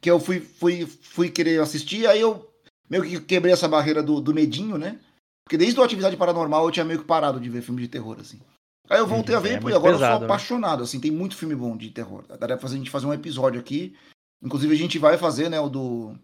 Que 0.00 0.10
eu 0.10 0.18
fui, 0.18 0.40
fui, 0.40 0.86
fui 0.86 1.28
querer 1.28 1.60
assistir, 1.60 2.06
aí 2.06 2.22
eu 2.22 2.50
meio 2.88 3.02
que 3.02 3.20
quebrei 3.20 3.52
essa 3.52 3.68
barreira 3.68 4.02
do, 4.02 4.22
do 4.22 4.32
medinho, 4.32 4.78
né? 4.78 4.98
Porque 5.44 5.58
desde 5.58 5.78
o 5.78 5.82
Atividade 5.82 6.16
Paranormal 6.16 6.64
eu 6.64 6.70
tinha 6.70 6.84
meio 6.84 7.00
que 7.00 7.04
parado 7.04 7.38
de 7.38 7.50
ver 7.50 7.60
filme 7.60 7.82
de 7.82 7.88
terror, 7.88 8.16
assim. 8.18 8.40
Aí 8.88 8.98
eu 8.98 9.06
voltei 9.06 9.34
a 9.34 9.40
ver 9.40 9.50
É 9.50 9.56
e 9.56 9.60
muito 9.60 9.76
agora 9.76 9.92
eu 9.94 9.96
pesado, 9.98 10.12
sou 10.12 10.20
né? 10.20 10.26
apaixonado, 10.26 10.82
assim, 10.82 11.00
tem 11.00 11.10
muito 11.10 11.36
filme 11.36 11.54
bom 11.54 11.76
de 11.76 11.90
terror. 11.90 12.24
Daria 12.28 12.56
pra 12.56 12.58
fazer- 12.58 12.74
a 12.76 12.78
gente 12.78 12.90
fazer 12.90 13.06
um 13.06 13.12
episódio 13.14 13.60
aqui. 13.60 13.96
Inclusive 14.42 14.72
a 14.74 14.76
gente 14.78 14.98
vai 14.98 15.16
fazer, 15.18 15.48
né, 15.48 15.58
o 15.60 15.68
do. 15.68 16.14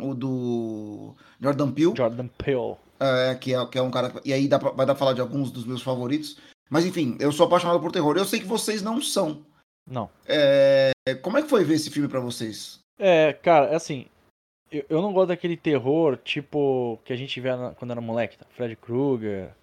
O 0.00 0.14
do. 0.14 1.14
Jordan 1.40 1.70
Peele, 1.72 1.94
Jordan 1.96 2.26
Peele. 2.28 2.76
é, 2.98 3.34
que, 3.34 3.54
é, 3.54 3.66
que 3.66 3.78
é 3.78 3.82
um 3.82 3.90
cara. 3.90 4.12
E 4.24 4.32
aí 4.32 4.48
dá 4.48 4.58
pra- 4.58 4.70
vai 4.70 4.86
dar 4.86 4.94
pra 4.94 4.98
falar 4.98 5.12
de 5.12 5.20
alguns 5.20 5.50
dos 5.50 5.64
meus 5.64 5.82
favoritos. 5.82 6.36
Mas 6.70 6.84
enfim, 6.86 7.16
eu 7.20 7.30
sou 7.30 7.46
apaixonado 7.46 7.78
por 7.80 7.92
terror. 7.92 8.16
Eu 8.16 8.24
sei 8.24 8.40
que 8.40 8.46
vocês 8.46 8.82
não 8.82 9.00
são. 9.00 9.44
Não. 9.88 10.08
É, 10.26 10.92
como 11.22 11.36
é 11.38 11.42
que 11.42 11.48
foi 11.48 11.62
ver 11.64 11.74
esse 11.74 11.90
filme 11.90 12.08
pra 12.08 12.18
vocês? 12.20 12.78
É, 12.98 13.32
cara, 13.34 13.66
é 13.66 13.74
assim. 13.76 14.06
Eu, 14.72 14.84
eu 14.88 15.02
não 15.02 15.12
gosto 15.12 15.28
daquele 15.28 15.56
terror, 15.56 16.16
tipo, 16.16 16.98
que 17.04 17.12
a 17.12 17.16
gente 17.16 17.38
vê 17.40 17.54
na- 17.54 17.72
quando 17.74 17.90
era 17.90 18.00
moleque, 18.00 18.38
tá? 18.38 18.46
Fred 18.56 18.74
Krueger, 18.76 19.54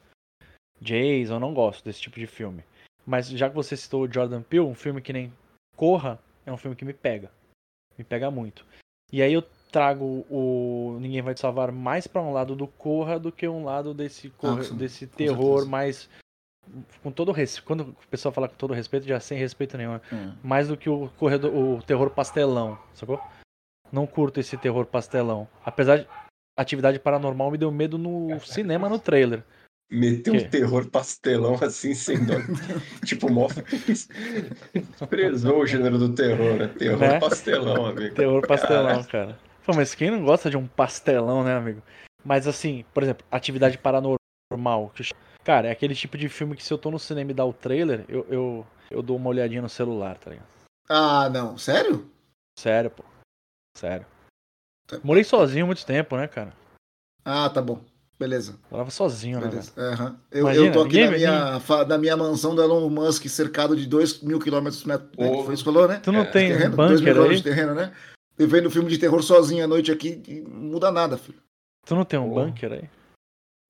Jason, 0.82 1.36
eu 1.36 1.40
não 1.40 1.54
gosto 1.54 1.84
desse 1.86 2.02
tipo 2.02 2.20
de 2.20 2.28
filme. 2.28 2.64
Mas 3.06 3.28
já 3.30 3.50
que 3.50 3.56
você 3.56 3.76
citou 3.78 4.04
o 4.04 4.12
Jordan 4.12 4.42
Peele, 4.42 4.66
um 4.66 4.76
filme 4.76 5.02
que 5.02 5.14
nem 5.14 5.32
Corra, 5.76 6.20
é 6.46 6.52
um 6.52 6.58
filme 6.58 6.76
que 6.76 6.86
me 6.86 6.94
pega. 6.94 7.32
Me 7.98 8.04
pega 8.04 8.30
muito. 8.32 8.66
E 9.12 9.22
aí 9.22 9.34
eu 9.34 9.44
trago 9.72 10.26
o 10.30 10.98
Ninguém 11.00 11.22
Vai 11.22 11.34
Te 11.34 11.40
Salvar 11.42 11.72
mais 11.72 12.08
pra 12.08 12.22
um 12.22 12.32
lado 12.34 12.56
do 12.56 12.68
Corra 12.68 13.20
do 13.20 13.32
que 13.32 13.48
um 13.48 13.64
lado 13.64 13.94
desse, 13.94 14.30
corra- 14.32 14.64
sim, 14.64 14.76
desse 14.76 15.08
terror 15.08 15.66
mais. 15.66 16.10
Com 17.02 17.12
todo 17.12 17.32
respeito. 17.32 17.66
Quando 17.66 17.82
o 17.82 18.08
pessoal 18.10 18.32
fala 18.34 18.48
com 18.48 18.56
todo 18.56 18.74
respeito, 18.74 19.08
já 19.08 19.20
sem 19.20 19.38
respeito 19.38 19.78
nenhum. 19.78 19.94
né? 19.94 20.02
É. 20.12 20.48
mais 20.48 20.68
do 20.68 20.78
que 20.78 20.90
o, 20.90 21.10
corredor, 21.18 21.54
o 21.54 21.82
terror 21.84 22.10
pastelão, 22.12 22.78
sacou? 22.94 23.20
Não 23.92 24.06
curto 24.08 24.40
esse 24.40 24.56
terror 24.58 24.86
pastelão. 24.86 25.48
Apesar 25.66 25.98
de 26.00 26.08
atividade 26.58 27.00
paranormal 27.00 27.50
me 27.52 27.58
deu 27.58 27.72
medo 27.72 27.98
no 27.98 28.40
cinema 28.42 28.88
no 28.88 29.00
trailer. 29.00 29.44
Meteu 29.92 30.34
Que? 30.36 30.46
um 30.46 30.50
terror 30.50 30.90
pastelão 30.90 31.56
assim, 31.62 31.94
sem 31.94 32.24
dó. 32.26 32.36
tipo, 33.06 33.30
mó 33.30 33.50
prezou 35.10 35.60
o 35.60 35.68
gênero 35.68 35.98
do 35.98 36.16
terror, 36.16 36.56
né? 36.58 36.68
Terror 36.70 37.00
Né? 37.00 37.20
pastelão, 37.20 37.86
amigo. 37.86 38.16
Terror 38.16 38.46
pastelão, 38.48 39.04
cara. 39.04 39.38
Pô, 39.66 39.74
mas 39.76 39.94
quem 39.94 40.10
não 40.10 40.24
gosta 40.24 40.50
de 40.50 40.56
um 40.58 40.66
pastelão, 40.66 41.44
né, 41.44 41.54
amigo? 41.56 41.82
Mas 42.24 42.48
assim, 42.48 42.86
por 42.94 43.04
exemplo, 43.04 43.26
atividade 43.30 43.78
paranormal. 43.78 44.92
que 44.96 45.02
eu 45.02 45.06
ch- 45.06 45.14
Cara, 45.44 45.68
é 45.68 45.72
aquele 45.72 45.96
tipo 45.96 46.18
de 46.18 46.30
filme 46.30 46.56
que 46.56 46.64
se 46.64 46.72
eu 46.74 46.78
tô 46.78 46.90
no 46.92 47.00
cinema 47.00 47.32
e 47.32 47.34
dá 47.34 47.44
o 47.44 47.52
trailer, 47.52 48.06
eu, 48.08 48.26
eu, 48.30 48.68
eu 48.90 49.02
dou 49.02 49.18
uma 49.18 49.30
olhadinha 49.30 49.62
no 49.62 49.70
celular, 49.70 50.18
tá 50.18 50.30
ligado? 50.30 50.48
Ah, 50.88 51.30
não. 51.30 51.58
Sério? 51.58 52.10
Sério, 52.58 52.92
pô. 52.92 53.04
Sério. 53.78 54.06
Tá. 54.88 55.00
Morei 55.04 55.24
sozinho 55.24 55.66
muito 55.66 55.86
tempo, 55.86 56.16
né, 56.16 56.28
cara? 56.28 56.54
Ah, 57.26 57.50
tá 57.50 57.62
bom. 57.62 57.82
Beleza. 58.22 58.60
Morava 58.70 58.92
sozinho, 58.92 59.40
né? 59.40 59.48
Beleza. 59.48 59.72
Aham. 59.76 60.16
Eu, 60.32 60.42
Imagina, 60.42 60.66
eu 60.68 60.72
tô 60.72 60.82
aqui 60.82 60.98
ninguém- 61.04 61.10
na 61.10 61.18
minha, 61.18 61.60
fa- 61.60 61.86
na 61.86 61.98
minha 61.98 62.16
mansão 62.16 62.54
do 62.54 62.62
Elon 62.62 62.88
Musk, 62.88 63.26
cercado 63.26 63.76
de 63.76 63.88
2 63.88 64.22
mil 64.22 64.40
quilômetros. 64.40 64.86
Né? 64.86 65.00
Oh. 65.18 65.44
Foi 65.44 65.56
isso 65.56 65.64
que 65.64 65.72
falou, 65.74 65.88
né? 65.88 66.00
Tu 66.04 66.12
não 66.12 66.20
É, 66.20 66.26
tem 66.26 66.50
terreno, 66.50 66.74
um 66.74 66.78
dois 66.78 67.02
mil 67.02 67.14
bunker 67.14 67.14
quilômetros 67.14 67.32
aí? 67.32 67.38
de 67.38 67.44
terreno, 67.44 67.74
né? 67.74 67.92
E 68.38 68.46
vendo 68.46 68.70
filme 68.70 68.90
de 68.92 69.00
terror 69.00 69.24
sozinho 69.24 69.64
à 69.64 69.68
noite 69.68 69.92
aqui, 69.92 70.22
não 70.48 70.62
muda 70.74 70.92
nada, 70.92 71.18
filho. 71.18 71.40
Tu 71.84 71.96
não 71.96 72.06
tem 72.06 72.20
um 72.20 72.32
Oh. 72.32 72.36
bunker 72.36 72.72
aí? 72.74 72.90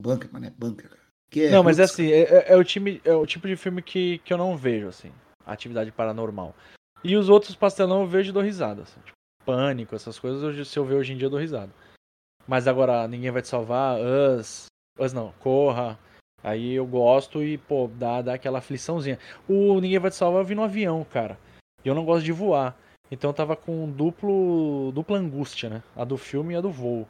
Bunker, 0.02 0.28
mano, 0.30 0.44
é 0.46 0.50
bunker. 0.50 0.90
É 1.34 1.48
não, 1.50 1.62
mas 1.62 1.78
é 1.78 1.84
assim, 1.84 2.10
é, 2.10 2.20
é, 2.24 2.52
é, 2.52 2.56
o 2.58 2.62
time, 2.62 3.00
é 3.06 3.14
o 3.14 3.24
tipo 3.24 3.48
de 3.48 3.56
filme 3.56 3.80
que, 3.80 4.18
que 4.18 4.34
eu 4.34 4.36
não 4.36 4.54
vejo, 4.54 4.86
assim. 4.88 5.10
Atividade 5.46 5.90
paranormal. 5.90 6.54
E 7.02 7.16
os 7.16 7.30
outros 7.30 7.54
pastelão 7.56 8.02
eu 8.02 8.06
vejo 8.06 8.28
e 8.28 8.32
dou 8.34 8.42
risada. 8.42 8.82
Assim, 8.82 9.00
tipo, 9.00 9.16
pânico, 9.46 9.94
essas 9.94 10.18
coisas, 10.18 10.68
se 10.68 10.78
eu 10.78 10.84
ver 10.84 10.96
hoje 10.96 11.14
em 11.14 11.16
dia 11.16 11.26
eu 11.26 11.30
dou 11.30 11.40
risada. 11.40 11.72
Mas 12.46 12.66
agora, 12.66 13.06
ninguém 13.08 13.30
vai 13.30 13.42
te 13.42 13.48
salvar, 13.48 13.98
Us, 14.00 14.66
Us 14.98 15.12
não, 15.12 15.32
Corra. 15.40 15.98
Aí 16.42 16.74
eu 16.74 16.86
gosto 16.86 17.42
e, 17.42 17.56
pô, 17.56 17.88
dá, 17.94 18.20
dá 18.20 18.34
aquela 18.34 18.58
afliçãozinha. 18.58 19.18
O 19.48 19.80
Ninguém 19.80 19.98
Vai 19.98 20.10
Te 20.10 20.16
Salvar 20.16 20.42
eu 20.42 20.46
vi 20.46 20.54
no 20.54 20.64
avião, 20.64 21.06
cara. 21.08 21.38
E 21.84 21.88
eu 21.88 21.94
não 21.94 22.04
gosto 22.04 22.24
de 22.24 22.32
voar. 22.32 22.76
Então 23.10 23.30
eu 23.30 23.34
tava 23.34 23.54
com 23.54 23.88
duplo, 23.90 24.90
dupla 24.92 25.18
angústia, 25.18 25.68
né? 25.68 25.82
A 25.94 26.04
do 26.04 26.16
filme 26.16 26.54
e 26.54 26.56
a 26.56 26.60
do 26.60 26.70
voo. 26.70 27.06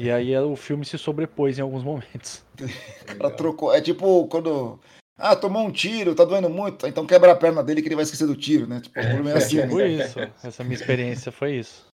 E 0.00 0.10
aí 0.10 0.36
o 0.36 0.56
filme 0.56 0.84
se 0.84 0.98
sobrepôs 0.98 1.58
em 1.58 1.62
alguns 1.62 1.84
momentos. 1.84 2.44
Ela 3.06 3.30
trocou. 3.30 3.72
É 3.72 3.80
tipo 3.80 4.26
quando. 4.26 4.80
Ah, 5.16 5.36
tomou 5.36 5.64
um 5.64 5.70
tiro, 5.70 6.14
tá 6.14 6.24
doendo 6.24 6.48
muito, 6.48 6.86
então 6.86 7.06
quebra 7.06 7.32
a 7.32 7.36
perna 7.36 7.62
dele 7.62 7.82
que 7.82 7.88
ele 7.88 7.94
vai 7.94 8.02
esquecer 8.02 8.26
do 8.26 8.34
tiro, 8.34 8.66
né? 8.66 8.80
Tipo, 8.80 8.98
é, 8.98 9.30
é 9.30 9.36
assim. 9.36 9.68
Foi 9.68 9.88
isso. 9.88 10.18
Essa 10.42 10.64
minha 10.64 10.74
experiência 10.74 11.30
foi 11.30 11.56
isso. 11.56 11.91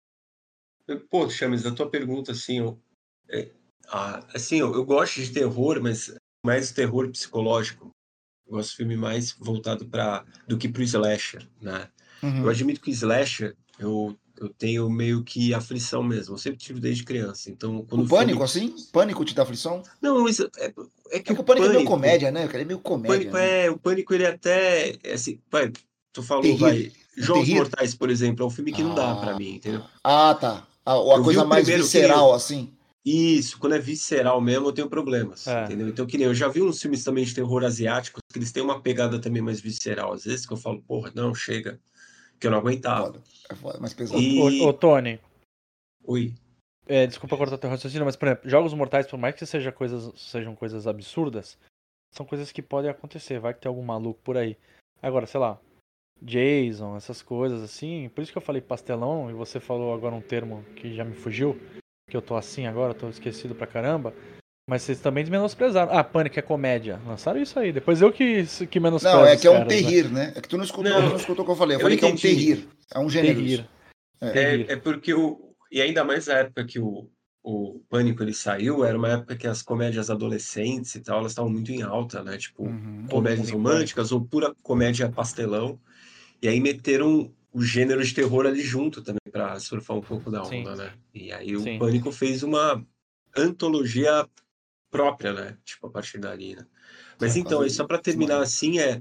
Pô, 1.10 1.28
Chames, 1.28 1.64
a 1.64 1.72
tua 1.72 1.88
pergunta, 1.88 2.32
assim, 2.32 2.58
eu, 2.58 2.78
é, 3.30 3.48
ah, 3.88 4.24
assim, 4.34 4.56
eu, 4.56 4.72
eu, 4.74 4.84
gosto 4.84 5.20
de 5.20 5.32
terror, 5.32 5.80
mas 5.80 6.14
mais 6.44 6.72
terror 6.72 7.08
psicológico. 7.10 7.90
Eu 8.46 8.56
gosto 8.56 8.70
de 8.70 8.76
filme 8.76 8.96
mais 8.96 9.32
voltado 9.32 9.86
para 9.86 10.24
do 10.46 10.58
que 10.58 10.68
pro 10.68 10.82
slasher, 10.82 11.48
né? 11.60 11.88
Uhum. 12.22 12.42
Eu 12.42 12.48
admito 12.50 12.80
que 12.80 12.90
slasher, 12.90 13.56
eu 13.78 14.16
eu 14.42 14.48
tenho 14.48 14.90
meio 14.90 15.22
que 15.22 15.54
aflição 15.54 16.02
mesmo. 16.02 16.34
Eu 16.34 16.38
sempre 16.38 16.58
tive 16.58 16.80
desde 16.80 17.04
criança. 17.04 17.48
Então, 17.48 17.84
quando 17.88 18.04
o 18.04 18.08
pânico, 18.08 18.46
filme... 18.48 18.74
assim? 18.74 18.90
Pânico 18.90 19.24
te 19.24 19.34
dá 19.34 19.42
aflição? 19.42 19.82
Não, 20.00 20.28
isso 20.28 20.50
é, 20.58 20.72
é 21.12 21.20
que 21.20 21.30
é 21.30 21.34
o, 21.34 21.40
o 21.40 21.44
pânico, 21.44 21.66
é 21.66 21.70
meio 21.70 21.84
comédia, 21.84 22.30
né? 22.32 22.48
Ele 22.52 22.62
é 22.62 22.64
meio 22.64 22.80
comédia. 22.80 23.14
O 23.14 23.18
pânico, 23.18 23.36
né? 23.36 23.66
é, 23.66 23.70
o 23.70 23.78
pânico 23.78 24.14
ele 24.14 24.24
é 24.24 24.30
até. 24.30 24.96
É 25.04 25.12
assim, 25.12 25.38
vai, 25.48 25.70
tu 26.12 26.22
falou, 26.22 26.42
Terrir. 26.42 26.58
vai. 26.58 26.92
Jogos. 27.16 27.48
Mortais, 27.50 27.94
por 27.94 28.10
exemplo, 28.10 28.42
é 28.42 28.46
um 28.46 28.50
filme 28.50 28.72
que 28.72 28.80
ah. 28.80 28.84
não 28.84 28.94
dá 28.94 29.14
para 29.14 29.36
mim, 29.36 29.56
entendeu? 29.56 29.84
Ah, 30.02 30.34
tá. 30.34 30.66
A, 30.84 30.94
a 30.94 31.22
coisa 31.22 31.44
mais 31.44 31.66
visceral, 31.66 32.28
eu... 32.28 32.34
assim. 32.34 32.72
Isso, 33.04 33.58
quando 33.58 33.74
é 33.74 33.80
visceral 33.80 34.40
mesmo, 34.40 34.68
eu 34.68 34.72
tenho 34.72 34.88
problemas, 34.88 35.46
é. 35.48 35.64
entendeu? 35.64 35.88
Então, 35.88 36.06
que 36.06 36.16
nem 36.16 36.28
eu 36.28 36.34
já 36.34 36.46
vi 36.46 36.62
uns 36.62 36.80
filmes 36.80 37.02
também 37.02 37.24
de 37.24 37.34
terror 37.34 37.64
asiáticos 37.64 38.22
que 38.32 38.38
eles 38.38 38.52
têm 38.52 38.62
uma 38.62 38.80
pegada 38.80 39.20
também 39.20 39.42
mais 39.42 39.60
visceral, 39.60 40.12
às 40.12 40.24
vezes, 40.24 40.46
que 40.46 40.52
eu 40.52 40.56
falo, 40.56 40.80
porra, 40.82 41.10
não, 41.14 41.34
chega 41.34 41.80
que 42.42 42.46
eu 42.48 42.50
não 42.50 42.58
aguentava. 42.58 43.06
Foda, 43.06 43.22
é 43.48 43.54
foda, 43.54 43.80
mais 43.80 43.94
pesado. 43.94 44.20
E... 44.20 44.62
Ô, 44.62 44.68
ô, 44.68 44.72
Tony. 44.72 45.20
Oi. 46.04 46.34
É, 46.86 47.06
desculpa 47.06 47.36
cortar 47.36 47.56
teu 47.56 47.70
raciocínio, 47.70 48.04
mas, 48.04 48.16
por 48.16 48.26
exemplo, 48.26 48.50
jogos 48.50 48.74
mortais, 48.74 49.06
por 49.06 49.16
mais 49.16 49.36
que 49.36 49.46
seja 49.46 49.70
coisas, 49.70 50.12
sejam 50.20 50.54
coisas 50.56 50.88
absurdas, 50.88 51.56
são 52.10 52.26
coisas 52.26 52.50
que 52.50 52.60
podem 52.60 52.90
acontecer. 52.90 53.38
Vai 53.38 53.54
que 53.54 53.60
tem 53.60 53.68
algum 53.68 53.82
maluco 53.82 54.20
por 54.24 54.36
aí. 54.36 54.56
Agora, 55.00 55.26
sei 55.26 55.38
lá, 55.38 55.60
Jason, 56.22 56.96
essas 56.96 57.20
coisas 57.20 57.62
assim. 57.62 58.10
Por 58.14 58.22
isso 58.22 58.32
que 58.32 58.38
eu 58.38 58.42
falei 58.42 58.62
pastelão, 58.62 59.30
e 59.30 59.34
você 59.34 59.58
falou 59.58 59.92
agora 59.92 60.14
um 60.14 60.20
termo 60.20 60.64
que 60.76 60.94
já 60.94 61.04
me 61.04 61.14
fugiu, 61.14 61.58
que 62.08 62.16
eu 62.16 62.22
tô 62.22 62.36
assim 62.36 62.66
agora, 62.66 62.94
tô 62.94 63.08
esquecido 63.08 63.54
pra 63.54 63.66
caramba. 63.66 64.14
Mas 64.68 64.82
vocês 64.82 65.00
também 65.00 65.24
menosprezaram. 65.26 65.92
Ah, 65.92 66.04
Pânico 66.04 66.38
é 66.38 66.42
comédia. 66.42 67.00
Lançaram 67.04 67.42
isso 67.42 67.58
aí. 67.58 67.72
Depois 67.72 68.00
eu 68.00 68.12
que, 68.12 68.46
que 68.70 68.78
menosprezo. 68.78 69.16
Não, 69.16 69.26
é 69.26 69.36
que 69.36 69.46
é 69.46 69.50
um 69.50 69.54
caras, 69.54 69.68
né? 69.68 69.74
terrir, 69.74 70.04
né? 70.04 70.26
né? 70.26 70.32
É 70.36 70.40
que 70.40 70.48
tu 70.48 70.56
não 70.56 70.64
escutou, 70.64 70.92
não, 70.92 71.08
não 71.08 71.16
escutou 71.16 71.42
o 71.42 71.46
que 71.46 71.52
eu 71.52 71.56
falei. 71.56 71.76
Eu, 71.76 71.80
eu 71.80 71.82
falei 71.82 71.96
entendi. 71.96 72.20
que 72.20 72.26
é 72.26 72.30
um 72.30 72.34
terrir. 72.34 72.68
É 72.94 72.98
um 73.00 73.10
gênero. 73.10 73.40
Terrir. 73.40 73.68
É. 74.20 74.26
é. 74.26 74.72
É, 74.72 74.76
porque 74.76 75.12
o. 75.12 75.52
E 75.70 75.82
ainda 75.82 76.04
mais 76.04 76.28
na 76.28 76.34
época 76.34 76.64
que 76.64 76.78
o, 76.78 77.10
o 77.42 77.80
Pânico 77.88 78.22
ele 78.22 78.32
saiu, 78.32 78.84
era 78.84 78.96
uma 78.96 79.08
época 79.08 79.36
que 79.36 79.48
as 79.48 79.62
comédias 79.62 80.10
adolescentes 80.10 80.94
e 80.94 81.00
tal, 81.00 81.18
elas 81.18 81.32
estavam 81.32 81.50
muito 81.50 81.72
em 81.72 81.82
alta, 81.82 82.22
né? 82.22 82.36
Tipo, 82.36 82.64
uhum, 82.64 83.06
comédias 83.10 83.50
românticas 83.50 84.12
ou 84.12 84.20
pura 84.20 84.54
comédia 84.62 85.10
pastelão. 85.10 85.80
E 86.42 86.48
aí 86.48 86.60
meteram 86.60 87.32
o 87.52 87.62
gênero 87.62 88.04
de 88.04 88.12
terror 88.12 88.46
ali 88.46 88.60
junto 88.60 89.00
também 89.00 89.20
para 89.30 89.58
surfar 89.60 89.96
um 89.96 90.00
pouco 90.00 90.30
da 90.30 90.42
onda, 90.42 90.74
Sim. 90.74 90.82
né? 90.82 90.92
E 91.14 91.32
aí 91.32 91.56
o 91.56 91.62
Sim. 91.62 91.78
Pânico 91.78 92.10
fez 92.10 92.42
uma 92.42 92.84
antologia 93.36 94.28
própria, 94.90 95.32
né? 95.32 95.58
Tipo, 95.64 95.86
a 95.86 95.90
partir 95.90 96.18
dali, 96.18 96.56
né? 96.56 96.66
Mas 97.20 97.36
é, 97.36 97.38
então, 97.38 97.66
só 97.68 97.86
para 97.86 97.98
terminar 97.98 98.42
assim, 98.42 98.80
é. 98.80 99.00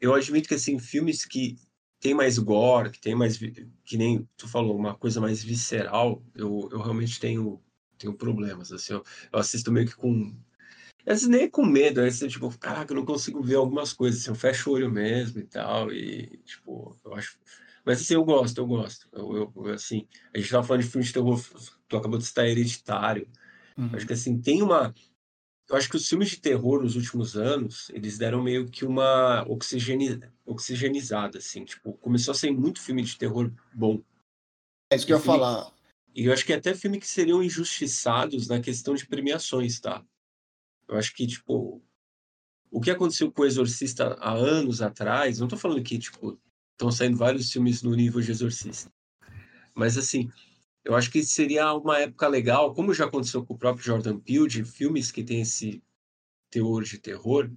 Eu 0.00 0.14
admito 0.14 0.48
que, 0.48 0.54
assim, 0.54 0.78
filmes 0.78 1.24
que 1.24 1.56
tem 1.98 2.14
mais 2.14 2.38
gore, 2.38 2.90
que 2.90 3.00
tem 3.00 3.14
mais. 3.14 3.38
Que 3.84 3.96
nem 3.96 4.28
tu 4.36 4.46
falou, 4.46 4.76
uma 4.76 4.94
coisa 4.94 5.20
mais 5.20 5.42
visceral, 5.42 6.22
eu, 6.34 6.68
eu 6.70 6.80
realmente 6.80 7.18
tenho, 7.18 7.60
tenho 7.98 8.14
problemas. 8.14 8.70
Assim, 8.70 8.92
eu, 8.92 9.02
eu 9.32 9.38
assisto 9.38 9.72
meio 9.72 9.86
que 9.86 9.96
com. 9.96 10.36
Às 11.06 11.20
vezes 11.20 11.28
nem 11.28 11.42
é 11.42 11.48
com 11.48 11.64
medo, 11.64 12.00
é 12.00 12.08
assim, 12.08 12.28
tipo, 12.28 12.56
caraca, 12.58 12.92
eu 12.92 12.96
não 12.96 13.04
consigo 13.04 13.42
ver 13.42 13.56
algumas 13.56 13.92
coisas, 13.92 14.22
assim, 14.22 14.30
eu 14.30 14.34
fecho 14.34 14.70
o 14.70 14.72
olho 14.72 14.90
mesmo 14.90 15.38
e 15.38 15.44
tal, 15.44 15.92
e, 15.92 16.38
tipo, 16.44 16.96
eu 17.04 17.14
acho. 17.14 17.38
Mas 17.84 18.00
assim, 18.00 18.14
eu 18.14 18.24
gosto, 18.24 18.58
eu 18.58 18.66
gosto. 18.66 19.08
Eu, 19.12 19.52
eu, 19.54 19.66
assim, 19.72 20.08
a 20.32 20.38
gente 20.38 20.50
tava 20.50 20.66
falando 20.66 20.82
de 20.82 20.88
filme 20.88 21.06
de 21.06 21.12
terror, 21.12 21.38
tu 21.86 21.96
acabou 21.96 22.18
de 22.18 22.24
citar 22.24 22.46
hereditário. 22.46 23.28
Uhum. 23.76 23.90
Acho 23.92 24.06
que 24.06 24.14
assim, 24.14 24.40
tem 24.40 24.62
uma. 24.62 24.94
Eu 25.68 25.76
acho 25.76 25.90
que 25.90 25.96
os 25.96 26.08
filmes 26.08 26.30
de 26.30 26.40
terror 26.40 26.82
nos 26.82 26.96
últimos 26.96 27.36
anos, 27.36 27.90
eles 27.90 28.16
deram 28.16 28.42
meio 28.42 28.68
que 28.68 28.84
uma 28.84 29.44
oxigeni... 29.48 30.20
oxigenizada, 30.46 31.38
assim. 31.38 31.64
Tipo, 31.64 31.92
começou 31.94 32.32
a 32.32 32.34
ser 32.34 32.50
muito 32.50 32.80
filme 32.80 33.02
de 33.02 33.18
terror 33.18 33.52
bom. 33.74 34.02
É 34.90 34.96
isso 34.96 35.06
que 35.06 35.12
eu 35.12 35.16
ia 35.16 35.22
filme... 35.22 35.38
falar. 35.38 35.70
E 36.14 36.26
eu 36.26 36.32
acho 36.32 36.46
que 36.46 36.52
até 36.52 36.74
filme 36.74 37.00
que 37.00 37.06
seriam 37.06 37.42
injustiçados 37.42 38.46
na 38.46 38.60
questão 38.60 38.94
de 38.94 39.06
premiações, 39.06 39.80
tá? 39.80 40.04
Eu 40.88 40.96
acho 40.96 41.14
que, 41.14 41.26
tipo, 41.26 41.82
o 42.70 42.80
que 42.80 42.90
aconteceu 42.90 43.30
com 43.30 43.42
o 43.42 43.46
Exorcista 43.46 44.14
há 44.20 44.32
anos 44.32 44.82
atrás, 44.82 45.38
não 45.38 45.48
tô 45.48 45.56
falando 45.56 45.82
que, 45.82 45.98
tipo, 45.98 46.38
estão 46.72 46.90
saindo 46.90 47.16
vários 47.16 47.50
filmes 47.50 47.82
no 47.82 47.94
nível 47.94 48.20
de 48.20 48.30
Exorcista. 48.30 48.92
Mas, 49.74 49.96
assim, 49.96 50.30
eu 50.84 50.94
acho 50.94 51.10
que 51.10 51.22
seria 51.22 51.72
uma 51.74 51.98
época 51.98 52.28
legal, 52.28 52.74
como 52.74 52.92
já 52.92 53.06
aconteceu 53.06 53.44
com 53.44 53.54
o 53.54 53.58
próprio 53.58 53.84
Jordan 53.84 54.18
Peele, 54.18 54.48
de 54.48 54.64
filmes 54.64 55.10
que 55.10 55.24
têm 55.24 55.40
esse 55.40 55.82
teor 56.50 56.84
de 56.84 56.98
terror, 56.98 57.50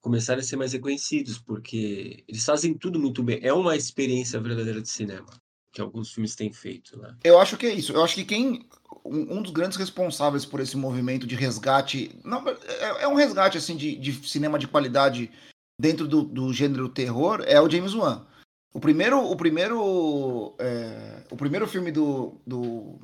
começarem 0.00 0.40
a 0.40 0.44
ser 0.44 0.56
mais 0.56 0.72
reconhecidos, 0.72 1.38
porque 1.38 2.24
eles 2.26 2.44
fazem 2.44 2.76
tudo 2.76 2.98
muito 2.98 3.22
bem. 3.22 3.38
É 3.42 3.52
uma 3.52 3.76
experiência 3.76 4.40
verdadeira 4.40 4.82
de 4.82 4.88
cinema, 4.88 5.41
que 5.72 5.80
alguns 5.80 6.12
filmes 6.12 6.34
têm 6.34 6.52
feito. 6.52 6.98
Né? 6.98 7.16
Eu 7.24 7.40
acho 7.40 7.56
que 7.56 7.66
é 7.66 7.72
isso. 7.72 7.92
Eu 7.92 8.04
acho 8.04 8.14
que 8.14 8.24
quem. 8.24 8.68
Um, 9.04 9.42
dos 9.42 9.50
grandes 9.50 9.76
responsáveis 9.76 10.44
por 10.44 10.60
esse 10.60 10.76
movimento 10.76 11.26
de 11.26 11.34
resgate. 11.34 12.16
Não, 12.24 12.46
é, 12.48 13.02
é 13.02 13.08
um 13.08 13.14
resgate 13.14 13.58
assim 13.58 13.76
de, 13.76 13.96
de 13.96 14.12
cinema 14.28 14.58
de 14.58 14.68
qualidade 14.68 15.30
dentro 15.78 16.06
do, 16.06 16.22
do 16.22 16.52
gênero 16.52 16.88
terror 16.88 17.42
é 17.46 17.60
o 17.60 17.68
James 17.68 17.94
Wan. 17.94 18.24
O 18.72 18.78
primeiro, 18.78 19.18
o 19.20 19.36
primeiro, 19.36 20.54
é, 20.58 21.24
o 21.30 21.36
primeiro 21.36 21.66
filme 21.66 21.90
do, 21.90 22.40
do 22.46 23.00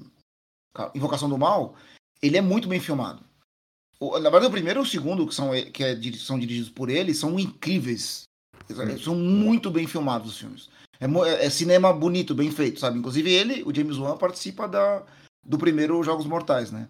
Invocação 0.95 1.29
do 1.29 1.37
Mal, 1.37 1.75
ele 2.23 2.37
é 2.37 2.41
muito 2.41 2.69
bem 2.69 2.81
filmado. 2.81 3.23
O, 4.01 4.13
na 4.19 4.31
verdade, 4.31 4.47
o 4.47 4.51
primeiro 4.51 4.81
e 4.81 4.83
o 4.83 4.87
segundo, 4.87 5.27
que 5.27 5.35
são, 5.35 5.51
que 5.73 5.83
é, 5.83 6.01
são 6.13 6.39
dirigidos 6.39 6.71
por 6.71 6.89
ele, 6.89 7.13
são 7.13 7.39
incríveis. 7.39 8.23
São 9.03 9.15
muito 9.15 9.71
bem 9.71 9.87
filmados 9.87 10.31
os 10.33 10.39
filmes. 10.39 10.71
É, 11.01 11.07
é, 11.07 11.47
é, 11.47 11.51
cinema 11.51 11.93
bonito, 11.93 12.35
bem 12.35 12.51
feito, 12.51 12.81
sabe? 12.81 12.99
Inclusive 12.99 13.31
ele, 13.31 13.63
o 13.65 13.75
James 13.75 13.99
Wan, 13.99 14.17
participa 14.17 14.67
da, 14.67 15.03
do 15.45 15.59
primeiro 15.59 16.03
Jogos 16.03 16.27
Mortais, 16.27 16.71
né? 16.71 16.89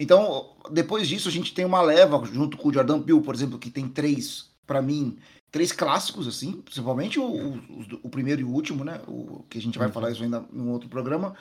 Então, 0.00 0.56
depois 0.70 1.08
disso, 1.08 1.28
a 1.28 1.32
gente 1.32 1.52
tem 1.52 1.64
uma 1.64 1.82
leva, 1.82 2.24
junto 2.24 2.56
com 2.56 2.68
o 2.68 2.72
Jordan 2.72 3.02
Peele, 3.02 3.20
por 3.20 3.34
exemplo, 3.34 3.58
que 3.58 3.70
tem 3.70 3.88
três, 3.88 4.50
para 4.64 4.80
mim, 4.80 5.18
três 5.50 5.72
clássicos, 5.72 6.28
assim, 6.28 6.52
principalmente 6.52 7.18
o, 7.18 7.24
o, 7.24 8.00
o, 8.04 8.08
primeiro 8.08 8.42
e 8.42 8.44
o 8.44 8.50
último, 8.50 8.84
né? 8.84 9.00
O, 9.08 9.44
que 9.48 9.58
a 9.58 9.60
gente 9.60 9.76
vai 9.76 9.88
uhum. 9.88 9.92
falar 9.92 10.10
isso 10.12 10.22
ainda 10.22 10.44
em 10.52 10.68
outro 10.68 10.88
programa. 10.88 11.34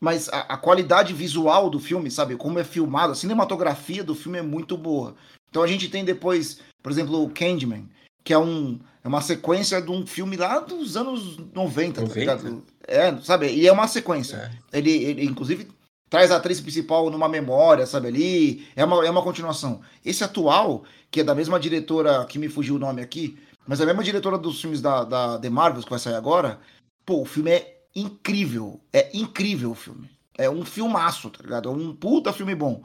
Mas 0.00 0.28
a, 0.28 0.40
a, 0.40 0.56
qualidade 0.56 1.12
visual 1.12 1.68
do 1.68 1.80
filme, 1.80 2.10
sabe? 2.10 2.36
Como 2.36 2.58
é 2.58 2.64
filmado, 2.64 3.12
a 3.12 3.16
cinematografia 3.16 4.02
do 4.02 4.14
filme 4.14 4.38
é 4.38 4.42
muito 4.42 4.76
boa. 4.76 5.14
Então 5.50 5.62
a 5.62 5.66
gente 5.66 5.88
tem 5.88 6.04
depois, 6.04 6.60
por 6.82 6.92
exemplo, 6.92 7.22
o 7.22 7.30
Candyman, 7.30 7.88
que 8.22 8.32
é, 8.32 8.38
um, 8.38 8.78
é 9.08 9.10
uma 9.10 9.22
sequência 9.22 9.80
de 9.80 9.90
um 9.90 10.06
filme 10.06 10.36
lá 10.36 10.58
dos 10.60 10.94
anos 10.94 11.38
90, 11.54 12.02
90? 12.02 12.04
tá 12.04 12.14
ligado? 12.14 12.62
É, 12.86 13.16
sabe? 13.22 13.50
E 13.50 13.66
é 13.66 13.72
uma 13.72 13.88
sequência. 13.88 14.36
É. 14.36 14.78
Ele, 14.78 14.90
ele, 14.90 15.24
inclusive, 15.24 15.66
traz 16.10 16.30
a 16.30 16.36
atriz 16.36 16.60
principal 16.60 17.08
numa 17.08 17.26
memória, 17.26 17.86
sabe 17.86 18.08
ali? 18.08 18.68
É 18.76 18.84
uma, 18.84 19.06
é 19.06 19.10
uma 19.10 19.22
continuação. 19.22 19.80
Esse 20.04 20.22
atual, 20.22 20.84
que 21.10 21.20
é 21.20 21.24
da 21.24 21.34
mesma 21.34 21.58
diretora 21.58 22.26
que 22.26 22.38
me 22.38 22.50
fugiu 22.50 22.76
o 22.76 22.78
nome 22.78 23.00
aqui, 23.00 23.38
mas 23.66 23.80
a 23.80 23.86
mesma 23.86 24.04
diretora 24.04 24.36
dos 24.36 24.60
filmes 24.60 24.82
da, 24.82 25.04
da 25.04 25.38
The 25.38 25.48
Marvels, 25.48 25.84
que 25.84 25.90
vai 25.90 25.98
sair 25.98 26.14
agora, 26.14 26.60
pô, 27.06 27.22
o 27.22 27.26
filme 27.26 27.50
é 27.50 27.80
incrível. 27.96 28.78
É 28.92 29.08
incrível 29.16 29.70
o 29.70 29.74
filme. 29.74 30.10
É 30.36 30.50
um 30.50 30.66
filmaço, 30.66 31.30
tá 31.30 31.42
ligado? 31.42 31.70
É 31.70 31.72
um 31.72 31.96
puta 31.96 32.30
filme 32.30 32.54
bom. 32.54 32.82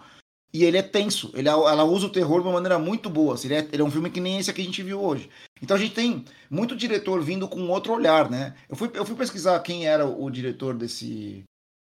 E 0.53 0.63
ele 0.63 0.77
é 0.77 0.83
tenso. 0.83 1.31
Ele, 1.33 1.49
ela 1.49 1.83
usa 1.83 2.05
o 2.05 2.11
terror 2.11 2.41
de 2.41 2.47
uma 2.47 2.53
maneira 2.53 2.77
muito 2.77 3.09
boa. 3.09 3.33
Assim, 3.33 3.47
ele, 3.47 3.55
é, 3.55 3.67
ele 3.71 3.81
é 3.81 3.85
um 3.85 3.89
filme 3.89 4.11
que 4.11 4.21
nem 4.21 4.37
esse 4.37 4.53
que 4.53 4.61
a 4.61 4.63
gente 4.63 4.83
viu 4.83 5.01
hoje. 5.01 5.29
Então 5.61 5.75
a 5.75 5.79
gente 5.79 5.95
tem 5.95 6.23
muito 6.49 6.75
diretor 6.75 7.21
vindo 7.23 7.47
com 7.47 7.67
outro 7.69 7.93
olhar, 7.93 8.29
né? 8.29 8.55
Eu 8.69 8.75
fui, 8.75 8.91
eu 8.93 9.03
fui 9.05 9.15
pesquisar 9.15 9.59
quem 9.61 9.87
era 9.87 10.05
o 10.05 10.29
diretor 10.29 10.75
desse, 10.75 11.43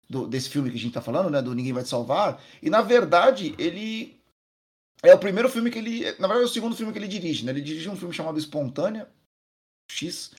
do, 0.08 0.26
desse 0.26 0.48
filme 0.48 0.70
que 0.70 0.76
a 0.76 0.80
gente 0.80 0.94
tá 0.94 1.02
falando, 1.02 1.28
né? 1.28 1.42
Do 1.42 1.54
Ninguém 1.54 1.74
Vai 1.74 1.82
Te 1.82 1.90
Salvar. 1.90 2.40
E 2.62 2.70
na 2.70 2.80
verdade, 2.80 3.54
ele 3.58 4.16
É 5.02 5.14
o 5.14 5.18
primeiro 5.18 5.50
filme 5.50 5.70
que 5.70 5.78
ele. 5.78 6.04
Na 6.18 6.26
verdade, 6.26 6.42
é 6.42 6.44
o 6.44 6.48
segundo 6.48 6.74
filme 6.74 6.92
que 6.92 6.98
ele 6.98 7.08
dirige, 7.08 7.44
né? 7.44 7.52
Ele 7.52 7.60
dirige 7.60 7.90
um 7.90 7.96
filme 7.96 8.14
chamado 8.14 8.38
Espontânea, 8.38 9.06
X, 9.90 10.30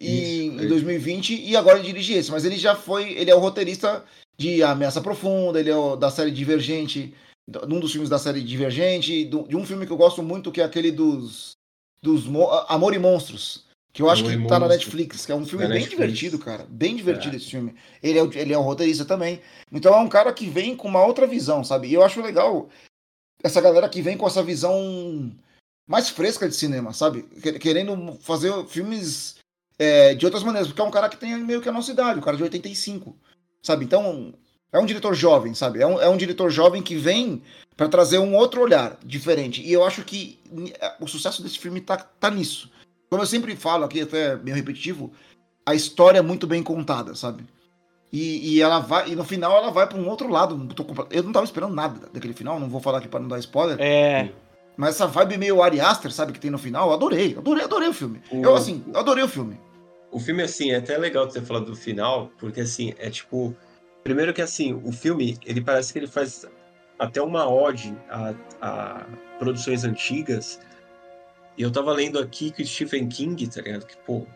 e, 0.00 0.46
Isso, 0.46 0.62
em 0.62 0.68
2020, 0.68 1.42
e 1.42 1.54
agora 1.54 1.78
ele 1.78 1.88
dirige 1.88 2.14
esse. 2.14 2.30
Mas 2.30 2.46
ele 2.46 2.56
já 2.56 2.74
foi. 2.74 3.12
Ele 3.12 3.30
é 3.30 3.34
o 3.34 3.38
roteirista 3.38 4.02
de 4.38 4.62
Ameaça 4.62 5.02
Profunda, 5.02 5.60
ele 5.60 5.68
é 5.68 5.76
o, 5.76 5.96
da 5.96 6.10
série 6.10 6.30
Divergente, 6.30 7.14
num 7.66 7.80
dos 7.80 7.92
filmes 7.92 8.08
da 8.08 8.18
série 8.18 8.42
Divergente, 8.42 9.24
de 9.24 9.56
um 9.56 9.66
filme 9.66 9.86
que 9.86 9.92
eu 9.92 9.96
gosto 9.96 10.22
muito, 10.22 10.52
que 10.52 10.60
é 10.60 10.64
aquele 10.64 10.90
dos. 10.90 11.52
dos 12.02 12.24
Amor 12.68 12.94
e 12.94 12.98
Monstros. 12.98 13.64
Que 13.92 14.02
eu 14.02 14.10
acho 14.10 14.24
Amor 14.24 14.42
que 14.42 14.48
tá 14.48 14.58
na 14.60 14.68
Netflix, 14.68 15.26
que 15.26 15.32
é 15.32 15.34
um 15.34 15.44
filme 15.44 15.66
bem 15.66 15.74
Netflix. 15.74 16.00
divertido, 16.00 16.38
cara. 16.38 16.64
Bem 16.68 16.94
divertido 16.94 17.34
é. 17.34 17.38
esse 17.38 17.50
filme. 17.50 17.74
Ele 18.02 18.18
é, 18.18 18.40
ele 18.40 18.52
é 18.52 18.58
um 18.58 18.62
roteirista 18.62 19.04
também. 19.04 19.40
Então 19.72 19.92
é 19.94 20.00
um 20.00 20.08
cara 20.08 20.32
que 20.32 20.48
vem 20.48 20.76
com 20.76 20.86
uma 20.86 21.04
outra 21.04 21.26
visão, 21.26 21.64
sabe? 21.64 21.88
E 21.88 21.94
eu 21.94 22.04
acho 22.04 22.22
legal 22.22 22.68
essa 23.42 23.60
galera 23.60 23.88
que 23.88 24.02
vem 24.02 24.16
com 24.16 24.26
essa 24.26 24.42
visão 24.42 25.32
mais 25.88 26.08
fresca 26.08 26.48
de 26.48 26.54
cinema, 26.54 26.92
sabe? 26.92 27.22
Querendo 27.58 28.16
fazer 28.20 28.52
filmes 28.66 29.36
é, 29.78 30.14
de 30.14 30.24
outras 30.24 30.44
maneiras, 30.44 30.68
porque 30.68 30.80
é 30.80 30.84
um 30.84 30.90
cara 30.90 31.08
que 31.08 31.16
tem 31.16 31.36
meio 31.38 31.60
que 31.60 31.68
a 31.68 31.72
nossa 31.72 31.90
idade, 31.90 32.18
um 32.18 32.22
cara 32.22 32.36
de 32.36 32.42
85, 32.44 33.16
sabe? 33.62 33.86
Então, 33.86 34.32
é 34.72 34.78
um 34.78 34.86
diretor 34.86 35.14
jovem, 35.14 35.54
sabe? 35.54 35.82
É 35.82 35.86
um, 35.86 36.00
é 36.00 36.08
um 36.08 36.16
diretor 36.16 36.50
jovem 36.50 36.82
que 36.82 36.96
vem 36.96 37.42
para 37.76 37.88
trazer 37.88 38.18
um 38.18 38.34
outro 38.34 38.60
olhar 38.60 38.98
diferente. 39.04 39.62
E 39.62 39.72
eu 39.72 39.84
acho 39.84 40.04
que 40.04 40.38
é, 40.80 40.94
o 41.00 41.06
sucesso 41.06 41.42
desse 41.42 41.58
filme 41.58 41.80
tá, 41.80 41.96
tá 41.96 42.30
nisso. 42.30 42.70
Como 43.08 43.22
eu 43.22 43.26
sempre 43.26 43.56
falo 43.56 43.84
aqui, 43.84 44.02
até 44.02 44.36
meio 44.36 44.56
repetitivo, 44.56 45.12
a 45.66 45.74
história 45.74 46.18
é 46.18 46.22
muito 46.22 46.46
bem 46.46 46.62
contada, 46.62 47.14
sabe? 47.14 47.44
E, 48.12 48.54
e, 48.54 48.62
ela 48.62 48.80
vai, 48.80 49.10
e 49.10 49.16
no 49.16 49.24
final 49.24 49.56
ela 49.56 49.70
vai 49.70 49.86
para 49.86 49.98
um 49.98 50.08
outro 50.08 50.28
lado. 50.28 50.68
Eu 51.10 51.22
não 51.22 51.32
tava 51.32 51.44
esperando 51.44 51.74
nada 51.74 52.08
daquele 52.12 52.34
final, 52.34 52.58
não 52.58 52.68
vou 52.68 52.80
falar 52.80 52.98
aqui 52.98 53.08
para 53.08 53.20
não 53.20 53.28
dar 53.28 53.38
spoiler. 53.38 53.76
É. 53.80 54.30
Mas 54.76 54.94
essa 54.96 55.06
vibe 55.06 55.38
meio 55.38 55.62
Ari 55.62 55.80
Aster, 55.80 56.12
sabe, 56.12 56.32
que 56.32 56.40
tem 56.40 56.50
no 56.50 56.58
final, 56.58 56.88
eu 56.88 56.94
adorei, 56.94 57.36
adorei, 57.36 57.64
adorei 57.64 57.88
o 57.88 57.92
filme. 57.92 58.20
O... 58.30 58.42
Eu, 58.42 58.54
assim, 58.54 58.82
adorei 58.94 59.22
o 59.22 59.28
filme. 59.28 59.60
O 60.10 60.18
filme, 60.18 60.42
assim, 60.42 60.72
é 60.72 60.76
até 60.76 60.96
legal 60.96 61.30
você 61.30 61.40
falar 61.40 61.60
do 61.60 61.76
final, 61.76 62.30
porque, 62.38 62.60
assim, 62.62 62.94
é 62.98 63.10
tipo. 63.10 63.54
Primeiro 64.02 64.32
que, 64.32 64.42
assim, 64.42 64.74
o 64.84 64.92
filme, 64.92 65.38
ele 65.44 65.60
parece 65.60 65.92
que 65.92 65.98
ele 65.98 66.06
faz 66.06 66.46
até 66.98 67.20
uma 67.20 67.48
ode 67.48 67.96
a, 68.08 68.34
a 68.60 69.06
produções 69.38 69.84
antigas. 69.84 70.60
E 71.56 71.62
eu 71.62 71.70
tava 71.70 71.92
lendo 71.92 72.18
aqui 72.18 72.50
que 72.50 72.62
o 72.62 72.66
Stephen 72.66 73.08
King, 73.08 73.46
tá 73.48 73.60
ligado? 73.60 73.86
Que, 73.86 73.96
pô, 73.98 74.26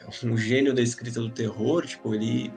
é 0.00 0.26
um 0.26 0.36
gênio 0.36 0.74
da 0.74 0.82
escrita 0.82 1.20
do 1.20 1.30
terror, 1.30 1.86
tipo, 1.86 2.14
ele 2.14 2.52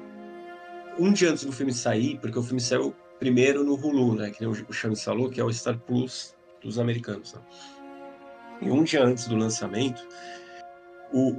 um 0.99 1.12
dia 1.12 1.32
antes 1.32 1.43
do 1.43 1.51
filme 1.51 1.72
sair, 1.72 2.18
porque 2.20 2.38
o 2.38 2.43
filme 2.43 2.60
saiu 2.60 2.95
primeiro 3.20 3.64
no 3.64 3.76
Hulu, 3.76 4.16
né? 4.16 4.32
Que 4.32 4.45
o 4.45 4.74
Chames 4.74 5.03
falou, 5.03 5.30
que 5.30 5.39
é 5.39 5.43
o 5.43 5.53
Star 5.53 5.78
Plus 5.78 6.36
dos 6.62 6.80
americanos. 6.80 7.34
Né? 7.34 7.41
E 8.62 8.72
um 8.72 8.84
dia 8.84 9.03
antes 9.03 9.28
do 9.28 9.36
lançamento, 9.36 10.08
o, 11.14 11.36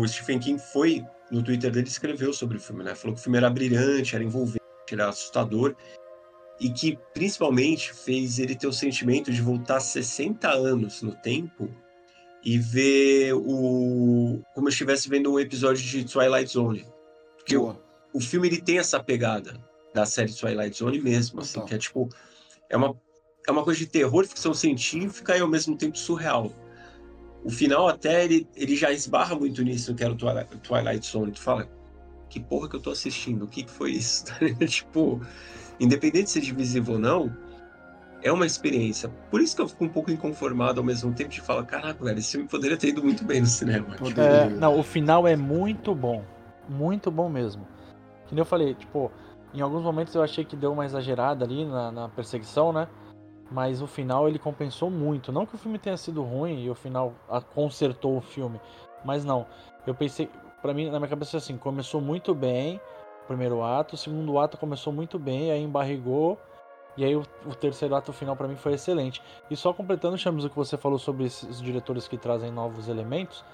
o 0.00 0.06
Stephen 0.08 0.38
King 0.38 0.60
foi 0.60 1.04
no 1.30 1.42
Twitter 1.42 1.70
dele 1.70 1.88
escreveu 1.88 2.32
sobre 2.32 2.56
o 2.56 2.60
filme, 2.60 2.82
né? 2.82 2.94
Falou 2.94 3.14
que 3.14 3.20
o 3.20 3.22
filme 3.22 3.38
era 3.38 3.50
brilhante, 3.50 4.14
era 4.14 4.24
envolvente, 4.24 4.60
era 4.90 5.08
assustador 5.08 5.74
e 6.60 6.70
que 6.70 6.98
principalmente 7.14 7.92
fez 7.94 8.38
ele 8.38 8.54
ter 8.54 8.66
o 8.66 8.72
sentimento 8.72 9.32
de 9.32 9.40
voltar 9.40 9.80
60 9.80 10.48
anos 10.50 11.02
no 11.02 11.14
tempo 11.14 11.70
e 12.44 12.58
ver 12.58 13.32
o 13.34 14.42
como 14.54 14.68
eu 14.68 14.70
estivesse 14.70 15.08
vendo 15.08 15.32
um 15.32 15.40
episódio 15.40 15.82
de 15.82 16.04
Twilight 16.04 16.52
Zone. 16.52 16.86
Porque 17.36 17.56
Boa 17.56 17.90
o 18.12 18.20
filme 18.20 18.48
ele 18.48 18.60
tem 18.60 18.78
essa 18.78 19.02
pegada 19.02 19.54
da 19.94 20.04
série 20.06 20.32
Twilight 20.32 20.76
Zone 20.76 21.00
mesmo, 21.00 21.40
assim, 21.40 21.64
que 21.64 21.74
é 21.74 21.78
tipo 21.78 22.08
é 22.68 22.76
uma 22.76 22.96
é 23.48 23.52
uma 23.52 23.64
coisa 23.64 23.78
de 23.80 23.86
terror, 23.86 24.26
ficção 24.26 24.52
científica 24.52 25.36
e 25.36 25.40
ao 25.40 25.48
mesmo 25.48 25.76
tempo 25.76 25.96
surreal. 25.96 26.52
O 27.44 27.50
final 27.50 27.88
até 27.88 28.24
ele, 28.24 28.46
ele 28.54 28.76
já 28.76 28.90
esbarra 28.92 29.34
muito 29.34 29.62
nisso, 29.62 29.94
que 29.94 30.04
era 30.04 30.12
o 30.12 30.16
Twilight, 30.16 30.56
Twilight 30.58 31.06
Zone. 31.06 31.32
Tu 31.32 31.40
fala, 31.40 31.68
que 32.28 32.38
porra 32.38 32.68
que 32.68 32.76
eu 32.76 32.80
tô 32.80 32.90
assistindo? 32.90 33.44
O 33.44 33.48
que, 33.48 33.62
que 33.62 33.70
foi 33.70 33.92
isso? 33.92 34.24
tipo, 34.68 35.20
independente 35.78 36.24
de 36.24 36.30
ser 36.30 36.40
divisível 36.40 36.94
ou 36.94 37.00
não, 37.00 37.34
é 38.22 38.30
uma 38.30 38.46
experiência. 38.46 39.10
Por 39.30 39.40
isso 39.40 39.56
que 39.56 39.62
eu 39.62 39.68
fico 39.68 39.84
um 39.84 39.88
pouco 39.88 40.10
inconformado 40.10 40.80
ao 40.80 40.84
mesmo 40.84 41.12
tempo 41.12 41.30
de 41.30 41.40
falar, 41.40 41.64
caraca, 41.64 42.04
velho, 42.04 42.18
esse 42.18 42.32
filme 42.32 42.46
poderia 42.46 42.76
ter 42.76 42.88
ido 42.88 43.02
muito 43.02 43.24
bem 43.24 43.40
no 43.40 43.46
cinema. 43.46 43.96
Tipo, 43.96 44.20
é, 44.20 44.48
não, 44.48 44.78
o 44.78 44.82
final 44.82 45.26
é 45.26 45.36
muito 45.36 45.94
bom. 45.94 46.22
Muito 46.68 47.10
bom 47.10 47.28
mesmo. 47.28 47.66
Que 48.26 48.34
nem 48.34 48.42
eu 48.42 48.46
falei, 48.46 48.74
tipo, 48.74 49.10
em 49.52 49.60
alguns 49.60 49.82
momentos 49.82 50.14
eu 50.14 50.22
achei 50.22 50.44
que 50.44 50.54
deu 50.54 50.72
uma 50.72 50.84
exagerada 50.84 51.44
ali 51.44 51.64
na, 51.64 51.90
na 51.90 52.08
perseguição, 52.08 52.72
né? 52.72 52.86
Mas 53.50 53.82
o 53.82 53.86
final 53.86 54.28
ele 54.28 54.38
compensou 54.38 54.90
muito. 54.90 55.32
Não 55.32 55.44
que 55.44 55.54
o 55.54 55.58
filme 55.58 55.78
tenha 55.78 55.96
sido 55.96 56.22
ruim 56.22 56.62
e 56.62 56.70
o 56.70 56.74
final 56.74 57.12
consertou 57.54 58.16
o 58.16 58.20
filme, 58.20 58.60
mas 59.04 59.24
não. 59.24 59.46
Eu 59.86 59.94
pensei, 59.94 60.30
para 60.62 60.72
mim, 60.72 60.88
na 60.88 60.98
minha 60.98 61.08
cabeça 61.08 61.36
assim, 61.36 61.56
começou 61.56 62.00
muito 62.00 62.34
bem 62.34 62.80
o 63.24 63.26
primeiro 63.26 63.62
ato, 63.62 63.94
o 63.94 63.98
segundo 63.98 64.38
ato 64.38 64.56
começou 64.56 64.92
muito 64.92 65.18
bem, 65.18 65.50
aí 65.50 65.62
embarrigou. 65.62 66.38
E 66.96 67.04
aí 67.04 67.14
o, 67.14 67.22
o 67.46 67.54
terceiro 67.54 67.94
ato 67.94 68.12
final 68.12 68.36
para 68.36 68.48
mim 68.48 68.56
foi 68.56 68.74
excelente. 68.74 69.22
E 69.50 69.56
só 69.56 69.72
completando, 69.72 70.18
Chames, 70.18 70.44
o 70.44 70.50
que 70.50 70.56
você 70.56 70.76
falou 70.76 70.98
sobre 70.98 71.24
esses 71.24 71.60
diretores 71.60 72.06
que 72.06 72.18
trazem 72.18 72.50
novos 72.50 72.88
elementos, 72.88 73.44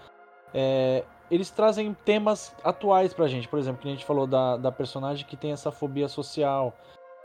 é, 0.52 1.04
eles 1.30 1.50
trazem 1.50 1.94
temas 2.04 2.54
atuais 2.64 3.12
pra 3.12 3.28
gente. 3.28 3.46
Por 3.46 3.58
exemplo, 3.58 3.82
que 3.82 3.88
a 3.88 3.90
gente 3.90 4.04
falou 4.04 4.26
da, 4.26 4.56
da 4.56 4.72
personagem 4.72 5.26
que 5.26 5.36
tem 5.36 5.52
essa 5.52 5.70
fobia 5.70 6.08
social. 6.08 6.74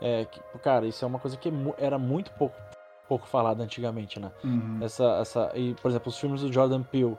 É, 0.02 0.24
que, 0.24 0.40
cara, 0.58 0.84
isso 0.86 1.04
é 1.04 1.08
uma 1.08 1.18
coisa 1.18 1.36
que 1.36 1.50
era 1.78 1.98
muito 1.98 2.32
pouco, 2.32 2.56
pouco 3.08 3.26
falada 3.26 3.62
antigamente, 3.62 4.18
né? 4.18 4.32
Uhum. 4.42 4.78
Essa, 4.82 5.04
essa, 5.20 5.52
e, 5.54 5.74
por 5.74 5.90
exemplo, 5.90 6.08
os 6.08 6.18
filmes 6.18 6.40
do 6.40 6.52
Jordan 6.52 6.82
Peele 6.82 7.16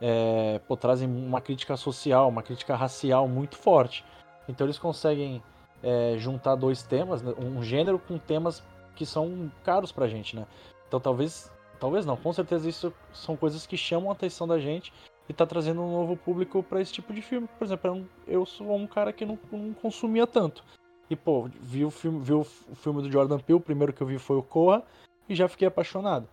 é, 0.00 0.60
pô, 0.66 0.76
trazem 0.76 1.08
uma 1.08 1.40
crítica 1.40 1.76
social, 1.76 2.28
uma 2.28 2.42
crítica 2.42 2.74
racial 2.74 3.28
muito 3.28 3.56
forte. 3.56 4.04
Então 4.48 4.66
eles 4.66 4.78
conseguem 4.78 5.42
é, 5.82 6.16
juntar 6.18 6.56
dois 6.56 6.82
temas, 6.82 7.22
né? 7.22 7.32
um 7.38 7.62
gênero 7.62 7.98
com 7.98 8.18
temas 8.18 8.62
que 8.96 9.06
são 9.06 9.50
caros 9.64 9.92
pra 9.92 10.08
gente, 10.08 10.34
né? 10.36 10.46
Então 10.88 11.00
talvez, 11.00 11.50
talvez 11.78 12.04
não, 12.04 12.16
com 12.16 12.32
certeza 12.32 12.68
isso 12.68 12.92
são 13.12 13.36
coisas 13.36 13.64
que 13.66 13.76
chamam 13.76 14.10
a 14.10 14.12
atenção 14.12 14.46
da 14.46 14.58
gente 14.58 14.92
e 15.28 15.32
tá 15.32 15.46
trazendo 15.46 15.80
um 15.80 15.90
novo 15.90 16.16
público 16.16 16.62
para 16.62 16.80
esse 16.80 16.92
tipo 16.92 17.12
de 17.12 17.22
filme. 17.22 17.48
Por 17.58 17.64
exemplo, 17.64 18.04
eu 18.26 18.44
sou 18.44 18.74
um 18.74 18.86
cara 18.86 19.12
que 19.12 19.24
não, 19.24 19.38
não 19.50 19.72
consumia 19.72 20.26
tanto. 20.26 20.64
E, 21.10 21.16
pô, 21.16 21.48
vi 21.60 21.84
o 21.84 21.90
filme, 21.90 22.20
vi 22.20 22.32
o 22.32 22.44
filme 22.44 23.02
do 23.02 23.10
Jordan 23.10 23.38
Peele, 23.38 23.58
o 23.58 23.62
primeiro 23.62 23.92
que 23.92 24.02
eu 24.02 24.06
vi 24.06 24.18
foi 24.18 24.36
o 24.36 24.42
Corra, 24.42 24.82
e 25.28 25.34
já 25.34 25.48
fiquei 25.48 25.68
apaixonado. 25.68 26.28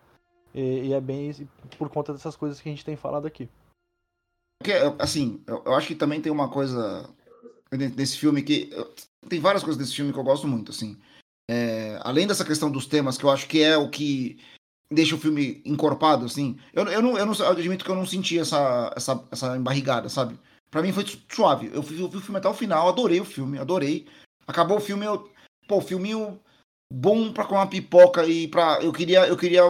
E, 0.53 0.88
e 0.88 0.93
é 0.93 1.01
bem 1.01 1.32
por 1.78 1.89
conta 1.89 2.13
dessas 2.13 2.36
coisas 2.36 2.59
que 2.61 2.70
a 2.70 2.72
gente 2.72 2.86
tem 2.86 2.95
falado 2.95 3.26
aqui. 3.26 3.49
Porque, 4.61 4.74
assim, 4.99 5.41
eu, 5.47 5.74
acho 5.74 5.88
que 5.88 5.95
também 5.95 6.22
tem 6.22 6.32
uma 6.32 6.49
coisa 6.49 7.09
desse 7.95 8.17
filme 8.17 8.41
que. 8.41 8.70
Tem 9.28 9.39
várias 9.39 9.63
coisas 9.63 9.78
desse 9.78 9.95
filme 9.95 10.11
que 10.11 10.20
eu 10.20 10.24
gosto 10.24 10.47
muito, 10.47 10.72
assim. 10.72 10.97
É, 11.49 11.99
além 12.03 12.28
dessa 12.28 12.45
questão 12.45 12.70
dos 12.70 12.86
temas, 12.86 13.17
que 13.17 13.24
eu 13.24 13.30
acho 13.30 13.47
que 13.47 13.61
é 13.61 13.78
o 13.78 13.89
que 13.89 14.38
deixa 14.91 15.15
o 15.15 15.20
filme 15.20 15.61
encorpado, 15.65 16.26
assim. 16.26 16.57
Eu, 16.74 16.84
eu, 16.86 17.01
não, 17.01 17.17
eu, 17.17 17.26
não, 17.26 17.34
eu 17.34 17.49
admito 17.49 17.86
que 17.86 17.91
eu 17.91 17.95
não 17.95 18.05
senti 18.05 18.38
essa, 18.38 18.93
essa, 18.95 19.24
essa 19.32 19.57
embarrigada, 19.57 20.09
sabe? 20.09 20.38
Pra 20.70 20.82
mim 20.82 20.91
foi 20.91 21.05
suave. 21.30 21.67
Eu 21.67 21.76
eu 21.76 21.82
vi 21.82 22.03
o 22.03 22.22
filme 22.22 22.38
até 22.38 22.47
o 22.47 22.53
final, 22.53 22.89
adorei 22.89 23.20
o 23.20 23.26
filme, 23.26 23.57
adorei. 23.57 24.07
Acabou 24.50 24.78
o 24.78 24.82
filme, 24.82 25.06
eu. 25.06 25.32
Pô, 25.68 25.80
filminho 25.80 26.39
bom 26.91 27.32
pra 27.32 27.45
comer 27.45 27.60
uma 27.60 27.68
pipoca 27.68 28.26
e 28.26 28.47
pra. 28.47 28.80
Eu 28.82 28.91
queria. 28.91 29.28
Eu 29.28 29.38
queria 29.38 29.62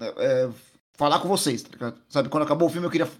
é, 0.00 0.48
falar 0.96 1.20
com 1.20 1.28
vocês, 1.28 1.62
tá? 1.62 1.92
Sabe? 2.08 2.30
Quando 2.30 2.44
acabou 2.44 2.66
o 2.66 2.70
filme, 2.70 2.86
eu 2.86 2.90
queria. 2.90 3.10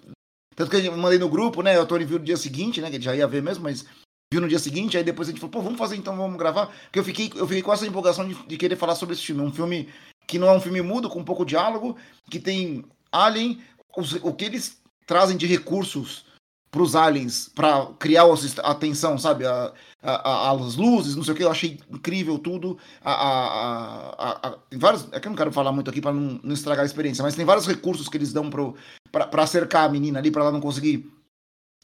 Tanto 0.57 0.71
que 0.71 0.87
eu 0.87 0.97
mandei 0.97 1.19
no 1.19 1.29
grupo, 1.29 1.63
né? 1.63 1.79
O 1.79 1.87
Tony 1.87 2.07
viu 2.07 2.19
no 2.19 2.25
dia 2.25 2.39
seguinte, 2.39 2.81
né? 2.81 2.89
Que 2.89 2.97
ele 2.97 3.05
já 3.05 3.15
ia 3.15 3.29
ver 3.29 3.43
mesmo, 3.43 3.63
mas 3.63 3.85
viu 4.33 4.41
no 4.41 4.49
dia 4.49 4.59
seguinte, 4.59 4.97
aí 4.97 5.05
depois 5.05 5.29
a 5.29 5.31
gente 5.31 5.41
falou, 5.41 5.51
pô, 5.51 5.61
vamos 5.61 5.79
fazer 5.79 5.97
então, 5.97 6.17
vamos 6.17 6.39
gravar. 6.39 6.69
Porque 6.85 6.99
eu 6.99 7.05
fiquei, 7.05 7.31
eu 7.35 7.47
fiquei 7.47 7.63
com 7.63 7.73
essa 7.75 7.87
empolgação 7.87 8.27
de, 8.27 8.35
de 8.47 8.57
querer 8.57 8.77
falar 8.77 8.95
sobre 8.95 9.15
esse 9.15 9.23
filme. 9.23 9.43
Um 9.43 9.53
filme 9.53 9.91
que 10.27 10.39
não 10.39 10.49
é 10.49 10.53
um 10.53 10.61
filme 10.61 10.81
mudo, 10.81 11.11
com 11.11 11.23
pouco 11.23 11.45
diálogo, 11.45 11.99
que 12.31 12.41
tem 12.41 12.87
Alien, 13.11 13.63
os, 13.95 14.15
o 14.15 14.33
que 14.33 14.47
eles 14.47 14.81
trazem 15.07 15.37
de 15.37 15.47
recursos 15.47 16.25
para 16.73 16.83
os 16.83 16.97
aliens, 16.97 17.51
para 17.55 17.87
criar 17.99 18.25
a 18.25 18.71
atenção, 18.71 19.19
sabe? 19.19 19.45
A, 19.45 19.73
a, 20.03 20.49
a, 20.49 20.51
as 20.53 20.75
luzes, 20.75 21.15
não 21.15 21.23
sei 21.23 21.35
o 21.35 21.37
que, 21.37 21.45
eu 21.45 21.51
achei 21.51 21.79
incrível 21.91 22.39
tudo. 22.39 22.79
A, 23.05 24.57
tem 24.71 24.79
vários. 24.79 25.07
É 25.13 25.21
que 25.21 25.29
eu 25.29 25.31
não 25.31 25.37
quero 25.37 25.53
falar 25.53 25.71
muito 25.71 25.91
aqui 25.91 26.01
para 26.01 26.15
não, 26.15 26.41
não, 26.43 26.55
estragar 26.55 26.83
a 26.83 26.87
experiência, 26.87 27.23
mas 27.23 27.37
tem 27.37 27.45
vários 27.45 27.67
recursos 27.67 28.09
que 28.09 28.17
eles 28.17 28.33
dão 28.33 28.49
para 28.49 29.47
cercar 29.47 29.85
a 29.85 29.93
menina 29.93 30.19
ali, 30.19 30.31
para 30.31 30.43
ela 30.43 30.51
não 30.51 30.63
conseguir 30.63 31.13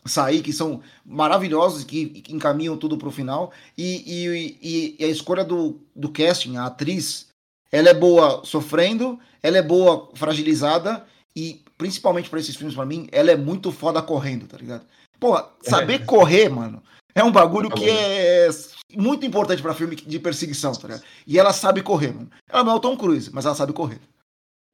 sair, 0.06 0.40
que 0.40 0.54
são 0.54 0.80
maravilhosos, 1.04 1.84
que, 1.84 2.06
que 2.22 2.34
encaminham 2.34 2.78
tudo 2.78 2.96
para 2.96 3.08
o 3.08 3.12
final. 3.12 3.52
E, 3.76 4.56
e, 4.62 4.96
e, 4.98 5.04
a 5.04 5.08
escolha 5.08 5.44
do, 5.44 5.78
do 5.94 6.08
casting, 6.08 6.56
a 6.56 6.64
atriz 6.64 7.28
ela 7.70 7.90
é 7.90 7.94
boa 7.94 8.42
sofrendo, 8.42 9.20
ela 9.42 9.58
é 9.58 9.62
boa 9.62 10.08
fragilizada 10.14 11.04
e 11.36 11.60
principalmente 11.78 12.28
para 12.28 12.40
esses 12.40 12.56
filmes 12.56 12.74
para 12.74 12.84
mim, 12.84 13.08
ela 13.12 13.30
é 13.30 13.36
muito 13.36 13.72
foda 13.72 14.02
correndo, 14.02 14.46
tá 14.46 14.58
ligado? 14.58 14.84
Porra, 15.18 15.48
saber 15.62 15.94
é. 15.94 16.04
correr, 16.04 16.48
mano, 16.48 16.82
é 17.14 17.22
um 17.24 17.32
bagulho 17.32 17.70
que 17.70 17.88
é 17.88 18.48
muito 18.96 19.24
importante 19.24 19.62
para 19.62 19.74
filme 19.74 19.96
de 19.96 20.18
perseguição, 20.18 20.72
tá 20.72 20.88
ligado? 20.88 21.04
E 21.26 21.38
ela 21.38 21.52
sabe 21.52 21.82
correr, 21.82 22.12
mano. 22.12 22.30
Ela 22.48 22.64
não 22.64 22.72
é 22.72 22.74
o 22.74 22.80
Tom 22.80 22.96
Cruise, 22.96 23.30
mas 23.32 23.46
ela 23.46 23.54
sabe 23.54 23.72
correr. 23.72 23.98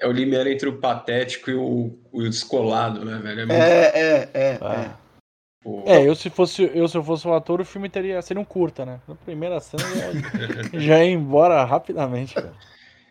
É 0.01 0.09
o 0.09 0.13
limiar 0.13 0.47
entre 0.47 0.69
o 0.69 0.79
patético 0.79 1.51
e 1.51 1.55
o, 1.55 1.97
o 2.11 2.23
descolado, 2.23 3.05
né, 3.05 3.19
velho? 3.19 3.53
É, 3.53 3.57
é, 3.57 3.93
é, 3.95 4.31
é. 4.35 4.59
Ah. 4.61 4.75
é. 5.01 5.05
Pô. 5.63 5.83
É, 5.87 6.07
eu 6.07 6.15
se 6.15 6.29
fosse 6.29 6.71
eu 6.75 6.87
se 6.87 6.95
eu 6.99 7.03
fosse 7.03 7.27
o 7.27 7.33
ator, 7.33 7.59
o 7.59 7.65
filme 7.65 7.89
teria 7.89 8.21
seria 8.21 8.41
um 8.41 8.45
curta, 8.45 8.85
né? 8.85 9.01
Na 9.09 9.15
primeira 9.15 9.59
cena 9.61 9.83
já, 9.83 10.13
já 10.79 11.03
ia 11.03 11.11
embora 11.11 11.65
rapidamente, 11.65 12.35
cara. 12.35 12.53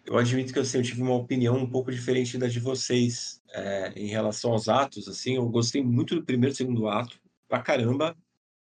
Eu 0.05 0.17
admito 0.17 0.51
que 0.51 0.59
assim, 0.59 0.77
eu 0.77 0.83
tive 0.83 1.01
uma 1.01 1.15
opinião 1.15 1.57
um 1.57 1.69
pouco 1.69 1.91
diferente 1.91 2.37
da 2.37 2.47
de 2.47 2.59
vocês 2.59 3.41
é, 3.51 3.93
em 3.95 4.07
relação 4.07 4.51
aos 4.51 4.67
atos. 4.67 5.07
Assim, 5.07 5.35
eu 5.35 5.47
gostei 5.47 5.83
muito 5.83 6.15
do 6.15 6.23
primeiro 6.23 6.53
e 6.53 6.57
segundo 6.57 6.87
ato, 6.87 7.19
pra 7.47 7.61
caramba. 7.61 8.15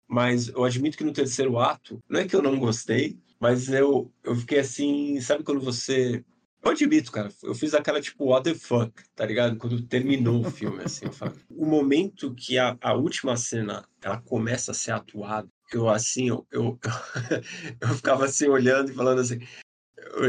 Mas 0.07 0.49
eu 0.49 0.63
admito 0.63 0.97
que 0.97 1.03
no 1.03 1.13
terceiro 1.13 1.57
ato, 1.57 1.99
não 2.07 2.19
é 2.19 2.27
que 2.27 2.35
eu 2.35 2.41
não 2.41 2.59
gostei, 2.59 3.17
mas 3.39 3.69
eu, 3.69 4.11
eu 4.23 4.35
fiquei 4.35 4.59
assim, 4.59 5.19
sabe 5.21 5.43
quando 5.43 5.61
você 5.61 6.23
eu 6.63 6.71
admito, 6.71 7.11
cara, 7.11 7.29
eu 7.43 7.53
fiz 7.53 7.73
aquela 7.73 7.99
tipo, 7.99 8.27
what 8.27 8.49
the 8.49 8.57
fuck, 8.57 8.93
tá 9.13 9.25
ligado? 9.25 9.57
Quando 9.57 9.81
terminou 9.81 10.45
o 10.45 10.49
filme, 10.49 10.81
assim, 10.81 11.05
eu 11.05 11.11
falo, 11.11 11.33
o 11.49 11.65
momento 11.65 12.33
que 12.33 12.57
a, 12.57 12.77
a 12.79 12.93
última 12.93 13.35
cena, 13.35 13.85
ela 14.01 14.21
começa 14.21 14.71
a 14.71 14.73
ser 14.73 14.91
atuada, 14.91 15.49
eu 15.73 15.89
assim, 15.89 16.29
eu, 16.29 16.47
eu, 16.49 16.79
eu 17.81 17.87
ficava 17.89 18.23
assim, 18.23 18.47
olhando 18.47 18.91
e 18.91 18.93
falando 18.93 19.19
assim, 19.19 19.39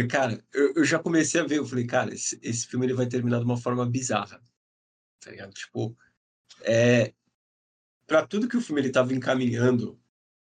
cara, 0.09 0.43
eu, 0.53 0.74
eu, 0.76 0.85
já 0.85 0.99
comecei 0.99 1.41
a 1.41 1.45
ver, 1.45 1.59
eu 1.59 1.66
falei, 1.66 1.87
cara, 1.87 2.14
esse, 2.14 2.39
esse 2.43 2.66
filme 2.66 2.87
ele 2.87 2.95
vai 2.95 3.07
terminar 3.07 3.39
de 3.39 3.45
uma 3.45 3.57
forma 3.57 3.85
bizarra, 3.85 4.43
tá 5.20 5.30
ligado? 5.30 5.53
Tipo, 5.53 5.97
é, 6.62 7.12
para 8.07 8.26
tudo 8.26 8.49
que 8.49 8.57
o 8.57 8.61
filme 8.61 8.80
ele 8.80 8.91
tava 8.91 9.12
encaminhando, 9.12 10.01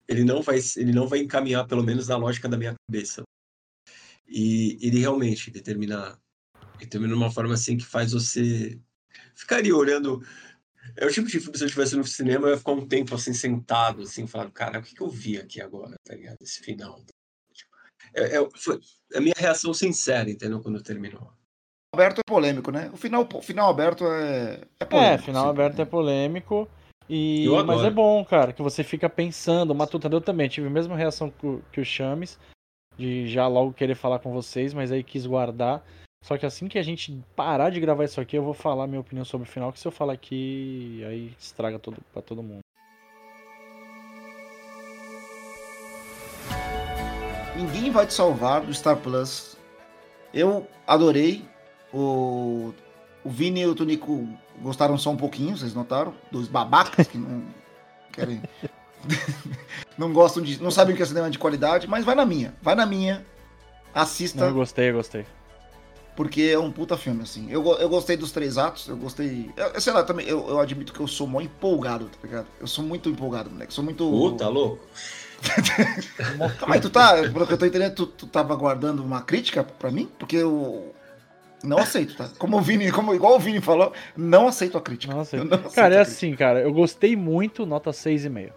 ele 0.06 0.24
não 0.24 0.42
vai, 0.42 0.58
ele 0.76 0.92
não 0.92 1.06
vai 1.06 1.20
encaminhar, 1.20 1.66
pelo 1.66 1.82
menos 1.82 2.08
na 2.08 2.16
lógica 2.16 2.48
da 2.48 2.56
minha 2.56 2.74
cabeça. 2.86 3.22
E 4.26 4.78
ele 4.80 4.98
realmente 4.98 5.50
determina, 5.50 6.20
determina 6.78 7.14
uma 7.14 7.30
forma 7.30 7.54
assim 7.54 7.76
que 7.76 7.84
faz 7.84 8.12
você 8.12 8.78
ficaria 9.34 9.74
olhando. 9.74 10.22
É 10.96 11.06
o 11.06 11.12
tipo 11.12 11.28
de 11.28 11.40
filme, 11.40 11.56
se 11.56 11.64
eu 11.64 11.66
estivesse 11.66 11.96
no 11.96 12.04
cinema, 12.04 12.46
eu 12.48 12.52
ia 12.52 12.58
ficar 12.58 12.72
um 12.72 12.86
tempo 12.86 13.14
assim, 13.14 13.32
sentado, 13.32 14.02
assim, 14.02 14.26
falando, 14.26 14.52
cara, 14.52 14.80
o 14.80 14.82
que, 14.82 14.94
que 14.94 15.00
eu 15.00 15.08
vi 15.08 15.38
aqui 15.38 15.60
agora, 15.60 15.94
tá 16.04 16.14
ligado? 16.14 16.38
Esse 16.40 16.60
final. 16.60 17.04
É, 18.14 18.36
é, 18.36 18.48
foi 18.54 18.80
a 19.14 19.20
minha 19.20 19.34
reação 19.36 19.72
sincera, 19.72 20.30
entendeu? 20.30 20.60
Quando 20.60 20.82
terminou. 20.82 21.32
Aberto 21.94 22.20
é 22.20 22.22
polêmico, 22.26 22.70
né? 22.70 22.90
O 22.92 22.96
final, 22.96 23.28
o 23.32 23.42
final 23.42 23.70
aberto 23.70 24.04
é, 24.06 24.60
é 24.78 24.84
polêmico. 24.84 25.14
É, 25.14 25.18
final 25.18 25.44
sim, 25.44 25.50
aberto 25.50 25.82
é 25.82 25.84
polêmico. 25.84 26.68
E... 27.08 27.46
Mas 27.66 27.82
é 27.82 27.90
bom, 27.90 28.24
cara, 28.24 28.52
que 28.52 28.62
você 28.62 28.84
fica 28.84 29.08
pensando, 29.08 29.74
matutando. 29.74 30.16
Eu 30.16 30.20
também 30.20 30.48
tive 30.48 30.68
a 30.68 30.70
mesma 30.70 30.96
reação 30.96 31.32
que 31.72 31.80
o 31.80 31.84
Chames 31.84 32.38
de 33.00 33.26
já 33.26 33.48
logo 33.48 33.72
querer 33.72 33.94
falar 33.94 34.18
com 34.18 34.32
vocês, 34.32 34.74
mas 34.74 34.92
aí 34.92 35.02
quis 35.02 35.26
guardar. 35.26 35.82
Só 36.22 36.36
que 36.36 36.44
assim 36.44 36.68
que 36.68 36.78
a 36.78 36.82
gente 36.82 37.18
parar 37.34 37.70
de 37.70 37.80
gravar 37.80 38.04
isso 38.04 38.20
aqui, 38.20 38.36
eu 38.36 38.44
vou 38.44 38.52
falar 38.52 38.86
minha 38.86 39.00
opinião 39.00 39.24
sobre 39.24 39.48
o 39.48 39.50
final, 39.50 39.72
que 39.72 39.80
se 39.80 39.88
eu 39.88 39.92
falar 39.92 40.12
aqui, 40.12 41.02
aí 41.06 41.32
estraga 41.38 41.78
todo, 41.78 41.96
pra 42.12 42.20
todo 42.20 42.42
mundo. 42.42 42.60
Ninguém 47.60 47.90
vai 47.90 48.06
te 48.06 48.14
salvar 48.14 48.62
do 48.62 48.72
Star 48.72 48.96
Plus. 48.96 49.54
Eu 50.32 50.66
adorei. 50.86 51.44
O, 51.92 52.72
o 53.22 53.28
Vini 53.28 53.60
e 53.60 53.66
o 53.66 53.74
Tonico 53.74 54.26
gostaram 54.62 54.96
só 54.96 55.10
um 55.10 55.16
pouquinho, 55.16 55.56
vocês 55.56 55.74
notaram? 55.74 56.14
Dos 56.30 56.48
babacas 56.48 57.06
que 57.06 57.18
não 57.18 57.42
querem 58.12 58.40
não 59.98 60.12
gostam 60.12 60.42
de. 60.42 60.62
não 60.62 60.70
sabem 60.70 60.94
o 60.94 60.96
que 60.96 61.02
é 61.02 61.06
cinema 61.06 61.30
de 61.30 61.38
qualidade, 61.38 61.86
mas 61.86 62.04
vai 62.04 62.14
na 62.14 62.24
minha. 62.24 62.54
Vai 62.62 62.74
na 62.74 62.86
minha. 62.86 63.26
Assista. 63.92 64.44
eu 64.44 64.54
gostei, 64.54 64.88
eu 64.88 64.94
gostei. 64.94 65.26
Porque 66.16 66.42
é 66.42 66.58
um 66.58 66.70
puta 66.70 66.96
filme, 66.96 67.22
assim. 67.22 67.50
Eu, 67.50 67.64
eu 67.78 67.88
gostei 67.88 68.16
dos 68.16 68.32
três 68.32 68.56
atos, 68.56 68.88
eu 68.88 68.96
gostei. 68.96 69.50
Eu, 69.56 69.80
sei 69.80 69.92
lá, 69.92 70.02
também, 70.02 70.26
eu, 70.26 70.48
eu 70.48 70.60
admito 70.60 70.92
que 70.92 71.00
eu 71.00 71.08
sou 71.08 71.26
mó 71.26 71.40
empolgado, 71.40 72.06
tá 72.06 72.18
ligado? 72.22 72.46
Eu 72.60 72.66
sou 72.66 72.84
muito 72.84 73.08
empolgado, 73.08 73.50
moleque. 73.50 73.74
Sou 73.74 73.84
muito. 73.84 74.08
Puta, 74.08 74.48
louco. 74.48 74.84
Mas 76.66 76.80
tu 76.80 76.90
tá, 76.90 77.14
pelo 77.16 77.46
que 77.46 77.52
eu 77.52 77.58
tô 77.58 77.66
entendendo, 77.66 77.94
tu, 77.94 78.06
tu 78.06 78.26
tava 78.26 78.54
guardando 78.54 79.02
uma 79.02 79.22
crítica 79.22 79.64
pra 79.64 79.90
mim? 79.90 80.08
Porque 80.18 80.36
eu. 80.36 80.94
Não 81.62 81.78
aceito, 81.78 82.16
tá? 82.16 82.28
Como 82.38 82.56
o 82.56 82.60
Vini, 82.60 82.90
como, 82.90 83.14
igual 83.14 83.36
o 83.36 83.38
Vini 83.38 83.60
falou, 83.60 83.92
não 84.16 84.48
aceito 84.48 84.78
a 84.78 84.80
crítica. 84.80 85.12
Não 85.12 85.20
aceito. 85.20 85.44
Não 85.44 85.58
aceito 85.58 85.74
cara, 85.74 85.94
é 85.94 86.00
assim, 86.00 86.34
cara. 86.34 86.60
Eu 86.60 86.72
gostei 86.72 87.14
muito, 87.16 87.66
nota 87.66 87.90
6,5. 87.90 88.50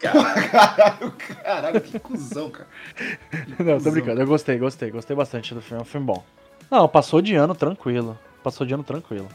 Caralho, 0.00 1.12
caralho, 1.12 1.80
que 1.80 1.98
cuzão, 2.00 2.50
cara. 2.50 2.66
Que 3.56 3.62
não, 3.62 3.78
tô 3.80 3.92
brincando, 3.92 4.20
eu 4.20 4.26
gostei, 4.26 4.58
gostei, 4.58 4.90
gostei 4.90 5.14
bastante 5.14 5.54
do 5.54 5.62
filme, 5.62 5.78
é 5.78 5.82
um 5.82 5.86
filme 5.86 6.06
bom. 6.06 6.24
Não, 6.68 6.88
passou 6.88 7.22
de 7.22 7.36
ano 7.36 7.54
tranquilo. 7.54 8.18
Passou 8.42 8.66
de 8.66 8.74
ano 8.74 8.82
tranquilo. 8.82 9.28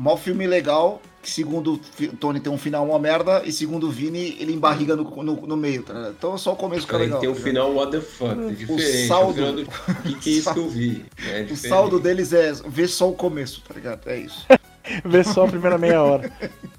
Mó 0.00 0.16
filme 0.16 0.46
legal, 0.46 0.98
que 1.22 1.28
segundo 1.28 1.74
o 1.74 2.16
Tony 2.16 2.40
tem 2.40 2.50
um 2.50 2.56
final 2.56 2.88
uma 2.88 2.98
merda, 2.98 3.42
e 3.44 3.52
segundo 3.52 3.86
o 3.86 3.90
Vini, 3.90 4.34
ele 4.40 4.54
embarriga 4.54 4.96
no, 4.96 5.04
no, 5.22 5.46
no 5.46 5.56
meio, 5.58 5.82
tá 5.82 6.10
Então 6.16 6.38
só 6.38 6.54
o 6.54 6.56
começo 6.56 6.86
que 6.86 6.94
é 6.94 6.98
legal. 6.98 7.20
Tem 7.20 7.28
um 7.28 7.34
tá 7.34 7.40
final 7.42 7.74
what 7.74 7.92
the 7.92 8.00
fuck, 8.00 8.32
é 8.32 8.48
diferente. 8.48 9.04
O 9.04 9.08
saldo... 9.08 9.60
O 9.60 10.02
que, 10.02 10.14
que 10.14 10.30
é 10.30 10.32
isso 10.32 10.54
que 10.54 10.58
eu 10.58 10.70
vi? 10.70 11.04
É 11.28 11.42
o 11.42 11.54
saldo 11.54 12.00
deles 12.00 12.32
é 12.32 12.50
ver 12.66 12.88
só 12.88 13.10
o 13.10 13.14
começo, 13.14 13.60
tá 13.60 13.74
ligado? 13.74 14.08
É 14.08 14.16
isso. 14.16 14.46
ver 15.04 15.22
só 15.26 15.44
a 15.44 15.48
primeira 15.48 15.76
meia 15.76 16.02
hora. 16.02 16.32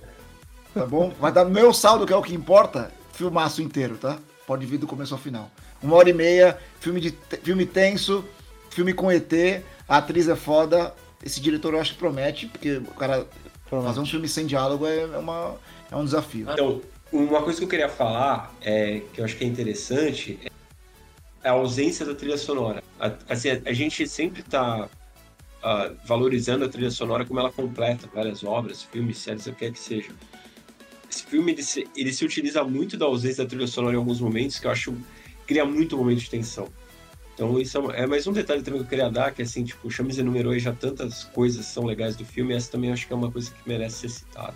tá 0.74 0.88
bom? 0.88 1.14
Vai 1.22 1.32
dar 1.32 1.46
meu 1.46 1.72
saldo, 1.72 2.08
que 2.08 2.14
é 2.14 2.18
o 2.18 2.24
que 2.24 2.34
importa, 2.34 2.92
filmaço 3.14 3.62
inteiro, 3.62 3.98
tá? 3.98 4.18
Pode 4.48 4.66
vir 4.66 4.80
do 4.80 4.88
começo 4.88 5.14
ao 5.14 5.20
final. 5.20 5.52
Uma 5.80 5.96
hora 5.96 6.10
e 6.10 6.14
meia, 6.14 6.58
filme, 6.80 7.00
de, 7.00 7.16
filme 7.44 7.68
tenso, 7.68 8.26
filme 8.72 8.94
com 8.94 9.12
ET, 9.12 9.32
a 9.88 9.98
atriz 9.98 10.28
é 10.28 10.36
foda. 10.36 10.92
Esse 11.24 11.40
diretor 11.40 11.74
eu 11.74 11.80
acho 11.80 11.94
que 11.94 12.00
promete, 12.00 12.48
porque 12.48 12.78
o 12.78 12.94
cara 12.94 13.28
promete. 13.70 13.88
fazer 13.90 14.00
um 14.00 14.06
filme 14.06 14.28
sem 14.28 14.46
diálogo 14.46 14.86
é, 14.86 15.06
uma, 15.18 15.56
é 15.92 15.96
um 15.96 16.06
desafio. 16.06 16.48
Então, 16.52 16.82
uma 17.12 17.42
coisa 17.42 17.60
que 17.60 17.66
eu 17.66 17.70
queria 17.70 17.90
falar, 17.90 18.54
é, 18.62 19.02
que 19.14 19.22
eu 19.22 19.26
acho 19.26 19.36
que 19.36 19.44
é 19.44 19.48
interessante, 19.48 20.40
é 21.44 21.50
a 21.50 21.54
ausência 21.54 22.06
da 22.06 22.16
trilha 22.16 22.38
sonora. 22.38 22.84
A, 23.00 23.12
assim, 23.30 23.50
a, 23.50 23.62
a 23.66 23.74
gente 23.74 24.08
sempre 24.08 24.42
está 24.42 24.86
uh, 24.86 24.90
ah, 25.64 25.92
valorizando 26.06 26.66
a 26.66 26.70
trilha 26.70 26.92
sonora 26.92 27.26
como 27.26 27.40
ela 27.40 27.52
completa 27.52 28.10
várias 28.14 28.44
obras, 28.44 28.84
filmes, 28.84 29.18
séries, 29.18 29.46
o 29.48 29.52
que 29.54 29.60
quer 29.60 29.72
que 29.72 29.80
seja. 29.80 30.12
Esse 31.10 31.24
filme 31.24 31.52
ele 31.52 31.64
se, 31.64 31.88
ele 31.96 32.14
se 32.14 32.24
utiliza 32.24 32.64
muito 32.64 32.98
da 32.98 33.06
ausência 33.06 33.44
da 33.44 33.50
trilha 33.50 33.68
sonora 33.68 33.96
em 33.96 33.98
alguns 33.98 34.22
momentos, 34.22 34.60
que 34.60 34.66
eu 34.66 34.72
acho 34.72 34.96
cria 35.46 35.66
muito 35.66 35.98
momento 35.98 36.20
de 36.20 36.30
tensão. 36.30 36.70
Então 37.34 37.60
isso 37.60 37.92
é, 37.92 38.02
é 38.02 38.08
mais 38.08 38.28
um 38.28 38.34
detalhe 38.34 38.62
também 38.62 38.80
que 38.80 38.86
eu 38.86 38.90
queria 38.90 39.10
dar, 39.10 39.32
que 39.32 39.42
assim, 39.42 39.64
tipo, 39.64 39.88
o 39.88 39.92
Chames 39.92 40.18
enumerou 40.18 40.54
aí 40.54 40.60
já 40.60 40.74
tantas 40.74 41.24
coisas 41.24 41.66
que 41.66 41.72
são 41.72 41.86
legais 41.86 42.16
do 42.16 42.26
filme, 42.26 42.54
essa 42.54 42.72
também 42.72 42.92
acho 42.92 43.08
que 43.08 43.14
é 43.14 43.16
uma 43.16 43.32
coisa 43.32 43.52
que 43.52 43.58
merece 43.68 44.00
ser 44.00 44.10
citada. 44.10 44.54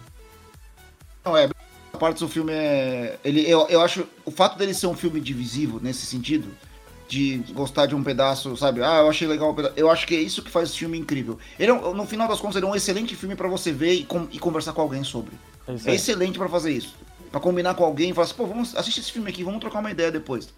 Não, 1.23 1.36
é, 1.36 1.49
a 1.93 1.97
parte 1.97 2.19
do 2.19 2.30
filme 2.30 2.51
é. 2.53 3.17
Ele, 3.23 3.41
eu, 3.49 3.67
eu 3.69 3.82
acho. 3.82 4.05
O 4.23 4.32
fato 4.32 4.57
dele 4.57 4.73
ser 4.73 4.88
um 4.88 4.95
filme 4.95 5.19
divisivo 5.19 5.80
nesse 5.82 6.05
sentido, 6.05 6.47
de 7.07 7.38
gostar 7.53 7.86
de 7.86 7.95
um 7.95 8.03
pedaço, 8.03 8.55
sabe? 8.57 8.84
Ah, 8.84 8.99
eu 8.99 9.09
achei 9.09 9.28
legal 9.28 9.51
um 9.51 9.55
pedaço. 9.55 9.73
Eu 9.78 9.89
acho 9.89 10.05
que 10.05 10.15
é 10.15 10.19
isso 10.19 10.43
que 10.43 10.51
faz 10.51 10.69
esse 10.69 10.78
filme 10.78 10.97
incrível. 10.97 11.39
Ele, 11.57 11.71
é 11.71 11.73
no 11.73 12.05
final 12.05 12.28
das 12.28 12.39
contas, 12.39 12.57
ele 12.57 12.65
é 12.65 12.69
um 12.69 12.76
excelente 12.76 13.15
filme 13.15 13.36
para 13.36 13.47
você 13.47 13.71
ver 13.71 13.93
e, 13.93 14.03
com, 14.03 14.28
e, 14.32 14.38
conversar 14.38 14.73
com 14.73 14.82
alguém 14.82 15.03
sobre. 15.03 15.34
É, 15.67 15.91
é 15.91 15.95
excelente 15.95 16.38
para 16.38 16.49
fazer 16.49 16.71
isso. 16.71 16.95
para 17.32 17.39
combinar 17.39 17.73
com 17.73 17.84
alguém 17.84 18.09
e 18.11 18.13
falar 18.13 18.26
assim, 18.26 18.36
pô, 18.36 18.45
vamos 18.45 18.76
assistir 18.76 18.99
esse 18.99 19.11
filme 19.11 19.30
aqui, 19.30 19.43
vamos 19.43 19.59
trocar 19.59 19.80
uma 19.80 19.91
ideia 19.91 20.11
depois. 20.11 20.49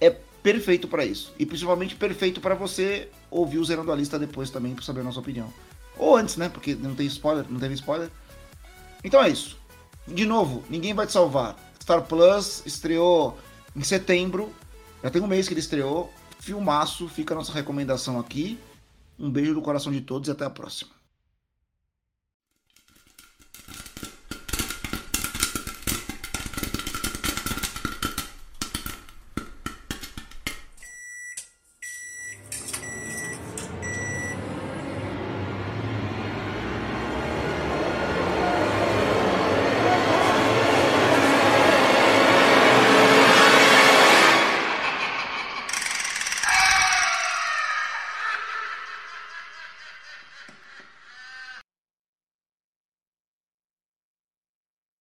É 0.00 0.14
perfeito 0.44 0.86
para 0.86 1.06
isso. 1.06 1.32
E 1.38 1.46
principalmente 1.46 1.96
perfeito 1.96 2.38
para 2.38 2.54
você 2.54 3.08
ouvir 3.30 3.58
o 3.58 3.64
Zerando 3.64 3.90
a 3.90 3.96
Lista 3.96 4.18
depois 4.18 4.50
também, 4.50 4.74
para 4.74 4.84
saber 4.84 5.00
a 5.00 5.04
nossa 5.04 5.18
opinião. 5.18 5.50
Ou 5.96 6.16
antes, 6.16 6.36
né? 6.36 6.50
Porque 6.50 6.74
não 6.74 6.94
tem 6.94 7.06
spoiler, 7.06 7.46
não 7.48 7.58
teve 7.58 7.72
spoiler. 7.74 8.10
Então 9.02 9.22
é 9.22 9.30
isso. 9.30 9.56
De 10.06 10.26
novo, 10.26 10.62
ninguém 10.68 10.92
vai 10.92 11.06
te 11.06 11.12
salvar. 11.12 11.56
Star 11.82 12.02
Plus 12.02 12.62
estreou 12.66 13.38
em 13.74 13.82
setembro. 13.82 14.52
Já 15.02 15.10
tem 15.10 15.22
um 15.22 15.26
mês 15.26 15.48
que 15.48 15.54
ele 15.54 15.60
estreou. 15.60 16.12
Filmaço, 16.38 17.08
fica 17.08 17.32
a 17.32 17.38
nossa 17.38 17.52
recomendação 17.52 18.20
aqui. 18.20 18.58
Um 19.18 19.30
beijo 19.30 19.54
no 19.54 19.62
coração 19.62 19.90
de 19.90 20.02
todos 20.02 20.28
e 20.28 20.32
até 20.32 20.44
a 20.44 20.50
próxima. 20.50 20.90